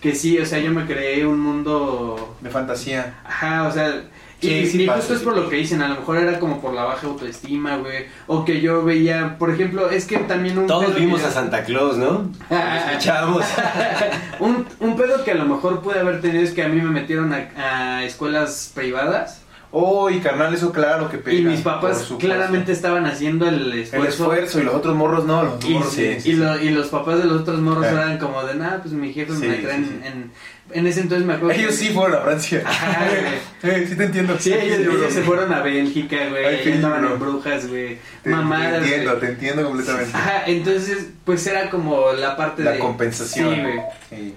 que 0.02 0.14
sí, 0.14 0.38
o 0.38 0.46
sea, 0.46 0.60
yo 0.60 0.72
me 0.72 0.86
creé 0.86 1.26
un 1.26 1.40
mundo... 1.40 2.38
De 2.42 2.50
fantasía. 2.52 3.22
Ajá, 3.26 3.68
o 3.68 3.72
sea... 3.72 4.04
Y, 4.42 4.48
Sí, 4.48 4.66
sí 4.68 4.84
y 4.84 4.88
justo 4.88 5.14
es 5.14 5.20
sí 5.20 5.26
por 5.26 5.36
lo 5.36 5.50
que 5.50 5.58
dicen, 5.58 5.82
a 5.82 5.90
lo 5.90 5.96
mejor 5.96 6.18
era 6.18 6.40
como 6.40 6.62
por 6.62 6.74
la 6.74 6.84
baja 6.86 7.08
autoestima, 7.08 7.78
güey. 7.78 8.06
O 8.28 8.46
que 8.46 8.62
yo 8.62 8.84
veía, 8.84 9.38
por 9.38 9.50
ejemplo, 9.50 9.90
es 9.90 10.06
que 10.06 10.18
también 10.20 10.58
un... 10.58 10.68
Todos 10.68 10.94
que 10.94 11.02
vimos 11.02 11.24
a 11.24 11.32
Santa 11.32 11.64
Claus, 11.64 11.98
¿no? 11.98 12.32
Escuchamos. 12.50 13.46
un, 14.40 14.66
un 14.80 14.96
pedo 14.96 15.24
que 15.24 15.32
a 15.32 15.36
lo 15.36 15.46
mejor 15.46 15.82
pude 15.82 16.00
haber 16.00 16.22
tenido 16.22 16.44
es 16.44 16.52
que 16.52 16.64
a 16.64 16.70
mí 16.70 16.82
me 16.82 16.90
metieron 16.90 17.34
a, 17.34 17.50
a 17.98 18.04
escuelas 18.06 18.72
privadas. 18.74 19.39
Uy, 19.72 20.20
carnal, 20.20 20.52
eso 20.52 20.72
claro 20.72 21.12
que 21.12 21.20
pega. 21.20 21.38
Y 21.38 21.44
mis 21.44 21.62
papás 21.62 22.12
claramente 22.18 22.72
estaban 22.72 23.06
haciendo 23.06 23.48
el 23.48 23.72
El 23.72 23.80
esfuerzo. 23.80 24.08
esfuerzo 24.10 24.60
y 24.62 24.64
los 24.64 24.74
otros 24.74 24.96
morros 24.96 25.26
no, 25.26 25.44
los 25.44 25.64
Y, 25.64 25.74
morros 25.76 25.94
sí. 25.94 26.18
y, 26.26 26.34
lo- 26.34 26.60
y 26.60 26.70
los 26.70 26.88
papás 26.88 27.20
de 27.20 27.26
los 27.26 27.42
otros 27.42 27.60
morros 27.60 27.86
Eh. 27.86 27.90
eran 27.92 28.18
como 28.18 28.44
de, 28.44 28.56
nada, 28.56 28.80
pues 28.82 28.94
mi 28.96 29.14
jefe 29.14 29.32
me 29.34 29.56
traen 29.58 30.02
en... 30.06 30.32
En 30.72 30.86
ese 30.86 31.02
entonces 31.02 31.26
me 31.26 31.34
acuerdo... 31.34 31.60
Ellos 31.60 31.72
que- 31.72 31.78
sí 31.78 31.90
fueron 31.90 32.16
a 32.20 32.22
Francia. 32.22 32.62
Ajá, 32.66 33.00
sí 33.62 33.96
te 33.96 34.04
entiendo. 34.04 34.38
Sí, 34.40 34.54
ellos, 34.54 35.12
se 35.14 35.22
fueron 35.24 35.52
a 35.52 35.62
Bélgica, 35.62 36.18
güey. 36.30 36.46
Ay, 36.46 36.80
bro. 36.80 37.14
en 37.14 37.20
brujas, 37.20 37.68
güey. 37.68 37.98
Te, 38.24 38.30
Mamadas, 38.30 38.74
te 38.74 38.80
güey. 38.80 38.94
entiendo, 38.94 39.14
te 39.18 39.26
entiendo 39.30 39.64
completamente. 39.66 40.12
Ajá, 40.16 40.44
entonces, 40.46 41.08
pues 41.26 41.46
era 41.48 41.70
como 41.72 42.12
la 42.14 42.36
parte 42.38 42.64
La 42.64 42.72
de... 42.74 42.80
compensación. 42.80 43.56
Sí, 43.56 43.62
güey. 43.62 43.80
Sí. 44.10 44.36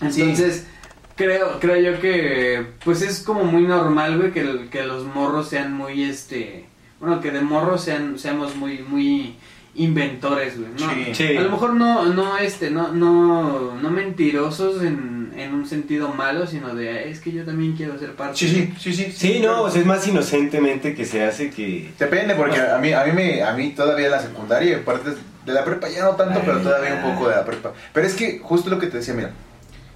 Entonces, 0.00 0.64
creo, 1.18 1.58
creo 1.60 1.76
yo 1.92 2.00
que, 2.00 2.64
pues 2.84 3.02
es 3.02 3.20
como 3.20 3.44
muy 3.44 3.62
normal, 3.64 4.16
güey, 4.16 4.30
que, 4.32 4.68
que 4.70 4.84
los 4.84 5.04
morros 5.04 5.48
sean 5.50 5.74
muy, 5.74 6.04
este... 6.04 6.64
Bueno, 7.00 7.20
que 7.20 7.30
de 7.30 7.42
morros 7.42 7.82
sean, 7.84 8.18
seamos 8.18 8.56
muy, 8.56 8.78
muy 8.78 9.36
inventores, 9.74 10.58
güey, 10.58 10.70
¿no? 10.78 10.90
Sí. 11.06 11.14
Sí. 11.14 11.36
A 11.36 11.42
lo 11.42 11.50
mejor 11.50 11.74
no, 11.74 12.06
no, 12.06 12.38
este, 12.38 12.70
no, 12.70 12.88
no, 12.92 13.74
no 13.80 13.90
mentirosos 13.90 14.82
en, 14.82 15.32
en 15.36 15.54
un 15.54 15.66
sentido 15.66 16.08
malo, 16.08 16.46
sino 16.46 16.74
de, 16.74 16.90
"Ah, 16.90 17.00
es 17.02 17.20
que 17.20 17.30
yo 17.30 17.44
también 17.44 17.74
quiero 17.76 17.96
ser 17.98 18.14
parte. 18.14 18.36
Sí, 18.38 18.48
sí, 18.48 18.72
sí, 18.80 18.92
sí. 18.92 19.12
Sí, 19.12 19.40
no, 19.40 19.62
o 19.62 19.70
sea, 19.70 19.80
es 19.80 19.86
más 19.86 20.06
inocentemente 20.08 20.94
que 20.94 21.04
se 21.04 21.22
hace 21.24 21.50
que... 21.50 21.90
Depende, 21.98 22.34
porque 22.34 22.58
a 22.60 22.78
mí, 22.78 22.92
a 22.92 23.04
mí, 23.04 23.12
me, 23.12 23.42
a 23.42 23.52
mí 23.52 23.70
todavía 23.70 24.06
en 24.06 24.12
la 24.12 24.20
secundaria, 24.20 24.76
en 24.78 24.84
partes 24.84 25.14
de 25.46 25.52
la 25.52 25.64
prepa 25.64 25.88
ya 25.88 26.02
no 26.02 26.10
tanto, 26.16 26.40
Ay, 26.40 26.42
pero 26.44 26.58
todavía 26.60 27.00
un 27.04 27.14
poco 27.14 27.28
de 27.28 27.36
la 27.36 27.44
prepa. 27.44 27.72
Pero 27.92 28.06
es 28.06 28.14
que 28.14 28.40
justo 28.40 28.68
lo 28.70 28.78
que 28.80 28.88
te 28.88 28.96
decía, 28.98 29.14
mira, 29.14 29.30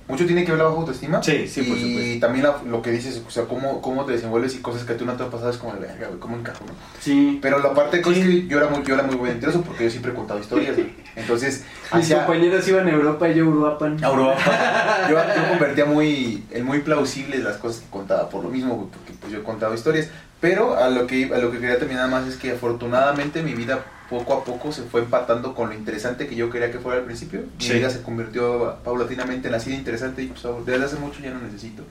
mucho 0.09 0.26
tiene 0.26 0.44
que 0.44 0.50
ver 0.53 0.59
la 0.59 0.64
baja 0.66 0.76
autoestima. 0.78 1.22
Sí, 1.22 1.46
sí, 1.48 1.62
por 1.62 1.76
y 1.78 1.80
supuesto. 1.92 2.20
también 2.26 2.44
la- 2.44 2.62
lo 2.70 2.82
que 2.82 2.90
dices, 2.90 3.22
o 3.26 3.30
sea, 3.30 3.44
cómo, 3.44 3.80
cómo 3.80 4.05
te 4.05 4.12
desenvuelves 4.12 4.55
y 4.55 4.59
cosas 4.59 4.84
que 4.84 4.94
tú 4.94 5.05
no 5.07 5.12
te 5.14 5.22
han 5.22 5.30
pasado 5.30 5.50
es 5.50 5.57
como 5.57 5.72
verga, 5.78 6.09
güey, 6.09 6.18
cómo 6.20 6.36
encajo, 6.36 6.64
¿no? 6.66 6.72
Sí. 7.00 7.38
Pero 7.40 7.59
la 7.61 7.72
parte 7.74 7.98
de 7.98 8.03
cosas 8.03 8.22
Sí. 8.22 8.42
que 8.42 8.46
yo 8.48 8.59
era 8.59 8.68
muy, 8.68 8.82
yo 8.84 8.94
era 8.94 9.05
muy 9.05 9.14
buen 9.16 9.30
mentiroso 9.32 9.62
porque 9.62 9.84
yo 9.84 9.90
siempre 9.90 10.12
he 10.12 10.14
contado 10.14 10.40
historias, 10.40 10.74
güey. 10.76 10.92
Entonces, 11.16 11.64
Mis 11.94 12.05
hacía- 12.05 12.24
compañeros 12.24 12.66
iban 12.68 12.86
a 12.88 12.90
Europa 12.90 13.28
y 13.28 13.34
yo 13.34 13.44
a 13.44 13.48
Uruapan. 13.48 14.03
a 14.05 14.09
Europa. 14.09 15.07
Yo, 15.11 15.16
yo 15.16 15.48
convertía 15.50 15.84
muy, 15.84 16.42
en 16.50 16.64
muy 16.64 16.80
plausibles 16.80 17.42
las 17.42 17.57
cosas 17.59 17.82
que 17.82 17.90
contaba, 17.90 18.28
por 18.28 18.42
lo 18.44 18.50
mismo, 18.50 18.74
güey, 18.74 18.88
porque 18.88 19.12
pues 19.20 19.32
yo 19.32 19.38
he 19.40 19.42
contado 19.42 19.74
historias. 19.74 20.09
Pero 20.40 20.76
a 20.76 20.88
lo 20.90 21.07
que 21.07 21.30
a 21.32 21.38
lo 21.38 21.53
que 21.53 21.59
quería 21.61 21.78
terminar 21.78 22.11
más 22.11 22.26
es 22.26 22.36
que 22.36 22.50
afortunadamente 22.50 23.42
mi 23.42 23.55
vida 23.55 23.84
poco 24.19 24.35
a 24.35 24.45
poco 24.45 24.71
se 24.73 24.83
fue 24.83 25.01
empatando 25.01 25.55
con 25.55 25.71
lo 25.71 25.75
interesante 25.75 26.27
que 26.27 26.37
yo 26.37 26.51
quería 26.51 26.71
que 26.71 26.79
fuera 26.79 26.99
al 27.01 27.05
principio. 27.05 27.41
Mi 27.59 27.65
Sí. 27.65 27.73
vida 27.73 27.89
se 27.91 28.03
convirtió 28.03 28.77
paulatinamente 28.85 29.49
en 29.49 29.55
así 29.55 29.71
de 29.71 29.77
interesante 29.77 30.23
y 30.23 30.27
pues 30.29 30.43
desde 30.67 30.85
hace 30.85 30.97
mucho 30.97 31.21
ya 31.21 31.33
no 31.33 31.41
necesito. 31.41 31.83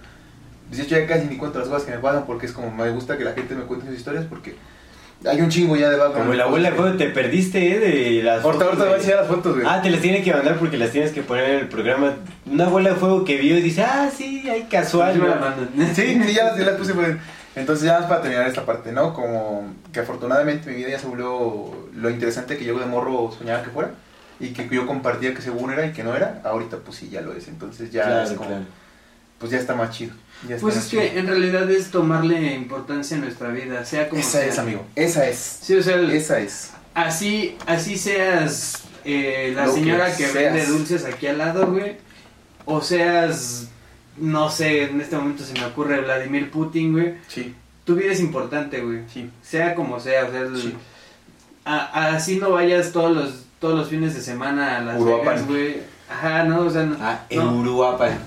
De 0.69 0.81
hecho 0.81 0.97
ya 0.97 1.05
casi 1.07 1.25
ni 1.27 1.37
cuento 1.37 1.59
las 1.59 1.67
cosas 1.67 1.83
que 1.83 1.91
me 1.91 1.97
pasan 1.97 2.25
porque 2.25 2.45
es 2.45 2.51
como 2.53 2.71
me 2.71 2.89
gusta 2.91 3.17
que 3.17 3.23
la 3.25 3.33
gente 3.33 3.55
me 3.55 3.63
cuente 3.63 3.87
sus 3.87 3.95
historias 3.97 4.25
porque 4.29 4.55
hay 5.25 5.41
un 5.41 5.49
chingo 5.49 5.75
ya 5.75 5.89
de 5.89 5.97
background. 5.97 6.23
Como 6.27 6.33
la 6.33 6.43
abuela 6.45 6.71
de 6.71 6.77
juego 6.77 6.97
te 6.97 7.09
perdiste, 7.09 7.75
¿eh? 7.75 7.79
De 7.79 8.23
las 8.23 8.43
Ahorita, 8.43 8.65
ahorita 8.65 8.83
voy 8.83 8.89
a 8.89 8.95
de- 8.95 8.99
enseñar 8.99 9.19
las 9.19 9.27
fotos, 9.27 9.53
güey. 9.55 9.65
Ah, 9.69 9.81
te 9.81 9.89
las 9.89 10.01
tiene 10.01 10.21
que 10.23 10.33
mandar 10.33 10.57
porque 10.57 10.77
las 10.77 10.91
tienes 10.91 11.11
que 11.11 11.21
poner 11.21 11.49
en 11.49 11.59
el 11.59 11.67
programa. 11.67 12.13
Una 12.45 12.67
bola 12.69 12.89
de 12.91 12.95
fuego 12.95 13.23
que 13.25 13.37
vio 13.37 13.57
y 13.57 13.61
dice, 13.61 13.83
ah, 13.83 14.09
sí, 14.15 14.49
hay 14.49 14.63
casual. 14.63 15.13
Sí. 15.13 15.21
Sí, 15.95 16.21
sí, 16.25 16.33
ya 16.33 16.45
las, 16.45 16.57
ya 16.57 16.65
las 16.65 16.75
puse. 16.75 16.93
pues. 16.93 17.15
Entonces, 17.55 17.85
ya 17.85 17.99
más 17.99 18.07
para 18.07 18.21
terminar 18.21 18.47
esta 18.47 18.65
parte, 18.65 18.91
¿no? 18.93 19.13
Como 19.13 19.73
que 19.91 19.99
afortunadamente 19.99 20.69
mi 20.69 20.77
vida 20.77 20.89
ya 20.89 20.99
se 20.99 21.07
volvió 21.07 21.87
lo 21.93 22.09
interesante 22.09 22.57
que 22.57 22.63
yo 22.63 22.79
de 22.79 22.85
morro 22.85 23.29
soñaba 23.37 23.61
que 23.61 23.69
fuera 23.71 23.91
y 24.39 24.53
que 24.53 24.67
yo 24.71 24.87
compartía 24.87 25.33
que 25.33 25.41
según 25.41 25.71
era 25.71 25.85
y 25.85 25.91
que 25.91 26.03
no 26.03 26.15
era. 26.15 26.41
Ahorita, 26.45 26.77
pues 26.77 26.97
sí, 26.97 27.09
ya 27.09 27.19
lo 27.21 27.33
es. 27.33 27.47
Entonces, 27.49 27.91
ya 27.91 28.03
Claro, 28.05 28.23
es 28.23 28.31
como, 28.31 28.49
claro. 28.49 28.63
Pues 29.41 29.51
ya 29.51 29.57
está 29.59 29.75
más 29.75 29.89
chido. 29.97 30.13
ya 30.47 30.55
está 30.55 30.61
Pues 30.61 30.75
más 30.75 30.85
es 30.85 30.89
chido. 30.91 31.01
que 31.01 31.19
en 31.19 31.27
realidad 31.27 31.69
es 31.69 31.91
tomarle 31.91 32.53
importancia 32.53 33.17
a 33.17 33.19
nuestra 33.19 33.49
vida, 33.49 33.83
sea 33.83 34.07
como 34.07 34.21
Esa 34.21 34.31
sea. 34.39 34.45
es, 34.45 34.57
amigo. 34.59 34.85
Esa 34.95 35.27
es. 35.27 35.37
Sí, 35.61 35.75
o 35.75 35.83
sea, 35.83 35.95
el- 35.95 36.11
Esa 36.11 36.39
es. 36.39 36.71
así, 36.93 37.57
así 37.65 37.97
seas 37.97 38.83
eh, 39.03 39.51
la 39.55 39.65
Lo 39.65 39.73
señora 39.73 40.15
que, 40.15 40.27
vende 40.31 40.65
dulces 40.67 41.03
aquí 41.05 41.27
al 41.27 41.39
lado, 41.39 41.67
güey. 41.67 41.97
O 42.65 42.81
seas, 42.81 43.67
no 44.17 44.49
sé, 44.49 44.83
en 44.83 45.01
este 45.01 45.15
momento 45.17 45.43
se 45.43 45.53
me 45.53 45.65
ocurre 45.65 45.99
Vladimir 46.01 46.49
Putin, 46.51 46.93
güey. 46.93 47.15
Sí, 47.27 47.53
Tu 47.83 47.95
vida 47.95 48.11
es 48.13 48.19
importante, 48.19 48.79
güey. 48.81 48.99
sí. 49.11 49.29
Sea 49.41 49.73
como 49.75 49.99
sea, 49.99 50.25
o 50.25 50.31
sea, 50.31 50.41
el- 50.41 50.61
Sí. 50.61 50.75
a- 51.65 52.07
así 52.15 52.37
no 52.37 52.51
vayas 52.51 52.91
todos 52.91 53.11
los 53.15 53.45
todos 53.59 53.77
los 53.77 53.89
fines 53.89 54.15
de 54.15 54.21
semana 54.21 54.77
a 54.77 54.81
Las 54.81 54.99
Uruapan. 54.99 55.35
Vegas, 55.35 55.47
güey. 55.47 55.75
Ajá, 56.11 56.43
no, 56.43 56.61
o 56.65 56.69
sea, 56.69 56.83
no, 56.83 56.97
Ah, 56.99 57.21
no. 57.31 57.53
Uruapan. 57.59 58.17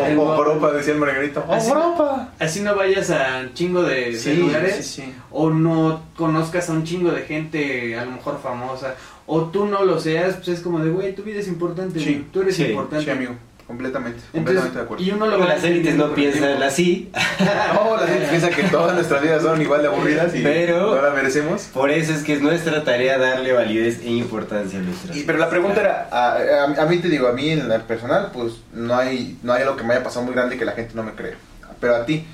O, 0.00 0.06
Europa, 0.36 0.72
decía 0.72 0.94
el 0.94 0.98
Margarito. 0.98 1.44
Así- 1.48 1.68
Europa! 1.68 2.30
así 2.38 2.60
no 2.62 2.74
vayas 2.74 3.10
a 3.10 3.40
un 3.44 3.54
chingo 3.54 3.82
de, 3.82 4.10
de 4.12 4.14
Sí, 4.18 4.34
lugares. 4.34 4.76
sí, 4.84 5.02
sí. 5.02 5.14
o 5.30 5.50
no 5.50 6.02
conozcas 6.16 6.68
a 6.68 6.72
un 6.72 6.82
chingo 6.84 7.12
de 7.12 7.22
gente 7.22 7.96
a 7.96 8.04
lo 8.04 8.10
mejor 8.12 8.40
famosa 8.42 8.94
o 9.26 9.42
tú 9.42 9.66
no 9.66 9.84
lo 9.84 10.00
seas, 10.00 10.34
pues 10.36 10.48
es 10.48 10.60
como 10.60 10.80
de, 10.80 10.90
güey, 10.90 11.14
tu 11.14 11.22
vida 11.22 11.38
es 11.38 11.46
importante, 11.48 12.24
tú 12.32 12.40
eres 12.42 12.56
sí, 12.56 12.64
importante. 12.64 13.04
Sí, 13.04 13.10
amigo. 13.10 13.34
Completamente. 13.72 14.18
Entonces, 14.18 14.32
completamente 14.34 14.76
de 14.78 14.84
acuerdo. 14.84 15.02
y 15.04 15.10
uno 15.12 15.26
lo 15.26 15.38
Las 15.38 15.64
élites 15.64 15.94
no 15.96 16.12
piensan 16.14 16.42
tiempo. 16.42 16.64
así. 16.64 17.10
No, 17.74 17.96
la 17.96 18.06
gente 18.06 18.26
piensa 18.28 18.50
que 18.50 18.64
todas 18.64 18.94
nuestras 18.94 19.22
vidas 19.22 19.42
son 19.42 19.62
igual 19.62 19.80
de 19.80 19.88
aburridas 19.88 20.34
y 20.34 20.42
Pero- 20.42 20.94
no 20.96 21.00
la 21.02 21.10
merecemos. 21.14 21.62
Por 21.72 21.90
eso 21.90 22.12
es 22.12 22.22
que 22.22 22.34
es 22.34 22.42
nuestra 22.42 22.84
tarea 22.84 23.16
darle 23.16 23.52
validez 23.54 24.00
e 24.02 24.10
importancia 24.10 24.78
a 24.78 24.82
nuestra 24.82 25.16
Y, 25.16 25.22
pero 25.22 25.38
la 25.38 25.48
pregunta 25.48 25.80
era, 25.80 26.08
a, 26.12 26.32
a- 26.36 26.82
a 26.82 26.86
mí 26.86 26.98
te 26.98 27.08
digo, 27.08 27.28
a 27.28 27.32
mí 27.32 27.48
en 27.48 27.72
el 27.72 27.80
personal, 27.82 28.30
pues 28.34 28.54
no 28.74 28.94
hay, 28.94 29.38
no 29.42 29.54
hay 29.54 29.62
algo 29.62 29.76
que 29.76 29.84
me 29.84 29.94
haya 29.94 30.04
pasado 30.04 30.26
muy 30.26 30.34
grande 30.34 30.58
que 30.58 30.66
la 30.66 30.72
gente 30.72 30.92
no 30.94 31.02
me 31.02 31.12
cree. 31.12 31.34
Pero 31.80 31.96
a 31.96 32.04
ti, 32.04 32.26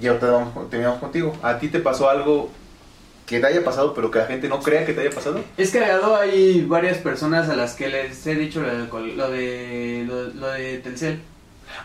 y 0.00 0.06
ahorita 0.06 0.30
vamos, 0.30 0.54
con- 0.54 0.70
terminamos 0.70 1.00
contigo, 1.00 1.36
¿a 1.42 1.58
ti 1.58 1.68
te 1.68 1.80
pasó 1.80 2.08
algo 2.08 2.50
que 3.28 3.38
te 3.40 3.46
haya 3.46 3.62
pasado 3.62 3.92
pero 3.94 4.10
que 4.10 4.18
la 4.18 4.26
gente 4.26 4.48
no 4.48 4.58
crea 4.60 4.84
que 4.86 4.92
te 4.94 5.02
haya 5.02 5.10
pasado? 5.10 5.40
Es 5.56 5.70
cagado, 5.70 6.16
hay 6.16 6.62
varias 6.66 6.98
personas 6.98 7.48
a 7.48 7.54
las 7.56 7.74
que 7.74 7.88
les 7.88 8.26
he 8.26 8.34
dicho 8.34 8.60
lo 8.62 8.68
de, 8.68 9.12
lo 9.14 9.30
de, 9.30 10.04
lo, 10.08 10.24
lo 10.28 10.50
de 10.52 10.78
Telcel. 10.78 11.20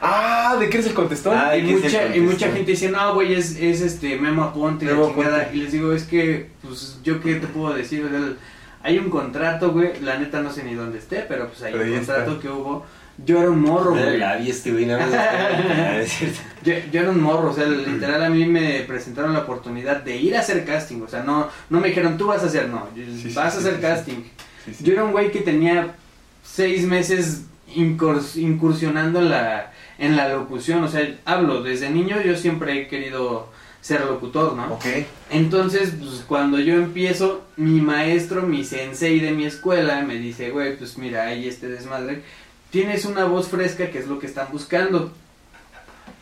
Ah, 0.01 0.55
¿de 0.59 0.69
qué 0.69 0.77
eres 0.77 0.87
el 0.89 0.93
contestón? 0.93 1.37
Ah, 1.37 1.55
y, 1.57 1.65
¿qué 1.65 1.73
es 1.73 1.75
el 1.75 1.83
mucha, 1.83 2.15
y 2.15 2.19
mucha 2.21 2.51
gente 2.51 2.71
dice, 2.71 2.89
no, 2.89 3.13
güey, 3.13 3.33
es, 3.33 3.57
es 3.59 3.81
este 3.81 4.15
Memo 4.17 4.43
Aponte, 4.43 4.85
y 4.85 4.87
la 4.87 4.93
Memo 4.95 5.09
chingada". 5.13 5.37
Aponte. 5.41 5.57
Y 5.57 5.61
les 5.61 5.71
digo, 5.73 5.91
es 5.93 6.03
que, 6.03 6.49
pues, 6.61 6.99
¿yo 7.03 7.21
qué 7.21 7.35
te 7.35 7.47
puedo 7.47 7.73
decir? 7.73 8.01
El- 8.01 8.37
hay 8.81 8.97
un 8.97 9.09
contrato, 9.09 9.71
güey, 9.71 9.99
la 10.01 10.17
neta 10.17 10.41
no 10.41 10.51
sé 10.51 10.63
ni 10.63 10.73
dónde 10.73 10.99
esté, 10.99 11.25
pero 11.27 11.47
pues 11.47 11.61
hay 11.63 11.71
Pero 11.73 11.85
un 11.85 11.95
contrato 11.97 12.31
está. 12.31 12.41
que 12.41 12.49
hubo. 12.49 12.85
Yo 13.17 13.39
era 13.39 13.49
un 13.51 13.61
morro, 13.61 13.91
güey. 13.91 14.17
La 14.17 14.37
vi 14.37 14.49
este 14.49 14.71
güey, 14.71 14.85
nada 14.85 15.05
más. 15.05 16.09
Yo, 16.63 16.73
yo 16.93 17.01
era 17.01 17.09
un 17.09 17.21
morro, 17.21 17.49
o 17.51 17.53
sea, 17.53 17.65
literal 17.65 18.23
a 18.23 18.29
mí 18.29 18.45
me 18.45 18.79
presentaron 18.87 19.33
la 19.33 19.39
oportunidad 19.39 20.01
de 20.01 20.15
ir 20.15 20.33
a 20.35 20.39
hacer 20.39 20.63
casting, 20.63 21.01
o 21.01 21.09
sea, 21.09 21.21
no, 21.21 21.49
no 21.69 21.79
me 21.81 21.89
dijeron 21.89 22.17
tú 22.17 22.27
vas 22.27 22.41
a 22.41 22.45
hacer, 22.45 22.69
no, 22.69 22.87
Sí, 22.95 23.33
vas 23.35 23.53
sí, 23.53 23.57
a 23.57 23.59
hacer 23.61 23.75
sí, 23.75 23.81
casting. 23.81 24.23
Yo 24.81 24.93
era 24.93 25.03
un 25.03 25.11
güey 25.11 25.29
que 25.29 25.41
tenía 25.41 25.95
seis 26.41 26.85
meses 26.87 27.43
incurs- 27.75 28.37
incursionando 28.37 29.19
en 29.19 29.29
la, 29.29 29.73
en 29.97 30.15
la 30.15 30.29
locución, 30.29 30.85
o 30.85 30.87
sea, 30.87 31.05
hablo, 31.25 31.61
desde 31.63 31.89
niño 31.89 32.21
yo 32.21 32.37
siempre 32.37 32.79
he 32.83 32.87
querido 32.87 33.49
ser 33.81 34.05
locutor, 34.05 34.53
¿no? 34.55 34.75
Ok. 34.75 34.85
Entonces, 35.29 35.91
pues 35.99 36.23
cuando 36.25 36.57
yo 36.59 36.75
empiezo, 36.75 37.43
mi 37.57 37.81
maestro, 37.81 38.43
mi 38.43 38.63
sensei 38.63 39.19
de 39.19 39.31
mi 39.31 39.43
escuela, 39.45 40.01
me 40.03 40.15
dice, 40.15 40.51
güey, 40.51 40.77
pues 40.77 40.97
mira, 40.97 41.25
ahí 41.25 41.45
este 41.49 41.67
desmadre, 41.67 42.21
tienes 42.73 43.05
una 43.05 43.25
voz 43.25 43.49
fresca 43.49 43.91
que 43.91 43.99
es 43.99 44.07
lo 44.07 44.17
que 44.17 44.25
están 44.25 44.47
buscando. 44.51 45.11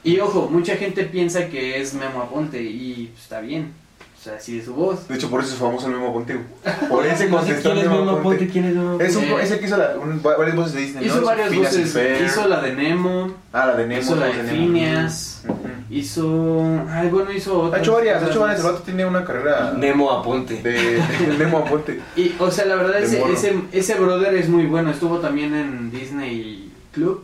Y 0.03 0.19
ojo, 0.19 0.49
mucha 0.49 0.75
gente 0.75 1.05
piensa 1.05 1.47
que 1.47 1.79
es 1.79 1.93
Memo 1.93 2.21
Aponte 2.21 2.61
y 2.61 3.13
está 3.17 3.39
bien, 3.39 3.73
o 4.21 4.23
sea, 4.23 4.35
así 4.35 4.59
es 4.59 4.65
su 4.65 4.75
voz. 4.75 5.07
De 5.07 5.15
hecho, 5.15 5.31
por 5.31 5.41
eso 5.41 5.53
es 5.53 5.59
famoso 5.59 5.87
el 5.87 5.93
Memo 5.93 6.13
Ponte. 6.13 6.39
Por 6.87 7.03
ese 7.07 7.27
No 7.29 7.39
sé 7.41 7.47
contestó 7.55 7.71
quién 7.73 7.83
es 7.85 7.89
Memo 7.89 8.05
Ponte. 8.05 8.21
Ponte, 8.21 8.47
quién 8.49 8.65
es 8.65 8.75
Memo 8.75 9.01
Es, 9.01 9.15
un, 9.15 9.23
Eh. 9.23 9.35
es 9.41 9.49
el 9.51 9.59
que 9.59 9.65
hizo 9.65 9.77
la- 9.77 9.95
un- 9.99 10.21
varias 10.21 10.55
voces 10.55 10.73
de 10.73 10.81
Disney, 10.81 11.05
Hizo 11.07 11.21
¿no? 11.21 11.25
varias 11.25 11.49
Phineas 11.49 11.75
voces, 11.75 12.21
hizo 12.31 12.47
la 12.47 12.61
de 12.61 12.75
Nemo, 12.75 13.33
Ah, 13.51 13.65
la 13.65 13.75
de 13.77 13.87
Nemo. 13.87 14.01
hizo 14.01 14.15
la 14.15 14.27
de 14.27 14.43
Nemo. 14.43 14.49
Phineas, 14.49 15.43
hizo... 15.89 16.85
Ay, 16.89 17.09
bueno, 17.09 17.31
hizo 17.31 17.51
Ha 17.63 17.65
otras. 17.67 17.81
hecho 17.81 17.93
varias, 17.93 18.23
ha 18.23 18.27
hecho 18.27 18.39
varias. 18.41 18.59
El 18.59 18.65
vato 18.65 18.83
tiene 18.83 19.05
una 19.05 19.25
carrera 19.25 19.73
Nemo 19.75 20.11
Aponte. 20.11 20.61
de, 20.61 20.71
de 20.71 21.37
Nemo 21.39 21.57
Aponte. 21.59 21.99
Y, 22.15 22.35
o 22.39 22.51
sea, 22.51 22.65
la 22.65 22.75
verdad, 22.75 22.99
ese, 23.01 23.23
ese, 23.31 23.55
ese 23.71 23.95
brother 23.95 24.35
es 24.35 24.47
muy 24.49 24.67
bueno. 24.67 24.91
Estuvo 24.91 25.17
también 25.17 25.55
en 25.55 25.89
Disney 25.91 26.71
Club, 26.91 27.23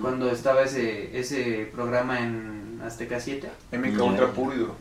cuando 0.00 0.30
estaba 0.30 0.62
ese, 0.62 1.18
ese 1.18 1.68
programa 1.74 2.20
en 2.20 2.80
Azteca 2.86 3.18
7. 3.18 3.48
MK. 3.72 4.00
Ultra 4.00 4.28
duro. 4.36 4.76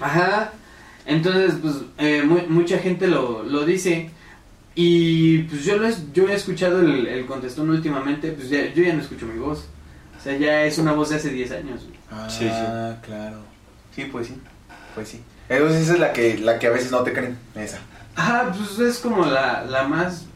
Ajá. 0.00 0.50
Entonces, 1.06 1.54
pues, 1.60 1.74
eh, 1.98 2.22
mu- 2.24 2.46
mucha 2.48 2.78
gente 2.78 3.06
lo, 3.06 3.42
lo 3.42 3.64
dice. 3.64 4.10
Y 4.74 5.38
pues 5.44 5.64
yo, 5.64 5.76
lo 5.76 5.86
es- 5.86 6.12
yo 6.12 6.28
he 6.28 6.34
escuchado 6.34 6.80
el, 6.80 7.06
el 7.06 7.26
contestón 7.26 7.70
últimamente, 7.70 8.32
pues 8.32 8.48
ya- 8.48 8.72
yo 8.72 8.82
ya 8.82 8.92
no 8.94 9.02
escucho 9.02 9.26
mi 9.26 9.38
voz. 9.38 9.66
O 10.18 10.22
sea, 10.22 10.36
ya 10.36 10.64
es 10.64 10.78
una 10.78 10.92
voz 10.92 11.10
de 11.10 11.16
hace 11.16 11.30
10 11.30 11.52
años. 11.52 11.82
güey. 11.84 11.98
Ah, 12.10 12.28
Sí, 12.28 12.44
sí. 12.44 13.06
claro. 13.06 13.38
Sí, 13.94 14.04
pues 14.10 14.28
sí. 14.28 14.34
Pues 14.94 15.08
sí. 15.08 15.20
Entonces 15.48 15.82
esa 15.82 15.92
es 15.94 16.00
la 16.00 16.12
que, 16.12 16.38
la 16.38 16.58
que 16.58 16.66
a 16.66 16.70
veces 16.70 16.90
no 16.90 17.02
te 17.02 17.12
creen. 17.12 17.36
Esa. 17.54 17.78
Ajá, 18.16 18.52
pues 18.56 18.78
es 18.78 18.98
como 18.98 19.26
la, 19.26 19.64
la 19.64 19.84
más... 19.86 20.26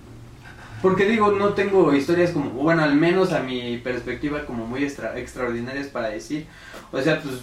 Porque 0.83 1.07
digo, 1.07 1.33
no 1.33 1.55
tengo 1.55 1.93
historias 1.95 2.31
como, 2.31 2.51
bueno, 2.51 2.85
al 2.85 2.95
menos 2.95 3.33
a 3.33 3.41
mi 3.41 3.79
perspectiva 3.79 4.45
como 4.47 4.64
muy 4.66 4.85
extra, 4.85 5.19
extraordinarias 5.19 5.89
para 5.89 6.09
decir. 6.11 6.47
O 6.93 7.01
sea, 7.01 7.21
pues 7.21 7.35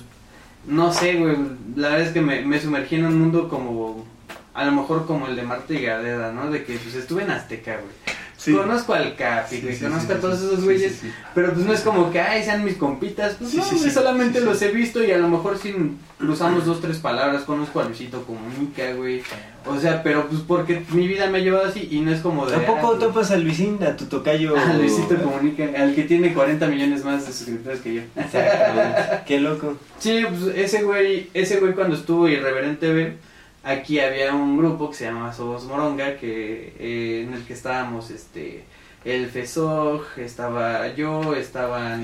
no 0.67 0.91
sé, 0.93 1.15
güey, 1.15 1.35
la 1.75 1.89
verdad 1.89 2.07
es 2.07 2.13
que 2.13 2.21
me, 2.21 2.41
me 2.45 2.59
sumergí 2.59 2.95
en 2.95 3.05
un 3.05 3.19
mundo 3.19 3.49
como, 3.49 4.05
a 4.53 4.65
lo 4.65 4.71
mejor 4.71 5.05
como 5.05 5.27
el 5.27 5.35
de 5.35 5.43
Marta 5.43 5.73
y 5.73 5.81
Gareda, 5.81 6.31
¿no? 6.31 6.49
De 6.49 6.63
que 6.63 6.77
pues 6.77 6.95
estuve 6.95 7.23
en 7.23 7.31
Azteca, 7.31 7.73
güey. 7.73 8.15
Sí. 8.37 8.53
Conozco 8.53 8.93
al 8.93 9.15
Capi, 9.15 9.61
güey, 9.61 9.75
sí, 9.75 9.85
conozco 9.85 10.13
a 10.13 10.17
todos 10.17 10.39
esos 10.39 10.63
güeyes, 10.63 11.01
pero 11.33 11.53
pues 11.53 11.65
no 11.65 11.73
es 11.73 11.81
como 11.81 12.11
que, 12.11 12.19
ay, 12.19 12.43
sean 12.43 12.63
mis 12.63 12.75
compitas, 12.75 13.35
pues 13.39 13.51
Sí, 13.51 13.57
no, 13.57 13.63
sí, 13.63 13.75
güey, 13.75 13.89
sí. 13.89 13.91
solamente 13.91 14.41
los 14.41 14.61
he 14.61 14.67
visto 14.71 15.03
y 15.03 15.11
a 15.11 15.17
lo 15.17 15.29
mejor 15.29 15.57
si 15.57 15.73
cruzamos 16.19 16.65
dos, 16.65 16.79
tres 16.81 16.97
palabras, 16.97 17.43
conozco 17.43 17.79
a 17.79 17.85
Luisito 17.85 18.23
Comunica, 18.23 18.93
güey, 18.93 19.23
o 19.67 19.79
sea, 19.79 20.03
pero 20.03 20.27
pues 20.27 20.41
porque 20.41 20.83
mi 20.91 21.07
vida 21.07 21.27
me 21.27 21.39
ha 21.39 21.41
llevado 21.41 21.65
así 21.65 21.87
y 21.91 22.01
no 22.01 22.11
es 22.11 22.21
como 22.21 22.45
de... 22.45 22.53
Tampoco 22.55 22.93
ah, 22.95 22.99
topas 22.99 23.31
a 23.31 23.37
Luisín, 23.37 23.83
a 23.83 23.95
tu 23.95 24.05
tocayo. 24.05 24.53
Ah, 24.65 24.73
Luisito 24.73 25.15
Comunica, 25.21 25.65
al 25.77 25.93
que 25.93 26.03
tiene 26.03 26.33
40 26.33 26.67
millones 26.67 27.03
más 27.03 27.25
de 27.25 27.33
suscriptores 27.33 27.81
que 27.81 27.95
yo. 27.95 28.01
Exactamente. 28.15 29.01
Qué 29.25 29.39
loco. 29.39 29.77
Sí, 29.99 30.25
pues 30.27 30.55
ese 30.55 30.83
güey, 30.83 31.29
ese 31.33 31.59
güey 31.59 31.73
cuando 31.73 31.95
estuvo 31.95 32.27
Irreverente 32.27 32.87
TV, 32.87 33.17
aquí 33.63 33.99
había 33.99 34.33
un 34.33 34.57
grupo 34.57 34.89
que 34.89 34.95
se 34.95 35.05
llamaba 35.05 35.33
Somos 35.33 35.65
Moronga, 35.65 36.17
que 36.17 36.73
eh, 36.79 37.25
en 37.27 37.33
el 37.33 37.43
que 37.43 37.53
estábamos 37.53 38.11
este 38.11 38.63
el 39.03 39.27
Fesog, 39.27 40.03
estaba 40.17 40.87
yo, 40.95 41.35
estaban 41.35 42.03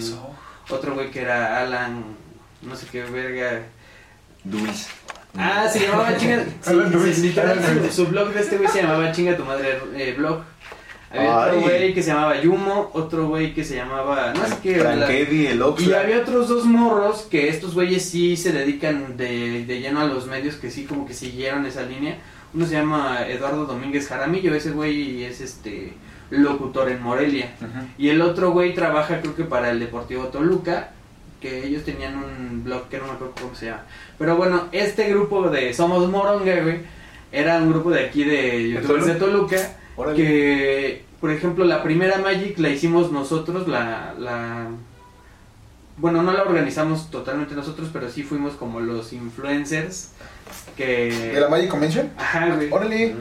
otro 0.70 0.94
güey 0.94 1.10
que 1.10 1.22
era 1.22 1.62
Alan, 1.62 2.04
no 2.62 2.76
sé 2.76 2.86
qué 2.92 3.04
verga. 3.04 3.64
Luis. 4.46 4.88
Ah, 5.38 5.68
se 5.72 5.80
llamaba 5.80 6.16
Chinga. 6.18 6.44
su, 6.62 8.06
blog 8.08 8.34
de 8.34 8.40
este 8.42 8.58
güey 8.58 8.70
se 8.70 8.82
llamaba 8.82 9.12
Chinga 9.12 9.38
tu 9.38 9.46
madre 9.46 9.80
eh, 9.96 10.14
blog. 10.18 10.42
Había 11.14 11.38
otro 11.38 11.62
güey 11.62 11.94
que 11.94 12.02
se 12.02 12.12
llamaba 12.12 12.40
Yumo, 12.42 12.90
otro 12.94 13.28
güey 13.28 13.54
que 13.54 13.64
se 13.66 13.76
llamaba 13.76 14.34
no 14.34 14.46
sé 14.46 14.56
qué. 14.64 14.78
la- 14.78 14.84
Frank 14.96 15.10
el 15.10 15.58
y 15.58 15.62
Oxlack. 15.62 16.04
había 16.04 16.20
otros 16.20 16.48
dos 16.48 16.66
morros 16.66 17.28
que 17.30 17.50
estos 17.50 17.74
güeyes 17.74 18.06
sí 18.10 18.38
se 18.38 18.54
dedican 18.54 19.18
de, 19.18 19.66
de 19.66 19.80
lleno 19.82 20.00
a 20.02 20.06
los 20.06 20.28
medios, 20.28 20.56
que 20.56 20.72
sí 20.72 20.86
como 20.86 21.06
que 21.06 21.14
siguieron 21.14 21.66
esa 21.66 21.84
línea. 21.84 22.18
Uno 22.54 22.66
se 22.66 22.74
llama 22.74 23.26
Eduardo 23.28 23.66
Domínguez 23.66 24.08
Jaramillo, 24.08 24.54
ese 24.56 24.72
güey 24.72 25.24
es 25.24 25.42
este 25.42 25.94
locutor 26.30 26.90
en 26.90 27.02
Morelia. 27.02 27.52
Y 27.98 28.10
el 28.10 28.22
otro 28.22 28.52
güey 28.52 28.74
trabaja 28.74 29.20
creo 29.22 29.36
que 29.36 29.44
para 29.44 29.70
el 29.72 29.80
Deportivo 29.80 30.26
Toluca, 30.26 30.92
que 31.42 31.66
ellos 31.66 31.84
tenían 31.84 32.16
un 32.18 32.64
blog 32.64 32.88
que 32.88 33.00
no 33.00 33.06
me 33.06 33.12
acuerdo 33.12 33.34
cómo 33.42 33.56
se 33.56 33.66
llama. 33.68 33.84
Pero 34.22 34.36
bueno, 34.36 34.68
este 34.72 35.10
grupo 35.10 35.50
de 35.50 35.74
Somos 35.74 36.08
Moronga, 36.08 36.62
güey, 36.62 36.82
era 37.32 37.58
un 37.58 37.72
grupo 37.72 37.90
de 37.90 38.06
aquí 38.06 38.24
de 38.24 38.70
youtubers 38.70 39.08
de 39.08 39.16
Toluca, 39.16 39.58
Órale. 39.96 40.16
que 40.16 41.06
por 41.20 41.32
ejemplo 41.32 41.66
la 41.66 41.82
primera 41.82 42.20
Magic 42.20 42.60
la 42.60 42.70
hicimos 42.70 43.12
nosotros, 43.12 43.68
la... 43.68 44.14
la 44.20 44.68
bueno, 45.98 46.22
no 46.22 46.34
la 46.34 46.44
organizamos 46.44 47.10
totalmente 47.10 47.56
nosotros, 47.56 47.90
pero 47.92 48.12
sí 48.12 48.22
fuimos 48.22 48.54
como 48.54 48.80
los 48.80 49.12
influencers 49.12 50.12
que... 50.78 51.32
¿De 51.34 51.40
la 51.40 51.50
Magic 51.50 51.70
Convention? 51.70 52.12
Ajá, 52.16 52.54
güey. 52.56 52.72
Órale. 52.72 53.16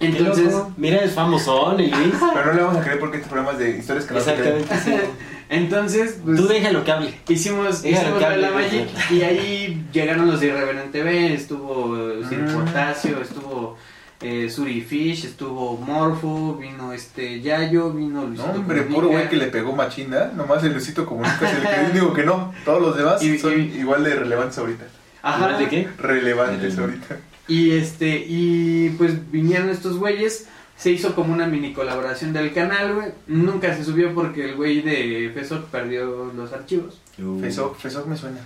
Entonces, 0.00 0.46
Qué 0.46 0.50
loco. 0.50 0.72
Mira, 0.78 0.96
es 1.04 1.12
famosón, 1.12 1.76
Luis. 1.76 1.92
Pero 2.34 2.46
no 2.46 2.52
le 2.54 2.62
vamos 2.62 2.78
a 2.78 2.82
creer 2.82 2.98
porque 2.98 3.18
este 3.18 3.28
programa 3.28 3.52
es 3.52 3.58
de 3.58 3.78
historias 3.78 4.06
que 4.06 4.14
no 4.14 4.20
se 4.20 4.34
creen. 4.34 4.64
Entonces, 5.50 6.18
pues, 6.24 6.36
Tú 6.38 6.46
déjalo 6.46 6.84
que 6.84 6.92
hable. 6.92 7.14
Hicimos, 7.28 7.82
Déjalo 7.82 8.16
hicimos 8.18 8.36
la 8.38 8.50
Magic 8.52 8.86
y 9.10 9.22
ahí 9.22 9.84
llegaron 9.92 10.28
los 10.30 10.40
de 10.40 10.46
Irreverente 10.46 11.00
TV, 11.00 11.34
estuvo 11.34 11.96
eh, 11.98 12.22
Sir 12.28 12.38
Mm. 12.42 12.54
Potasio, 12.54 13.20
estuvo 13.20 13.76
eh, 14.22 14.48
Suri 14.48 14.80
Fish, 14.80 15.24
estuvo 15.24 15.76
Morfo, 15.76 16.54
vino 16.54 16.92
este 16.92 17.40
Yayo, 17.40 17.90
vino 17.92 18.20
No, 18.20 18.26
Luisito 18.28 18.50
hombre, 18.50 18.76
Comunica. 18.84 18.94
puro 18.94 19.08
güey 19.08 19.28
que 19.28 19.36
le 19.36 19.46
pegó 19.48 19.74
machina. 19.74 20.30
Nomás 20.36 20.62
el 20.62 20.72
Luisito 20.72 21.04
Comunica 21.04 21.50
es 21.50 21.56
el 21.58 21.62
que 21.92 21.92
digo 21.98 22.12
que 22.14 22.22
no. 22.22 22.54
Todos 22.64 22.80
los 22.80 22.96
demás 22.96 23.20
Y- 23.22 23.36
son 23.38 23.60
y- 23.60 23.78
igual 23.78 24.04
de 24.04 24.14
relevantes 24.14 24.56
ahorita. 24.58 24.84
Ajá. 25.22 25.58
¿De 25.58 25.68
qué? 25.68 25.88
Relevantes 25.98 26.76
Relevante. 26.76 26.80
ahorita. 26.80 27.16
Y 27.48 27.72
este, 27.72 28.24
y 28.28 28.90
pues 28.90 29.30
vinieron 29.32 29.68
estos 29.70 29.98
güeyes, 29.98 30.46
se 30.80 30.90
hizo 30.90 31.14
como 31.14 31.34
una 31.34 31.46
mini 31.46 31.74
colaboración 31.74 32.32
del 32.32 32.54
canal, 32.54 32.94
güey. 32.94 33.08
Nunca 33.26 33.76
se 33.76 33.84
subió 33.84 34.14
porque 34.14 34.46
el 34.46 34.56
güey 34.56 34.80
de 34.80 35.30
Facebook 35.34 35.66
perdió 35.70 36.32
los 36.34 36.50
archivos. 36.54 36.98
Fesok, 37.42 37.76
Fesok 37.76 38.06
me 38.06 38.16
suena. 38.16 38.40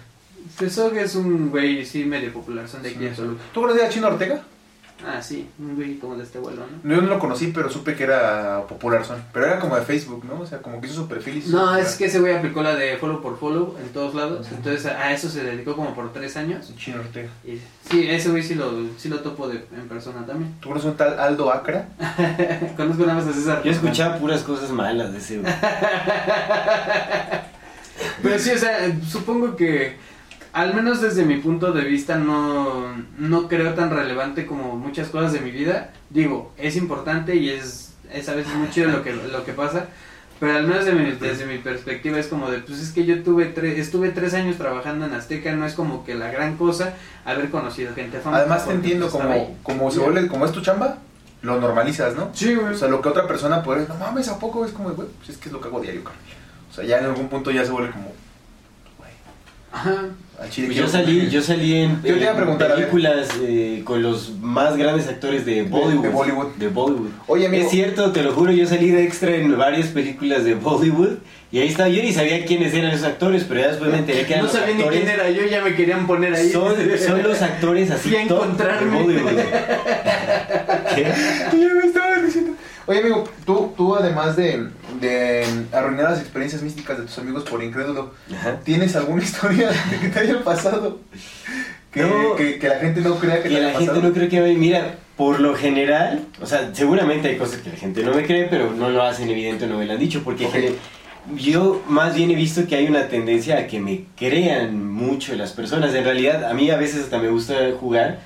Facebook 0.56 0.96
es 0.96 1.14
un 1.14 1.50
güey, 1.50 1.86
sí, 1.86 2.04
medio 2.04 2.32
popular, 2.32 2.68
son 2.68 2.82
de 2.82 2.90
aquí 2.90 2.98
de 2.98 3.10
Toluca. 3.10 3.40
¿Tú 3.52 3.60
conoces 3.60 3.84
a 3.84 3.88
Chino 3.88 4.08
Ortega? 4.08 4.42
Ah, 5.06 5.20
sí, 5.20 5.48
un 5.58 5.74
güey 5.76 5.98
como 5.98 6.16
de 6.16 6.22
este 6.22 6.38
vuelo, 6.38 6.62
¿no? 6.82 6.94
Yo 6.94 7.02
no 7.02 7.08
lo 7.08 7.18
conocí, 7.18 7.48
pero 7.48 7.68
supe 7.68 7.94
que 7.94 8.04
era 8.04 8.62
popular 8.68 9.04
son. 9.04 9.22
Pero 9.32 9.46
era 9.46 9.58
como 9.58 9.74
de 9.76 9.82
Facebook, 9.82 10.24
¿no? 10.24 10.40
O 10.40 10.46
sea, 10.46 10.62
como 10.62 10.80
que 10.80 10.86
hizo 10.86 10.96
su 11.02 11.08
perfil 11.08 11.38
y 11.38 11.42
su 11.42 11.50
No, 11.50 11.58
popular. 11.58 11.80
es 11.80 11.96
que 11.96 12.04
ese 12.06 12.20
güey 12.20 12.32
aplicó 12.34 12.62
la 12.62 12.74
de 12.76 12.96
follow 12.96 13.20
por 13.20 13.38
follow 13.38 13.76
en 13.82 13.88
todos 13.92 14.14
lados. 14.14 14.46
Entonces 14.52 14.86
a 14.86 15.12
eso 15.12 15.28
se 15.28 15.42
dedicó 15.42 15.74
como 15.76 15.94
por 15.94 16.12
tres 16.12 16.36
años. 16.36 16.72
Chino 16.76 17.00
Ortega. 17.00 17.28
Y 17.44 17.58
sí, 17.90 18.08
ese 18.08 18.30
güey 18.30 18.42
sí 18.42 18.54
lo, 18.54 18.70
sí 18.96 19.08
lo 19.08 19.18
topo 19.20 19.48
de, 19.48 19.64
en 19.76 19.88
persona 19.88 20.24
también. 20.24 20.54
¿Tú 20.60 20.68
conoces 20.68 20.90
un 20.92 20.96
tal 20.96 21.18
Aldo 21.18 21.52
Acra? 21.52 21.88
Conozco 22.76 23.02
nada 23.04 23.14
más 23.20 23.26
a 23.28 23.32
César. 23.32 23.62
Yo 23.64 23.72
escuchaba 23.72 24.16
puras 24.18 24.42
cosas 24.42 24.70
malas 24.70 25.12
de 25.12 25.18
ese. 25.18 25.38
güey. 25.40 25.52
Pero 28.22 28.38
sí, 28.38 28.50
o 28.50 28.58
sea, 28.58 28.78
supongo 29.08 29.54
que 29.56 29.96
al 30.54 30.72
menos 30.74 31.00
desde 31.02 31.24
mi 31.24 31.36
punto 31.36 31.72
de 31.72 31.84
vista 31.84 32.16
no, 32.16 32.86
no 33.18 33.48
creo 33.48 33.74
tan 33.74 33.90
relevante 33.90 34.46
como 34.46 34.76
muchas 34.76 35.08
cosas 35.08 35.32
de 35.32 35.40
mi 35.40 35.50
vida. 35.50 35.90
Digo, 36.10 36.52
es 36.56 36.76
importante 36.76 37.36
y 37.36 37.50
es, 37.50 37.92
es 38.12 38.28
a 38.28 38.34
veces 38.34 38.54
muy 38.54 38.70
chido 38.70 38.88
lo 38.90 39.02
que, 39.02 39.12
lo 39.12 39.44
que 39.44 39.52
pasa. 39.52 39.86
Pero 40.40 40.56
al 40.56 40.66
menos 40.66 40.84
de 40.84 40.92
mi- 40.92 41.12
desde 41.12 41.46
mi 41.46 41.58
perspectiva 41.58 42.18
es 42.18 42.26
como 42.26 42.50
de, 42.50 42.58
pues 42.58 42.80
es 42.80 42.90
que 42.92 43.04
yo 43.04 43.22
tuve 43.22 43.54
tre- 43.54 43.76
estuve 43.78 44.10
tres 44.10 44.34
años 44.34 44.56
trabajando 44.56 45.06
en 45.06 45.12
Azteca, 45.14 45.52
no 45.52 45.64
es 45.66 45.74
como 45.74 46.04
que 46.04 46.14
la 46.16 46.30
gran 46.30 46.56
cosa 46.56 46.94
haber 47.24 47.50
conocido 47.50 47.94
gente 47.94 48.18
famosa. 48.18 48.40
Además 48.42 48.66
te 48.66 48.72
entiendo, 48.74 49.06
pues, 49.08 49.14
estaba 49.22 49.34
como, 49.38 49.56
como 49.62 49.90
se 49.90 50.00
vuelve, 50.00 50.26
como 50.28 50.44
es 50.44 50.52
tu 50.52 50.60
chamba, 50.60 50.98
lo 51.42 51.60
normalizas, 51.60 52.16
¿no? 52.16 52.30
Sí, 52.32 52.54
güey. 52.56 52.74
O 52.74 52.76
sea, 52.76 52.88
lo 52.88 53.00
que 53.00 53.08
otra 53.10 53.26
persona 53.28 53.62
puede, 53.62 53.86
no 53.86 53.94
mames, 53.94 54.28
¿a 54.28 54.38
poco? 54.38 54.64
Es 54.64 54.72
como, 54.72 54.90
güey, 54.90 55.08
pues 55.18 55.30
es 55.30 55.36
que 55.36 55.48
es 55.48 55.52
lo 55.52 55.60
que 55.60 55.68
hago 55.68 55.80
diario, 55.80 56.02
carnal. 56.02 56.22
O 56.70 56.74
sea, 56.74 56.84
ya 56.84 56.98
en 56.98 57.04
algún 57.06 57.28
punto 57.28 57.50
ya 57.52 57.64
se 57.64 57.70
vuelve 57.70 57.92
como, 57.92 58.12
Ajá. 59.74 59.94
al 60.40 60.50
chile 60.50 60.68
Pues 60.68 60.78
yo 60.78 60.86
salí, 60.88 61.28
yo 61.30 61.42
salí 61.42 61.74
en, 61.74 61.96
Yo 62.02 62.14
te 62.14 62.20
iba 62.20 62.28
a 62.28 62.30
en 62.30 62.36
preguntar, 62.36 62.70
a 62.70 62.74
ver. 62.76 62.84
películas 62.84 63.28
eh, 63.42 63.82
con 63.84 64.02
los 64.02 64.32
más 64.40 64.76
grandes 64.76 65.08
actores 65.08 65.44
de 65.44 65.64
Bollywood. 65.64 66.02
de 66.04 66.08
Bollywood. 66.10 66.46
De 66.56 66.68
Bollywood. 66.68 67.08
Oye, 67.26 67.46
amigo. 67.46 67.64
Es 67.64 67.70
cierto, 67.70 68.12
te 68.12 68.22
lo 68.22 68.32
juro, 68.32 68.52
yo 68.52 68.66
salí 68.66 68.90
de 68.90 69.02
extra 69.04 69.34
en 69.34 69.56
varias 69.58 69.88
películas 69.88 70.44
de 70.44 70.54
Bollywood 70.54 71.18
y 71.50 71.58
ahí 71.60 71.68
estaba, 71.68 71.88
yo 71.88 72.02
ni 72.02 72.12
sabía 72.12 72.44
quiénes 72.44 72.72
eran 72.74 72.90
esos 72.92 73.06
actores, 73.06 73.44
pero 73.48 73.60
ya 73.60 73.68
después 73.68 73.90
me 73.90 73.98
enteré 73.98 74.24
que 74.26 74.32
eran 74.34 74.46
No 74.46 74.52
los 74.52 74.60
sabía 74.60 74.74
ni 74.76 74.82
quién 74.84 75.08
era 75.08 75.30
yo, 75.30 75.44
ya 75.44 75.60
me 75.62 75.74
querían 75.74 76.06
poner 76.06 76.34
ahí. 76.34 76.50
Son, 76.50 76.74
son 77.04 77.22
los 77.22 77.42
actores 77.42 77.90
así 77.90 78.08
Fui 78.10 78.16
a 78.18 78.22
encontrarme. 78.22 78.90
de 78.98 79.02
Bollywood. 79.02 79.30
¿Qué? 80.94 81.02
Ya 81.52 81.74
me 81.74 81.86
estaban 81.86 82.26
diciendo. 82.26 82.52
Oye, 82.86 83.00
amigo, 83.00 83.24
tú, 83.46 83.72
tú 83.76 83.94
además 83.96 84.36
de, 84.36 84.66
de 85.04 85.46
arruinar 85.72 86.10
las 86.10 86.20
experiencias 86.20 86.62
místicas 86.62 86.98
de 86.98 87.04
tus 87.04 87.18
amigos 87.18 87.44
por 87.44 87.62
incrédulo, 87.62 88.12
Ajá. 88.34 88.60
¿tienes 88.64 88.96
alguna 88.96 89.22
historia 89.28 89.70
de 89.90 89.98
que 90.00 90.08
te 90.08 90.20
haya 90.20 90.42
pasado? 90.42 90.98
Que, 91.92 92.02
No. 92.02 92.34
que, 92.36 92.58
que 92.58 92.68
la 92.68 92.76
gente 92.80 93.00
no 93.00 93.14
crea 93.16 93.36
que, 93.36 93.48
que 93.48 93.54
te 93.54 93.60
la 93.60 93.68
haya 93.68 93.78
gente 93.78 93.86
pasado. 93.92 94.08
no 94.08 94.14
cree 94.14 94.28
que 94.28 94.40
mira 94.54 94.96
por 95.16 95.38
lo 95.38 95.54
general 95.54 96.24
o 96.42 96.46
sea 96.46 96.70
seguramente 96.74 97.28
hay 97.28 97.36
cosas 97.36 97.60
que 97.60 97.70
la 97.70 97.76
gente 97.76 98.02
no 98.02 98.12
me 98.14 98.24
cree 98.26 98.48
pero 98.50 98.72
no 98.72 98.90
lo 98.90 99.00
hacen 99.04 99.30
evidente 99.30 99.68
no 99.68 99.78
me 99.78 99.86
lo 99.86 99.92
han 99.92 100.00
dicho 100.00 100.22
porque 100.24 100.74
yo 101.36 101.82
más 101.86 102.16
bien 102.16 102.32
he 102.32 102.34
visto 102.34 102.66
que 102.66 102.74
hay 102.74 102.86
una 102.88 103.06
tendencia 103.06 103.58
a 103.58 103.66
que 103.68 103.78
me 103.80 104.06
crean 104.16 104.84
mucho 104.92 105.36
las 105.36 105.52
personas 105.52 105.94
en 105.94 106.02
realidad 106.02 106.44
a 106.50 106.52
mí 106.52 106.68
a 106.70 106.76
veces 106.76 107.04
hasta 107.04 107.18
me 107.18 107.28
gusta 107.28 107.54
jugar 107.78 108.18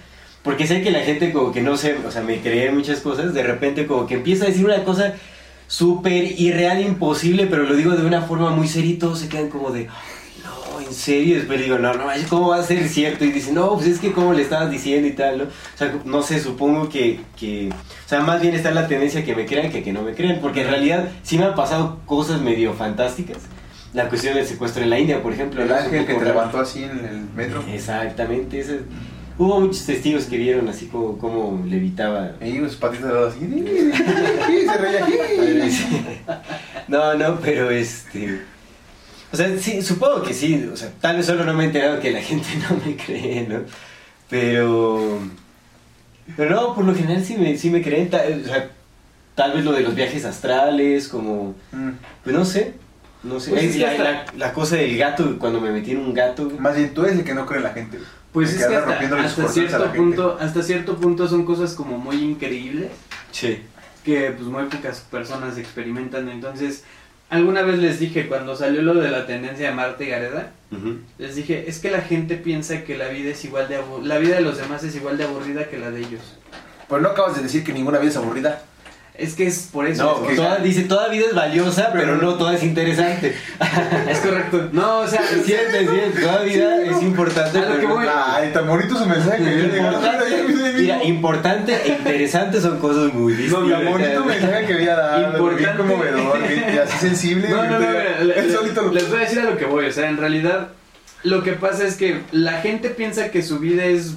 porque 0.42 0.66
sé 0.66 0.80
que 0.80 0.90
la 0.90 1.00
gente 1.00 1.30
como 1.30 1.52
que 1.52 1.60
no 1.60 1.76
sé 1.76 1.96
o 2.06 2.10
sea 2.10 2.22
me 2.22 2.40
cree 2.40 2.70
muchas 2.70 3.00
cosas 3.00 3.34
de 3.34 3.42
repente 3.42 3.86
como 3.86 4.06
que 4.06 4.14
empieza 4.14 4.46
a 4.46 4.48
decir 4.48 4.64
una 4.64 4.82
cosa 4.84 5.12
súper 5.68 6.24
irreal 6.40 6.80
imposible 6.82 7.46
pero 7.46 7.62
lo 7.62 7.76
digo 7.76 7.92
de 7.92 8.04
una 8.04 8.22
forma 8.22 8.50
muy 8.50 8.66
seria 8.66 8.90
y 8.90 8.94
todos 8.98 9.20
se 9.20 9.28
quedan 9.28 9.48
como 9.48 9.70
de 9.70 9.86
no, 10.44 10.80
en 10.80 10.92
serio, 10.94 11.36
después 11.36 11.60
digo, 11.60 11.78
no, 11.78 11.92
no, 11.94 12.04
¿cómo 12.30 12.48
va 12.48 12.56
a 12.56 12.62
ser 12.62 12.88
cierto? 12.88 13.24
Y 13.24 13.32
dice, 13.32 13.52
no, 13.52 13.74
pues 13.74 13.86
es 13.88 13.98
que 13.98 14.12
como 14.12 14.32
le 14.32 14.42
estabas 14.42 14.70
diciendo 14.70 15.06
y 15.06 15.12
tal, 15.12 15.38
¿no? 15.38 15.44
O 15.44 15.48
sea, 15.76 15.94
no 16.04 16.22
sé, 16.22 16.40
supongo 16.40 16.88
que, 16.88 17.20
que, 17.38 17.68
o 17.70 18.08
sea, 18.08 18.20
más 18.20 18.40
bien 18.40 18.54
está 18.54 18.70
la 18.70 18.86
tendencia 18.88 19.24
que 19.24 19.34
me 19.36 19.44
crean 19.44 19.70
que 19.70 19.82
que 19.82 19.92
no 19.92 20.02
me 20.02 20.14
crean, 20.14 20.38
porque 20.40 20.62
en 20.62 20.68
realidad 20.68 21.08
sí 21.22 21.36
me 21.36 21.44
han 21.44 21.54
pasado 21.54 22.00
cosas 22.06 22.40
medio 22.40 22.72
fantásticas. 22.72 23.38
La 23.92 24.08
cuestión 24.08 24.34
del 24.34 24.46
secuestro 24.46 24.82
en 24.82 24.90
la 24.90 24.98
India, 24.98 25.22
por 25.22 25.32
ejemplo. 25.32 25.62
El 25.62 25.72
ángel 25.72 26.06
que 26.06 26.14
te 26.14 26.24
levantó 26.24 26.60
así 26.60 26.84
en 26.84 26.90
el 27.04 27.24
metro. 27.34 27.62
Exactamente, 27.70 28.60
ese- 28.60 28.80
hubo 29.38 29.60
muchos 29.60 29.84
testigos 29.86 30.24
que 30.24 30.36
vieron 30.36 30.68
así 30.68 30.86
como, 30.86 31.16
como 31.18 31.64
levitaba. 31.66 32.32
Y 32.40 32.56
sus 32.58 32.76
patitas 32.76 33.08
de 33.08 33.14
lado 33.14 33.28
así. 33.28 33.38
y 33.44 34.66
se 34.66 34.76
reía. 34.76 35.06
No, 36.88 37.14
no, 37.14 37.38
pero 37.40 37.70
este. 37.70 38.40
O 39.32 39.36
sea, 39.36 39.56
sí, 39.58 39.82
supongo 39.82 40.22
que 40.22 40.32
sí. 40.34 40.68
O 40.72 40.76
sea, 40.76 40.90
tal 41.00 41.16
vez 41.18 41.26
solo 41.26 41.44
no 41.44 41.52
me 41.54 41.64
he 41.64 41.66
enterado 41.66 42.00
que 42.00 42.10
la 42.10 42.22
gente 42.22 42.48
no 42.70 42.76
me 42.84 42.96
cree, 42.96 43.46
¿no? 43.48 43.60
Pero. 44.28 45.20
Pero 46.36 46.50
no, 46.54 46.74
por 46.74 46.84
lo 46.84 46.94
general 46.94 47.24
sí 47.24 47.36
me, 47.36 47.56
sí 47.56 47.70
me 47.70 47.82
creen. 47.82 48.10
ta- 48.10 48.22
o 48.22 48.46
sea, 48.46 48.70
tal 49.34 49.52
vez 49.52 49.64
lo 49.64 49.72
de 49.72 49.80
los 49.80 49.94
viajes 49.94 50.24
astrales, 50.24 51.08
como. 51.08 51.54
Mm. 51.72 51.90
Pues 52.24 52.36
no 52.36 52.44
sé. 52.44 52.74
No 53.22 53.40
sé, 53.40 53.50
Pues 53.50 53.64
es 53.64 53.76
la, 53.76 53.90
hasta- 53.90 54.02
la- 54.04 54.26
la 54.36 54.52
cosa 54.52 54.76
del 54.76 54.96
gato, 54.96 55.38
cuando 55.38 55.60
me 55.60 55.70
metí 55.72 55.90
en 55.92 55.98
un 55.98 56.14
gato. 56.14 56.50
Más 56.58 56.76
bien, 56.76 56.94
tú 56.94 57.04
eres 57.04 57.18
el 57.18 57.24
que 57.24 57.34
no 57.34 57.46
cree 57.46 57.58
en 57.58 57.64
la 57.64 57.70
gente. 57.72 57.96
güey. 57.98 58.08
Pues 58.32 58.52
es 58.54 58.66
que 58.66 58.76
hasta, 58.76 59.48
cierto 59.48 59.78
gente. 59.84 59.96
punto, 59.98 60.38
hasta 60.38 60.62
cierto 60.62 60.96
punto 60.96 61.26
son 61.26 61.44
cosas 61.46 61.72
como 61.74 61.96
muy 61.98 62.16
increíbles 62.16 62.88
Sí. 63.32 63.58
Que 64.08 64.30
pues 64.30 64.48
muy 64.48 64.64
pocas 64.64 65.00
personas 65.00 65.58
experimentan. 65.58 66.30
Entonces, 66.30 66.82
alguna 67.28 67.60
vez 67.60 67.78
les 67.78 68.00
dije 68.00 68.26
cuando 68.26 68.56
salió 68.56 68.80
lo 68.80 68.94
de 68.94 69.10
la 69.10 69.26
tendencia 69.26 69.68
de 69.68 69.74
Marta 69.74 70.02
y 70.02 70.08
Gareda, 70.08 70.52
les 71.18 71.36
dije, 71.36 71.68
es 71.68 71.78
que 71.78 71.90
la 71.90 72.00
gente 72.00 72.36
piensa 72.36 72.84
que 72.84 72.96
la 72.96 73.08
vida 73.08 73.32
es 73.32 73.44
igual 73.44 73.68
de 73.68 73.78
la 74.02 74.16
vida 74.16 74.36
de 74.36 74.40
los 74.40 74.56
demás 74.56 74.82
es 74.82 74.96
igual 74.96 75.18
de 75.18 75.24
aburrida 75.24 75.68
que 75.68 75.76
la 75.76 75.90
de 75.90 76.00
ellos. 76.00 76.22
Pero 76.88 77.02
no 77.02 77.10
acabas 77.10 77.36
de 77.36 77.42
decir 77.42 77.64
que 77.64 77.74
ninguna 77.74 77.98
vida 77.98 78.10
es 78.10 78.16
aburrida. 78.16 78.62
Es 79.18 79.34
que 79.34 79.48
es 79.48 79.68
por 79.72 79.84
eso. 79.88 80.04
No, 80.22 80.26
sea, 80.28 80.36
toda- 80.36 80.56
dice, 80.58 80.82
toda 80.84 81.08
vida 81.08 81.26
es 81.28 81.34
valiosa, 81.34 81.90
pero, 81.92 82.16
no 82.18 82.34
toda 82.34 82.54
es 82.54 82.62
interesante. 82.62 83.34
es 84.08 84.18
correcto. 84.20 84.68
No, 84.72 85.00
o 85.00 85.08
sea, 85.08 85.22
Es 85.22 85.44
cierto, 85.44 85.76
es 85.76 85.90
cierto, 85.90 86.20
toda 86.20 86.42
vida 86.44 86.82
es 86.84 87.02
importante, 87.02 87.58
A 87.58 87.62
lo 87.62 87.66
pero 87.66 87.80
que 87.80 87.86
no- 87.88 87.94
voy. 87.96 88.06
Ay, 88.08 88.52
tan 88.52 88.68
bonito 88.68 88.96
su 88.96 89.04
mensaje. 89.06 89.42
que 89.42 89.58
yo 89.58 89.68
digo, 89.74 90.78
Mira, 90.78 91.02
importante 91.02 91.74
e 91.84 91.88
interesante 91.88 92.60
son 92.60 92.78
cosas 92.78 93.12
muy 93.12 93.32
No, 93.32 93.38
distintas. 93.38 93.70
tan 93.80 93.84
bonito 93.92 94.24
mensaje 94.24 94.66
que 94.66 94.74
había 94.74 94.94
dado. 94.94 95.18
Bien 95.18 95.30
Importante. 95.32 95.76
conmovedor, 95.78 96.38
bien, 96.48 96.64
y 96.74 96.78
así 96.78 96.98
sensible. 96.98 97.48
No, 97.48 97.56
no, 97.64 97.70
no, 97.70 97.78
mira, 97.80 98.20
le- 98.22 98.38
Él 98.38 98.46
le- 98.48 98.54
solito 98.54 98.82
lo- 98.82 98.92
les 98.92 99.08
voy 99.08 99.18
a 99.18 99.20
decir 99.22 99.40
a 99.40 99.44
lo 99.44 99.56
que 99.56 99.64
voy. 99.64 99.86
O 99.86 99.92
sea, 99.92 100.08
en 100.08 100.16
realidad, 100.18 100.68
lo 101.24 101.42
que 101.42 101.54
pasa 101.54 101.84
es 101.84 101.96
que 101.96 102.20
la 102.30 102.60
gente 102.60 102.90
piensa 102.90 103.32
que 103.32 103.42
su 103.42 103.58
vida 103.58 103.84
es 103.84 104.12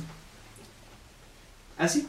así. 1.80 2.08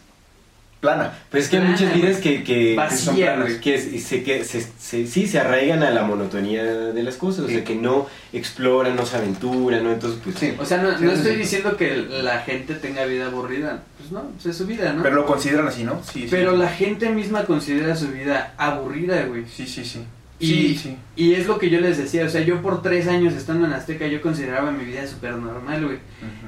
Plana. 0.82 1.12
Pues 1.30 1.44
es 1.44 1.50
que 1.50 1.56
hay 1.58 1.62
Plana, 1.62 1.76
muchas 1.78 1.94
vidas 1.94 2.16
que, 2.18 2.42
que, 2.42 2.76
que 2.88 2.96
son 2.96 3.14
planas, 3.16 3.46
güey. 3.46 3.60
que 3.60 3.78
se, 3.78 4.22
que 4.24 4.44
se, 4.44 4.66
se- 4.80 5.06
sí 5.06 5.28
se 5.28 5.38
arraigan 5.38 5.84
a 5.84 5.90
la 5.92 6.02
monotonía 6.02 6.64
de 6.64 7.02
las 7.04 7.14
cosas, 7.14 7.44
o 7.44 7.48
sea, 7.48 7.62
que 7.62 7.76
no 7.76 8.08
exploran, 8.32 8.96
no 8.96 9.06
se 9.06 9.16
aventuran, 9.16 9.84
¿no? 9.84 9.92
Entonces, 9.92 10.18
pues, 10.24 10.36
Sí. 10.36 10.54
O 10.58 10.66
sea, 10.66 10.78
no, 10.78 10.98
Sí, 10.98 11.04
no 11.04 11.12
estoy 11.12 11.34
sí. 11.34 11.38
diciendo 11.38 11.76
que 11.76 11.96
la 11.96 12.40
gente 12.40 12.74
tenga 12.74 13.04
vida 13.04 13.26
aburrida. 13.26 13.84
Pues 13.96 14.10
no, 14.10 14.22
pues 14.34 14.46
es 14.46 14.56
su 14.56 14.66
vida, 14.66 14.92
¿no? 14.92 15.04
Pero 15.04 15.14
lo 15.14 15.24
consideran 15.24 15.68
así, 15.68 15.84
¿no? 15.84 16.02
Sí, 16.04 16.22
sí. 16.22 16.28
Pero 16.28 16.56
la 16.56 16.68
gente 16.68 17.08
misma 17.10 17.44
considera 17.44 17.94
su 17.94 18.08
vida 18.08 18.52
aburrida, 18.58 19.22
güey. 19.26 19.44
Sí, 19.46 19.68
sí, 19.68 19.84
sí. 19.84 20.02
Y, 20.42 20.46
Sí, 20.46 20.76
sí. 20.76 20.96
y 21.14 21.34
es 21.34 21.46
lo 21.46 21.56
que 21.56 21.70
yo 21.70 21.80
les 21.80 21.98
decía, 21.98 22.24
o 22.24 22.28
sea, 22.28 22.40
yo 22.40 22.60
por 22.62 22.82
tres 22.82 23.06
años 23.06 23.32
estando 23.34 23.64
en 23.64 23.72
Azteca, 23.72 24.08
yo 24.08 24.20
consideraba 24.20 24.72
mi 24.72 24.84
vida 24.84 25.06
súper 25.06 25.34
normal, 25.36 25.84
güey. 25.84 25.98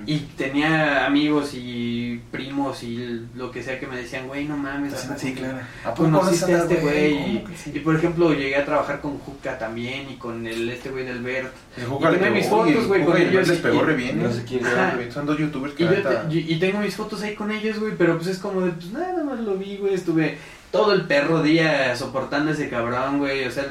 Y 0.07 0.19
tenía 0.37 1.07
amigos 1.07 1.53
y 1.55 2.21
primos 2.33 2.83
y 2.83 3.23
lo 3.37 3.53
que 3.53 3.63
sea 3.63 3.79
que 3.79 3.87
me 3.87 3.97
decían, 3.97 4.27
güey, 4.27 4.47
no 4.47 4.57
mames. 4.57 4.93
¿a 5.09 5.17
Sí, 5.17 5.33
claro. 5.35 5.59
¿A 5.85 5.95
Conociste 5.95 6.55
a 6.55 6.59
este 6.59 6.77
güey 6.77 7.45
y, 7.73 7.79
por 7.79 7.95
ejemplo 7.95 8.33
llegué 8.35 8.57
a 8.57 8.65
trabajar 8.65 9.01
con 9.01 9.17
Juca 9.19 9.59
también 9.59 10.11
y 10.11 10.17
con 10.17 10.45
el 10.47 10.69
este 10.69 10.91
güey 10.91 11.05
del 11.05 11.23
Bert 11.23 11.53
El 11.77 11.85
Juca 11.87 12.09
y 12.09 12.13
le 12.15 12.19
tengo 12.19 12.35
pegó, 12.35 12.37
mis 12.65 12.71
y 12.73 12.73
fotos, 12.75 12.87
güey, 12.89 13.05
con 13.05 13.17
ellos 13.17 13.49
les 13.49 13.59
pegó 13.59 13.79
y- 13.83 13.87
re 13.87 13.95
bien. 13.95 14.23
no 14.23 14.33
sé 14.33 14.45
quién 14.45 14.67
Ajá. 14.67 14.99
Son 15.13 15.25
dos 15.25 15.39
youtubers 15.39 15.73
que 15.75 15.85
y, 15.85 15.87
yo 15.87 15.93
te- 16.03 16.35
y 16.53 16.59
tengo 16.59 16.81
mis 16.81 16.97
fotos 16.97 17.23
ahí 17.23 17.35
con 17.37 17.51
ellos, 17.53 17.79
güey, 17.79 17.93
pero 17.97 18.17
pues 18.17 18.27
es 18.29 18.39
como 18.39 18.61
de, 18.63 18.73
pues 18.73 18.91
nada 18.93 19.23
más 19.23 19.39
lo 19.41 19.55
vi, 19.57 19.77
güey, 19.77 19.95
estuve 19.95 20.37
todo 20.75 20.93
el 20.93 21.03
perro 21.03 21.41
día 21.41 21.95
soportando 21.95 22.51
a 22.51 22.55
ese 22.55 22.69
cabrón, 22.69 23.19
güey, 23.19 23.47
o 23.47 23.51
sea, 23.51 23.65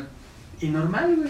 y 0.61 0.69
normal, 0.69 1.17
güey. 1.17 1.29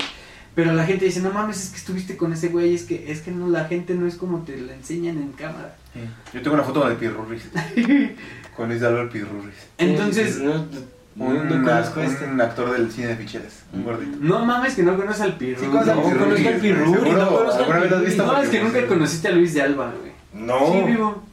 Pero 0.53 0.71
la 0.74 0.86
gente 0.86 1.05
dice, 1.05 1.19
no 1.19 1.32
mames, 1.32 1.63
es 1.63 1.69
que 1.71 1.78
estuviste 1.78 2.15
con 2.15 2.32
ese 2.32 2.49
güey, 2.49 2.76
es 2.76 2.84
que, 2.84 3.11
es 3.11 3.21
que 3.21 3.32
no, 3.32 3.49
la 3.49 3.65
gente 3.65 3.95
no 3.95 4.05
es 4.05 4.13
como 4.13 4.43
te 4.43 4.55
la 4.55 4.76
enseñan 4.76 5.17
en 5.17 5.32
cámara. 5.32 5.76
Sí. 5.91 6.01
Yo 6.32 6.43
tengo 6.43 6.53
una 6.53 6.63
foto 6.63 6.88
el 6.88 6.95
Pirurris. 6.95 7.49
con 8.55 8.69
Luis 8.69 8.84
Álvaro 8.84 9.09
Pirurris. 9.09 9.55
Entonces, 9.80 10.41
no, 10.41 10.67
Un, 11.15 11.49
no 11.49 11.63
conozco 11.63 12.01
a 12.01 12.05
este. 12.05 12.26
un 12.26 12.39
actor 12.39 12.71
del 12.71 12.91
cine 12.91 13.07
de 13.07 13.15
ficheras. 13.15 13.63
Un 13.74 13.84
gordito. 13.84 14.15
no 14.21 14.45
mames 14.45 14.76
que 14.76 14.84
no 14.84 14.95
conoces 14.95 15.21
al 15.21 15.38
pirro. 15.38 15.59
Sí, 15.59 15.65
conoces 15.65 15.89
al 15.89 15.97
No, 15.97 16.03
Pirurris, 16.03 16.24
conozco 16.24 16.49
al 16.49 16.61
Pirurris, 16.61 16.91
seguro, 16.91 17.11
no 17.13 17.30
conozco 17.36 17.55
al 17.55 17.61
¿Alguna 17.63 17.80
vez 17.80 17.89
lo 17.89 17.97
has 17.97 18.03
Pirurris. 18.03 18.17
No, 18.28 18.41
es 18.43 18.49
que 18.49 18.63
nunca 18.63 18.88
conociste 18.88 19.28
a 19.28 19.32
Luis 19.32 19.53
de 19.55 19.61
Alba, 19.63 19.93
güey. 19.99 20.45
No. 20.45 20.71
Sí, 20.71 20.91
vivo. 20.91 21.24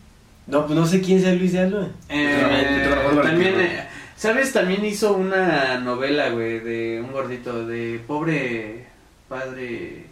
No, 0.46 0.66
pues 0.66 0.78
no 0.78 0.86
sé 0.86 1.02
quién 1.02 1.20
sea 1.20 1.34
Luis 1.34 1.52
de 1.52 1.60
Alba. 1.60 1.88
Eh, 2.08 2.88
también, 3.22 3.60
eh, 3.60 3.90
¿sabes? 4.20 4.52
También 4.52 4.84
hizo 4.84 5.14
una 5.14 5.78
novela, 5.80 6.28
güey, 6.28 6.60
de 6.60 7.00
un 7.02 7.10
gordito, 7.10 7.66
de 7.66 7.98
pobre 8.06 8.84
padre 9.28 10.04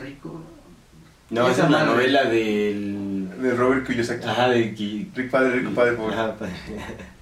rico. 0.00 0.40
No, 1.30 1.48
es 1.50 1.58
la 1.58 1.66
madre. 1.68 1.86
novela 1.86 2.24
del... 2.24 3.28
De 3.42 3.54
Robert 3.54 3.84
Kiyosaki. 3.86 4.26
Ajá, 4.26 4.48
de... 4.48 5.08
Rick 5.14 5.30
padre, 5.30 5.56
rico 5.56 5.72
padre, 5.72 5.92
pobre. 5.92 6.14
Ajá, 6.14 6.34
pa- 6.36 6.46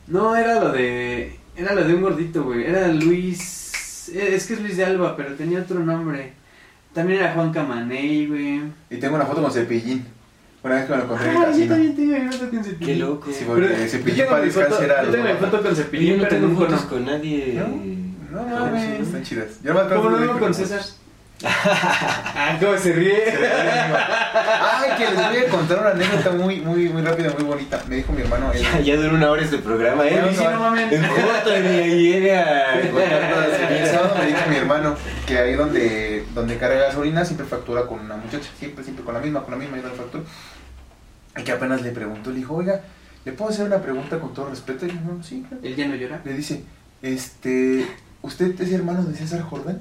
No, 0.09 0.37
era 0.37 0.61
lo 0.61 0.71
de. 0.73 1.37
Era 1.57 1.75
lo 1.75 1.83
de 1.85 1.95
un 1.95 2.03
gordito, 2.03 2.45
güey. 2.45 2.65
Era 2.67 2.87
Luis. 2.89 4.11
eh, 4.15 4.35
Es 4.35 4.47
que 4.47 4.55
es 4.55 4.61
Luis 4.61 4.77
de 4.77 4.85
Alba, 4.85 5.17
pero 5.17 5.35
tenía 5.35 5.61
otro 5.61 5.81
nombre. 5.81 6.33
También 6.95 7.21
era 7.21 7.33
Juan 7.35 7.53
Camaney, 7.53 8.27
güey. 8.27 8.61
Y 8.91 8.97
tengo 8.99 9.17
una 9.17 9.27
foto 9.27 9.43
con 9.43 9.51
Cepillín. 9.53 10.07
Una 10.67 10.75
vez 10.75 10.85
que 10.85 10.91
me 10.91 10.97
lo 10.99 11.05
encontré 11.05 11.31
en 11.31 11.31
el 11.31 11.37
Ah, 11.37 11.41
yo 11.45 11.51
casino. 11.53 11.69
también 11.75 11.97
tengo 11.97 12.19
mi 12.19 12.33
foto 12.33 12.51
con 12.51 12.65
Cepillín. 12.65 12.87
Qué 12.87 12.95
loco. 12.97 13.31
Sí, 13.33 13.45
porque 13.47 13.67
Pero 13.67 13.89
Cepillín 13.89 14.17
yo 14.17 14.25
tengo 14.25 14.31
para 14.31 14.45
mi 14.45 14.51
foto, 14.51 14.61
descansar 14.67 14.85
era 14.91 15.05
yo 15.05 15.11
tengo 15.13 15.25
mi 15.25 15.33
foto 15.35 15.63
con 15.63 15.71
Yo 15.71 15.77
Cepillín, 15.77 16.17
no 16.17 16.23
pero 16.25 16.29
tengo 16.37 16.47
no 16.49 16.55
fotos 16.55 16.69
conozco. 16.69 16.89
con 16.97 17.05
nadie. 17.07 17.63
No 18.33 18.43
mames, 18.43 18.83
sí. 18.97 19.03
están 19.03 19.23
chidas. 19.23 19.47
Yo 19.63 19.73
no 19.75 19.83
me 19.85 19.89
¿Cómo 19.89 20.01
acuerdo 20.09 20.27
no 20.27 20.35
de- 20.35 20.41
con 20.41 20.53
César? 20.55 20.81
ah, 21.45 22.57
¿cómo 22.61 22.79
se 22.79 22.93
ríe? 22.93 23.23
Ay, 24.61 24.91
que 24.99 25.05
les 25.05 25.15
voy 25.29 25.37
a 25.37 25.49
contar 25.49 25.79
una 25.81 25.91
anécdota 25.91 26.31
muy, 26.33 26.61
muy, 26.61 26.89
muy 26.89 27.03
rápida, 27.03 27.31
muy 27.31 27.45
bonita. 27.45 27.83
Me 27.89 27.97
dijo 27.97 28.13
mi 28.13 28.23
hermano, 28.23 28.53
él, 28.53 28.63
Ya, 28.63 28.81
ya 28.81 28.97
duró 28.97 29.15
una 29.15 29.31
hora 29.31 29.43
este 29.43 29.59
programa, 29.59 30.05
¿eh? 30.07 30.19
Bueno, 30.21 30.29
Sí, 30.37 30.45
no 30.45 30.59
mames. 30.61 30.93
En 30.93 31.03
corto, 31.07 31.57
y 31.57 32.13
llega 32.13 32.41
a 32.75 32.81
contar 32.91 33.31
todas 33.33 33.49
las 33.61 33.71
El 33.71 33.87
sábado 33.87 34.15
me 34.19 34.27
dijo 34.27 34.41
mi 34.51 34.57
hermano 34.57 34.97
que 35.27 35.39
ahí 35.39 35.55
donde, 35.55 36.16
donde 36.37 36.59
carga 36.59 36.77
gasolina 36.89 37.25
siempre 37.25 37.47
factura 37.47 37.87
con 37.87 37.99
una 37.99 38.15
muchacha, 38.17 38.51
siempre, 38.59 38.85
siempre 38.85 39.03
con 39.03 39.15
la 39.15 39.21
misma, 39.21 39.43
con 39.43 39.53
la 39.53 39.57
misma, 39.57 39.79
y 39.79 39.83
no 39.83 39.89
factura. 39.89 40.23
Y 41.35 41.43
que 41.43 41.51
apenas 41.53 41.81
le 41.81 41.93
preguntó, 41.93 42.31
le 42.31 42.37
dijo, 42.37 42.55
oiga, 42.55 42.83
¿le 43.25 43.33
puedo 43.33 43.51
hacer 43.51 43.65
una 43.65 43.81
pregunta 43.81 44.21
con 44.21 44.35
todo 44.35 44.51
respeto? 44.51 44.85
Y 44.85 44.91
yo, 44.91 44.97
"No, 45.01 45.23
sí, 45.23 45.43
claro". 45.49 45.63
¿Él 45.65 45.75
ya 45.75 45.89
no 45.89 45.95
llora? 45.95 46.21
Le 46.27 46.35
dice, 46.35 46.63
este, 47.01 47.87
¿usted 48.21 48.61
es 48.61 48.71
hermano 48.71 49.03
de 49.05 49.17
César 49.17 49.41
Jordán? 49.41 49.81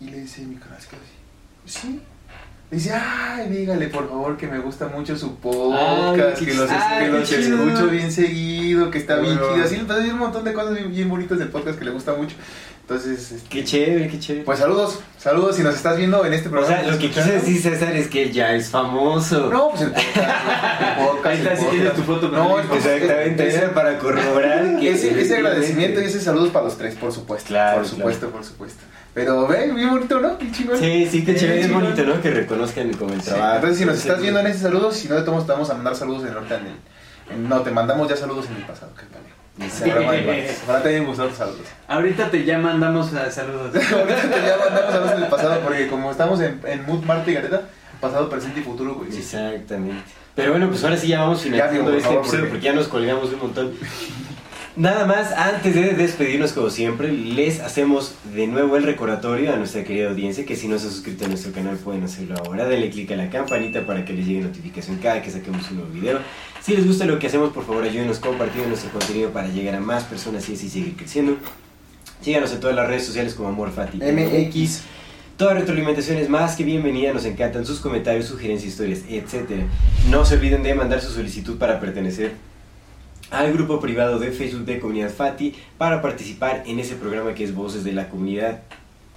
Y 0.00 0.10
le 0.10 0.20
dice 0.20 0.42
mi 0.42 0.54
canal, 0.54 0.78
sí. 1.66 2.00
Le 2.70 2.76
dice, 2.76 2.92
ay, 2.92 3.48
dígale 3.48 3.88
por 3.88 4.08
favor 4.08 4.36
que 4.36 4.46
me 4.46 4.60
gusta 4.60 4.86
mucho 4.86 5.16
su 5.16 5.34
podcast, 5.38 6.38
Ay, 6.38 6.46
que 6.46 6.54
los, 6.54 6.70
ay, 6.70 7.06
que 7.06 7.10
los 7.10 7.32
escucho 7.32 7.88
bien 7.88 8.12
seguido, 8.12 8.92
que 8.92 8.98
está 8.98 9.16
bien 9.16 9.36
Bueno. 9.38 9.54
chido. 9.54 9.64
Así 9.66 9.76
le 9.76 10.12
un 10.12 10.18
montón 10.20 10.44
de 10.44 10.52
cosas 10.52 10.74
bien, 10.76 10.88
bien 10.92 11.08
bonitas 11.08 11.36
del 11.40 11.48
podcast 11.48 11.80
que 11.80 11.84
le 11.84 11.90
gusta 11.90 12.14
mucho. 12.14 12.36
Entonces, 12.90 13.30
este, 13.30 13.48
Qué 13.48 13.62
chévere, 13.64 14.08
qué 14.08 14.18
chévere. 14.18 14.44
pues 14.44 14.58
saludos, 14.58 14.98
saludos 15.16 15.54
si 15.54 15.62
nos 15.62 15.76
estás 15.76 15.96
viendo 15.96 16.24
en 16.26 16.32
este 16.32 16.48
o 16.48 16.50
programa. 16.50 16.82
sea, 16.82 16.90
lo 16.90 16.98
que 16.98 17.08
quise 17.08 17.30
decir, 17.32 17.62
César, 17.62 17.94
es 17.94 18.08
que 18.08 18.24
él 18.24 18.32
ya 18.32 18.52
es 18.52 18.68
famoso. 18.68 19.48
No, 19.48 19.70
pues 19.70 19.82
el 19.82 19.90
podcast. 19.92 20.16
el 20.98 21.04
podcast, 21.06 21.26
Ahí 21.26 21.38
está, 21.38 21.52
el 21.52 21.58
si 21.60 21.64
tienes 21.66 21.94
tu 21.94 22.02
foto 22.02 22.28
No, 22.30 22.56
pues, 22.68 22.84
Exactamente, 22.84 23.54
era 23.54 23.72
para 23.74 23.96
corroborar 23.96 24.80
que... 24.80 24.90
ese, 24.90 25.20
ese 25.20 25.36
agradecimiento 25.36 26.00
y 26.00 26.04
ese 26.06 26.20
saludos 26.20 26.48
para 26.50 26.64
los 26.64 26.76
tres, 26.76 26.96
por 26.96 27.12
supuesto. 27.12 27.46
Claro, 27.46 27.78
por 27.78 27.86
supuesto, 27.88 28.28
por 28.30 28.44
supuesto. 28.44 28.82
Pero 29.14 29.46
ve, 29.46 29.70
bien 29.72 29.90
bonito, 29.90 30.18
¿no? 30.18 30.36
Qué 30.36 30.50
chingón. 30.50 30.76
Sí, 30.76 31.06
sí, 31.08 31.24
qué 31.24 31.34
Sí, 31.34 31.40
chévere, 31.40 31.60
es 31.60 31.72
bonito, 31.72 32.02
¿no? 32.02 32.20
Que 32.20 32.30
reconozcan 32.32 32.92
como 32.94 33.12
el 33.14 33.20
Sí, 33.22 33.28
trabajo. 33.28 33.54
Entonces, 33.54 33.78
si 33.78 33.84
nos 33.84 33.94
Sí, 33.94 34.00
estás 34.02 34.16
sí. 34.16 34.22
viendo 34.22 34.40
en 34.40 34.46
ese 34.48 34.58
saludo, 34.58 34.90
si 34.90 35.08
no, 35.08 35.14
de 35.14 35.22
te 35.22 35.30
vamos 35.30 35.70
a 35.70 35.74
mandar 35.74 35.94
saludos 35.94 36.22
en 36.24 36.30
el. 36.30 36.36
en- 37.38 37.48
no, 37.48 37.60
te 37.60 37.70
mandamos 37.70 38.08
ya 38.08 38.16
saludos 38.16 38.46
en 38.50 38.56
el 38.56 38.62
pasado, 38.66 38.92
que 38.96 39.02
vale. 39.14 39.39
Ojalá 40.64 40.82
te 40.82 40.88
hayan 40.88 41.06
gustado 41.06 41.28
los 41.28 41.36
saludos. 41.38 41.60
Ahorita 41.88 42.30
te 42.30 42.44
ya 42.44 42.58
mandamos 42.58 43.12
a 43.14 43.30
saludos. 43.30 43.74
Ahorita 43.92 44.22
te 44.22 44.46
ya 44.46 44.56
mandamos 44.58 44.92
saludos 44.92 45.12
en 45.16 45.22
el 45.22 45.28
pasado, 45.28 45.60
porque 45.60 45.86
como 45.88 46.10
estamos 46.10 46.40
en, 46.40 46.60
en 46.64 46.86
Mood 46.86 47.04
Marte 47.04 47.30
y 47.30 47.34
Gareta, 47.34 47.62
pasado, 48.00 48.28
presente 48.30 48.60
y 48.60 48.62
futuro, 48.62 48.94
güey. 48.94 49.14
Exactamente. 49.16 50.02
Pero 50.34 50.52
bueno, 50.52 50.68
pues 50.68 50.82
ahora 50.84 50.96
sí 50.96 51.08
ya 51.08 51.20
vamos 51.20 51.38
Ya, 51.44 51.68
finalizando 51.68 51.90
este 51.96 52.14
episodio 52.14 52.20
porque- 52.40 52.48
porque 52.48 52.64
ya 52.64 52.72
nos 52.72 52.88
colgamos 52.88 53.32
un 53.32 53.38
montón. 53.40 53.72
Nada 54.76 55.04
más, 55.04 55.32
antes 55.32 55.74
de 55.74 55.94
despedirnos 55.94 56.52
como 56.52 56.70
siempre, 56.70 57.10
les 57.10 57.58
hacemos 57.58 58.14
de 58.32 58.46
nuevo 58.46 58.76
el 58.76 58.84
recordatorio 58.84 59.52
a 59.52 59.56
nuestra 59.56 59.82
querida 59.82 60.10
audiencia 60.10 60.46
que 60.46 60.54
si 60.54 60.68
no 60.68 60.78
se 60.78 60.86
han 60.86 60.92
suscrito 60.92 61.24
a 61.24 61.28
nuestro 61.28 61.50
canal 61.50 61.76
pueden 61.76 62.04
hacerlo 62.04 62.36
ahora. 62.38 62.68
Denle 62.68 62.88
click 62.88 63.10
a 63.10 63.16
la 63.16 63.30
campanita 63.30 63.84
para 63.84 64.04
que 64.04 64.12
les 64.12 64.26
llegue 64.26 64.42
notificación 64.42 64.98
cada 64.98 65.22
que 65.22 65.30
saquemos 65.30 65.68
un 65.72 65.78
nuevo 65.78 65.92
video. 65.92 66.20
Si 66.62 66.76
les 66.76 66.86
gusta 66.86 67.04
lo 67.04 67.18
que 67.18 67.26
hacemos, 67.26 67.52
por 67.52 67.66
favor 67.66 67.82
ayúdenos 67.82 68.20
compartiendo 68.20 68.68
nuestro 68.68 68.92
contenido 68.92 69.30
para 69.30 69.48
llegar 69.48 69.74
a 69.74 69.80
más 69.80 70.04
personas 70.04 70.48
y 70.48 70.54
así 70.54 70.68
seguir 70.68 70.94
creciendo. 70.94 71.36
Síganos 72.22 72.52
en 72.52 72.60
todas 72.60 72.76
las 72.76 72.86
redes 72.86 73.04
sociales 73.04 73.34
como 73.34 73.48
AmorFati. 73.48 73.98
MX. 73.98 74.82
Toda 75.36 75.54
retroalimentación 75.54 76.18
es 76.18 76.28
más 76.28 76.54
que 76.54 76.62
bienvenida, 76.62 77.12
nos 77.12 77.24
encantan 77.24 77.66
sus 77.66 77.80
comentarios, 77.80 78.26
sugerencias, 78.26 78.72
historias, 78.72 79.00
etc. 79.08 79.64
No 80.10 80.24
se 80.24 80.34
olviden 80.34 80.62
de 80.62 80.74
mandar 80.74 81.00
su 81.00 81.10
solicitud 81.10 81.58
para 81.58 81.80
pertenecer 81.80 82.49
al 83.30 83.52
grupo 83.52 83.80
privado 83.80 84.18
de 84.18 84.32
Facebook 84.32 84.64
de 84.64 84.80
Comunidad 84.80 85.10
Fati 85.10 85.54
para 85.78 86.02
participar 86.02 86.64
en 86.66 86.78
ese 86.78 86.96
programa 86.96 87.34
que 87.34 87.44
es 87.44 87.54
Voces 87.54 87.84
de 87.84 87.92
la 87.92 88.08
Comunidad. 88.08 88.62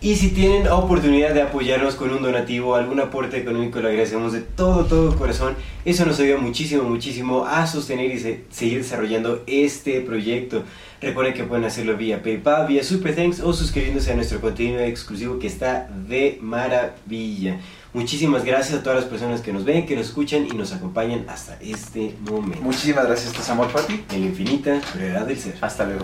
Y 0.03 0.17
si 0.17 0.31
tienen 0.31 0.67
oportunidad 0.67 1.33
de 1.33 1.41
apoyarnos 1.41 1.95
con 1.95 2.11
un 2.11 2.21
donativo, 2.21 2.75
algún 2.75 2.99
aporte 2.99 3.37
económico, 3.37 3.79
lo 3.79 3.87
agradecemos 3.87 4.33
de 4.33 4.41
todo, 4.41 4.83
todo 4.83 5.15
corazón. 5.15 5.55
Eso 5.85 6.05
nos 6.05 6.19
ayuda 6.19 6.37
muchísimo, 6.39 6.83
muchísimo 6.83 7.45
a 7.45 7.65
sostener 7.65 8.11
y 8.11 8.19
seguir 8.51 8.79
desarrollando 8.79 9.43
este 9.47 10.01
proyecto. 10.01 10.63
Recuerden 10.99 11.33
que 11.33 11.45
pueden 11.45 11.63
hacerlo 11.63 11.95
vía 11.95 12.21
PayPal, 12.21 12.67
vía 12.67 12.83
Super 12.83 13.15
Thanks 13.15 13.39
o 13.39 13.53
suscribiéndose 13.53 14.11
a 14.11 14.15
nuestro 14.15 14.41
contenido 14.41 14.81
exclusivo 14.81 15.39
que 15.39 15.47
está 15.47 15.89
de 16.07 16.37
maravilla. 16.41 17.61
Muchísimas 17.93 18.43
gracias 18.43 18.79
a 18.79 18.83
todas 18.83 18.99
las 18.99 19.07
personas 19.07 19.41
que 19.41 19.53
nos 19.53 19.65
ven, 19.65 19.85
que 19.85 19.95
nos 19.95 20.07
escuchan 20.07 20.47
y 20.47 20.55
nos 20.55 20.73
acompañan 20.73 21.25
hasta 21.27 21.57
este 21.61 22.15
momento. 22.21 22.61
Muchísimas 22.61 23.05
gracias, 23.05 23.37
es 23.37 23.49
Amor 23.49 23.69
Fati. 23.69 24.03
En 24.11 24.21
la 24.21 24.27
infinita 24.27 24.81
brevedad 24.95 25.27
del 25.27 25.37
ser. 25.37 25.55
Hasta 25.61 25.85
luego. 25.85 26.03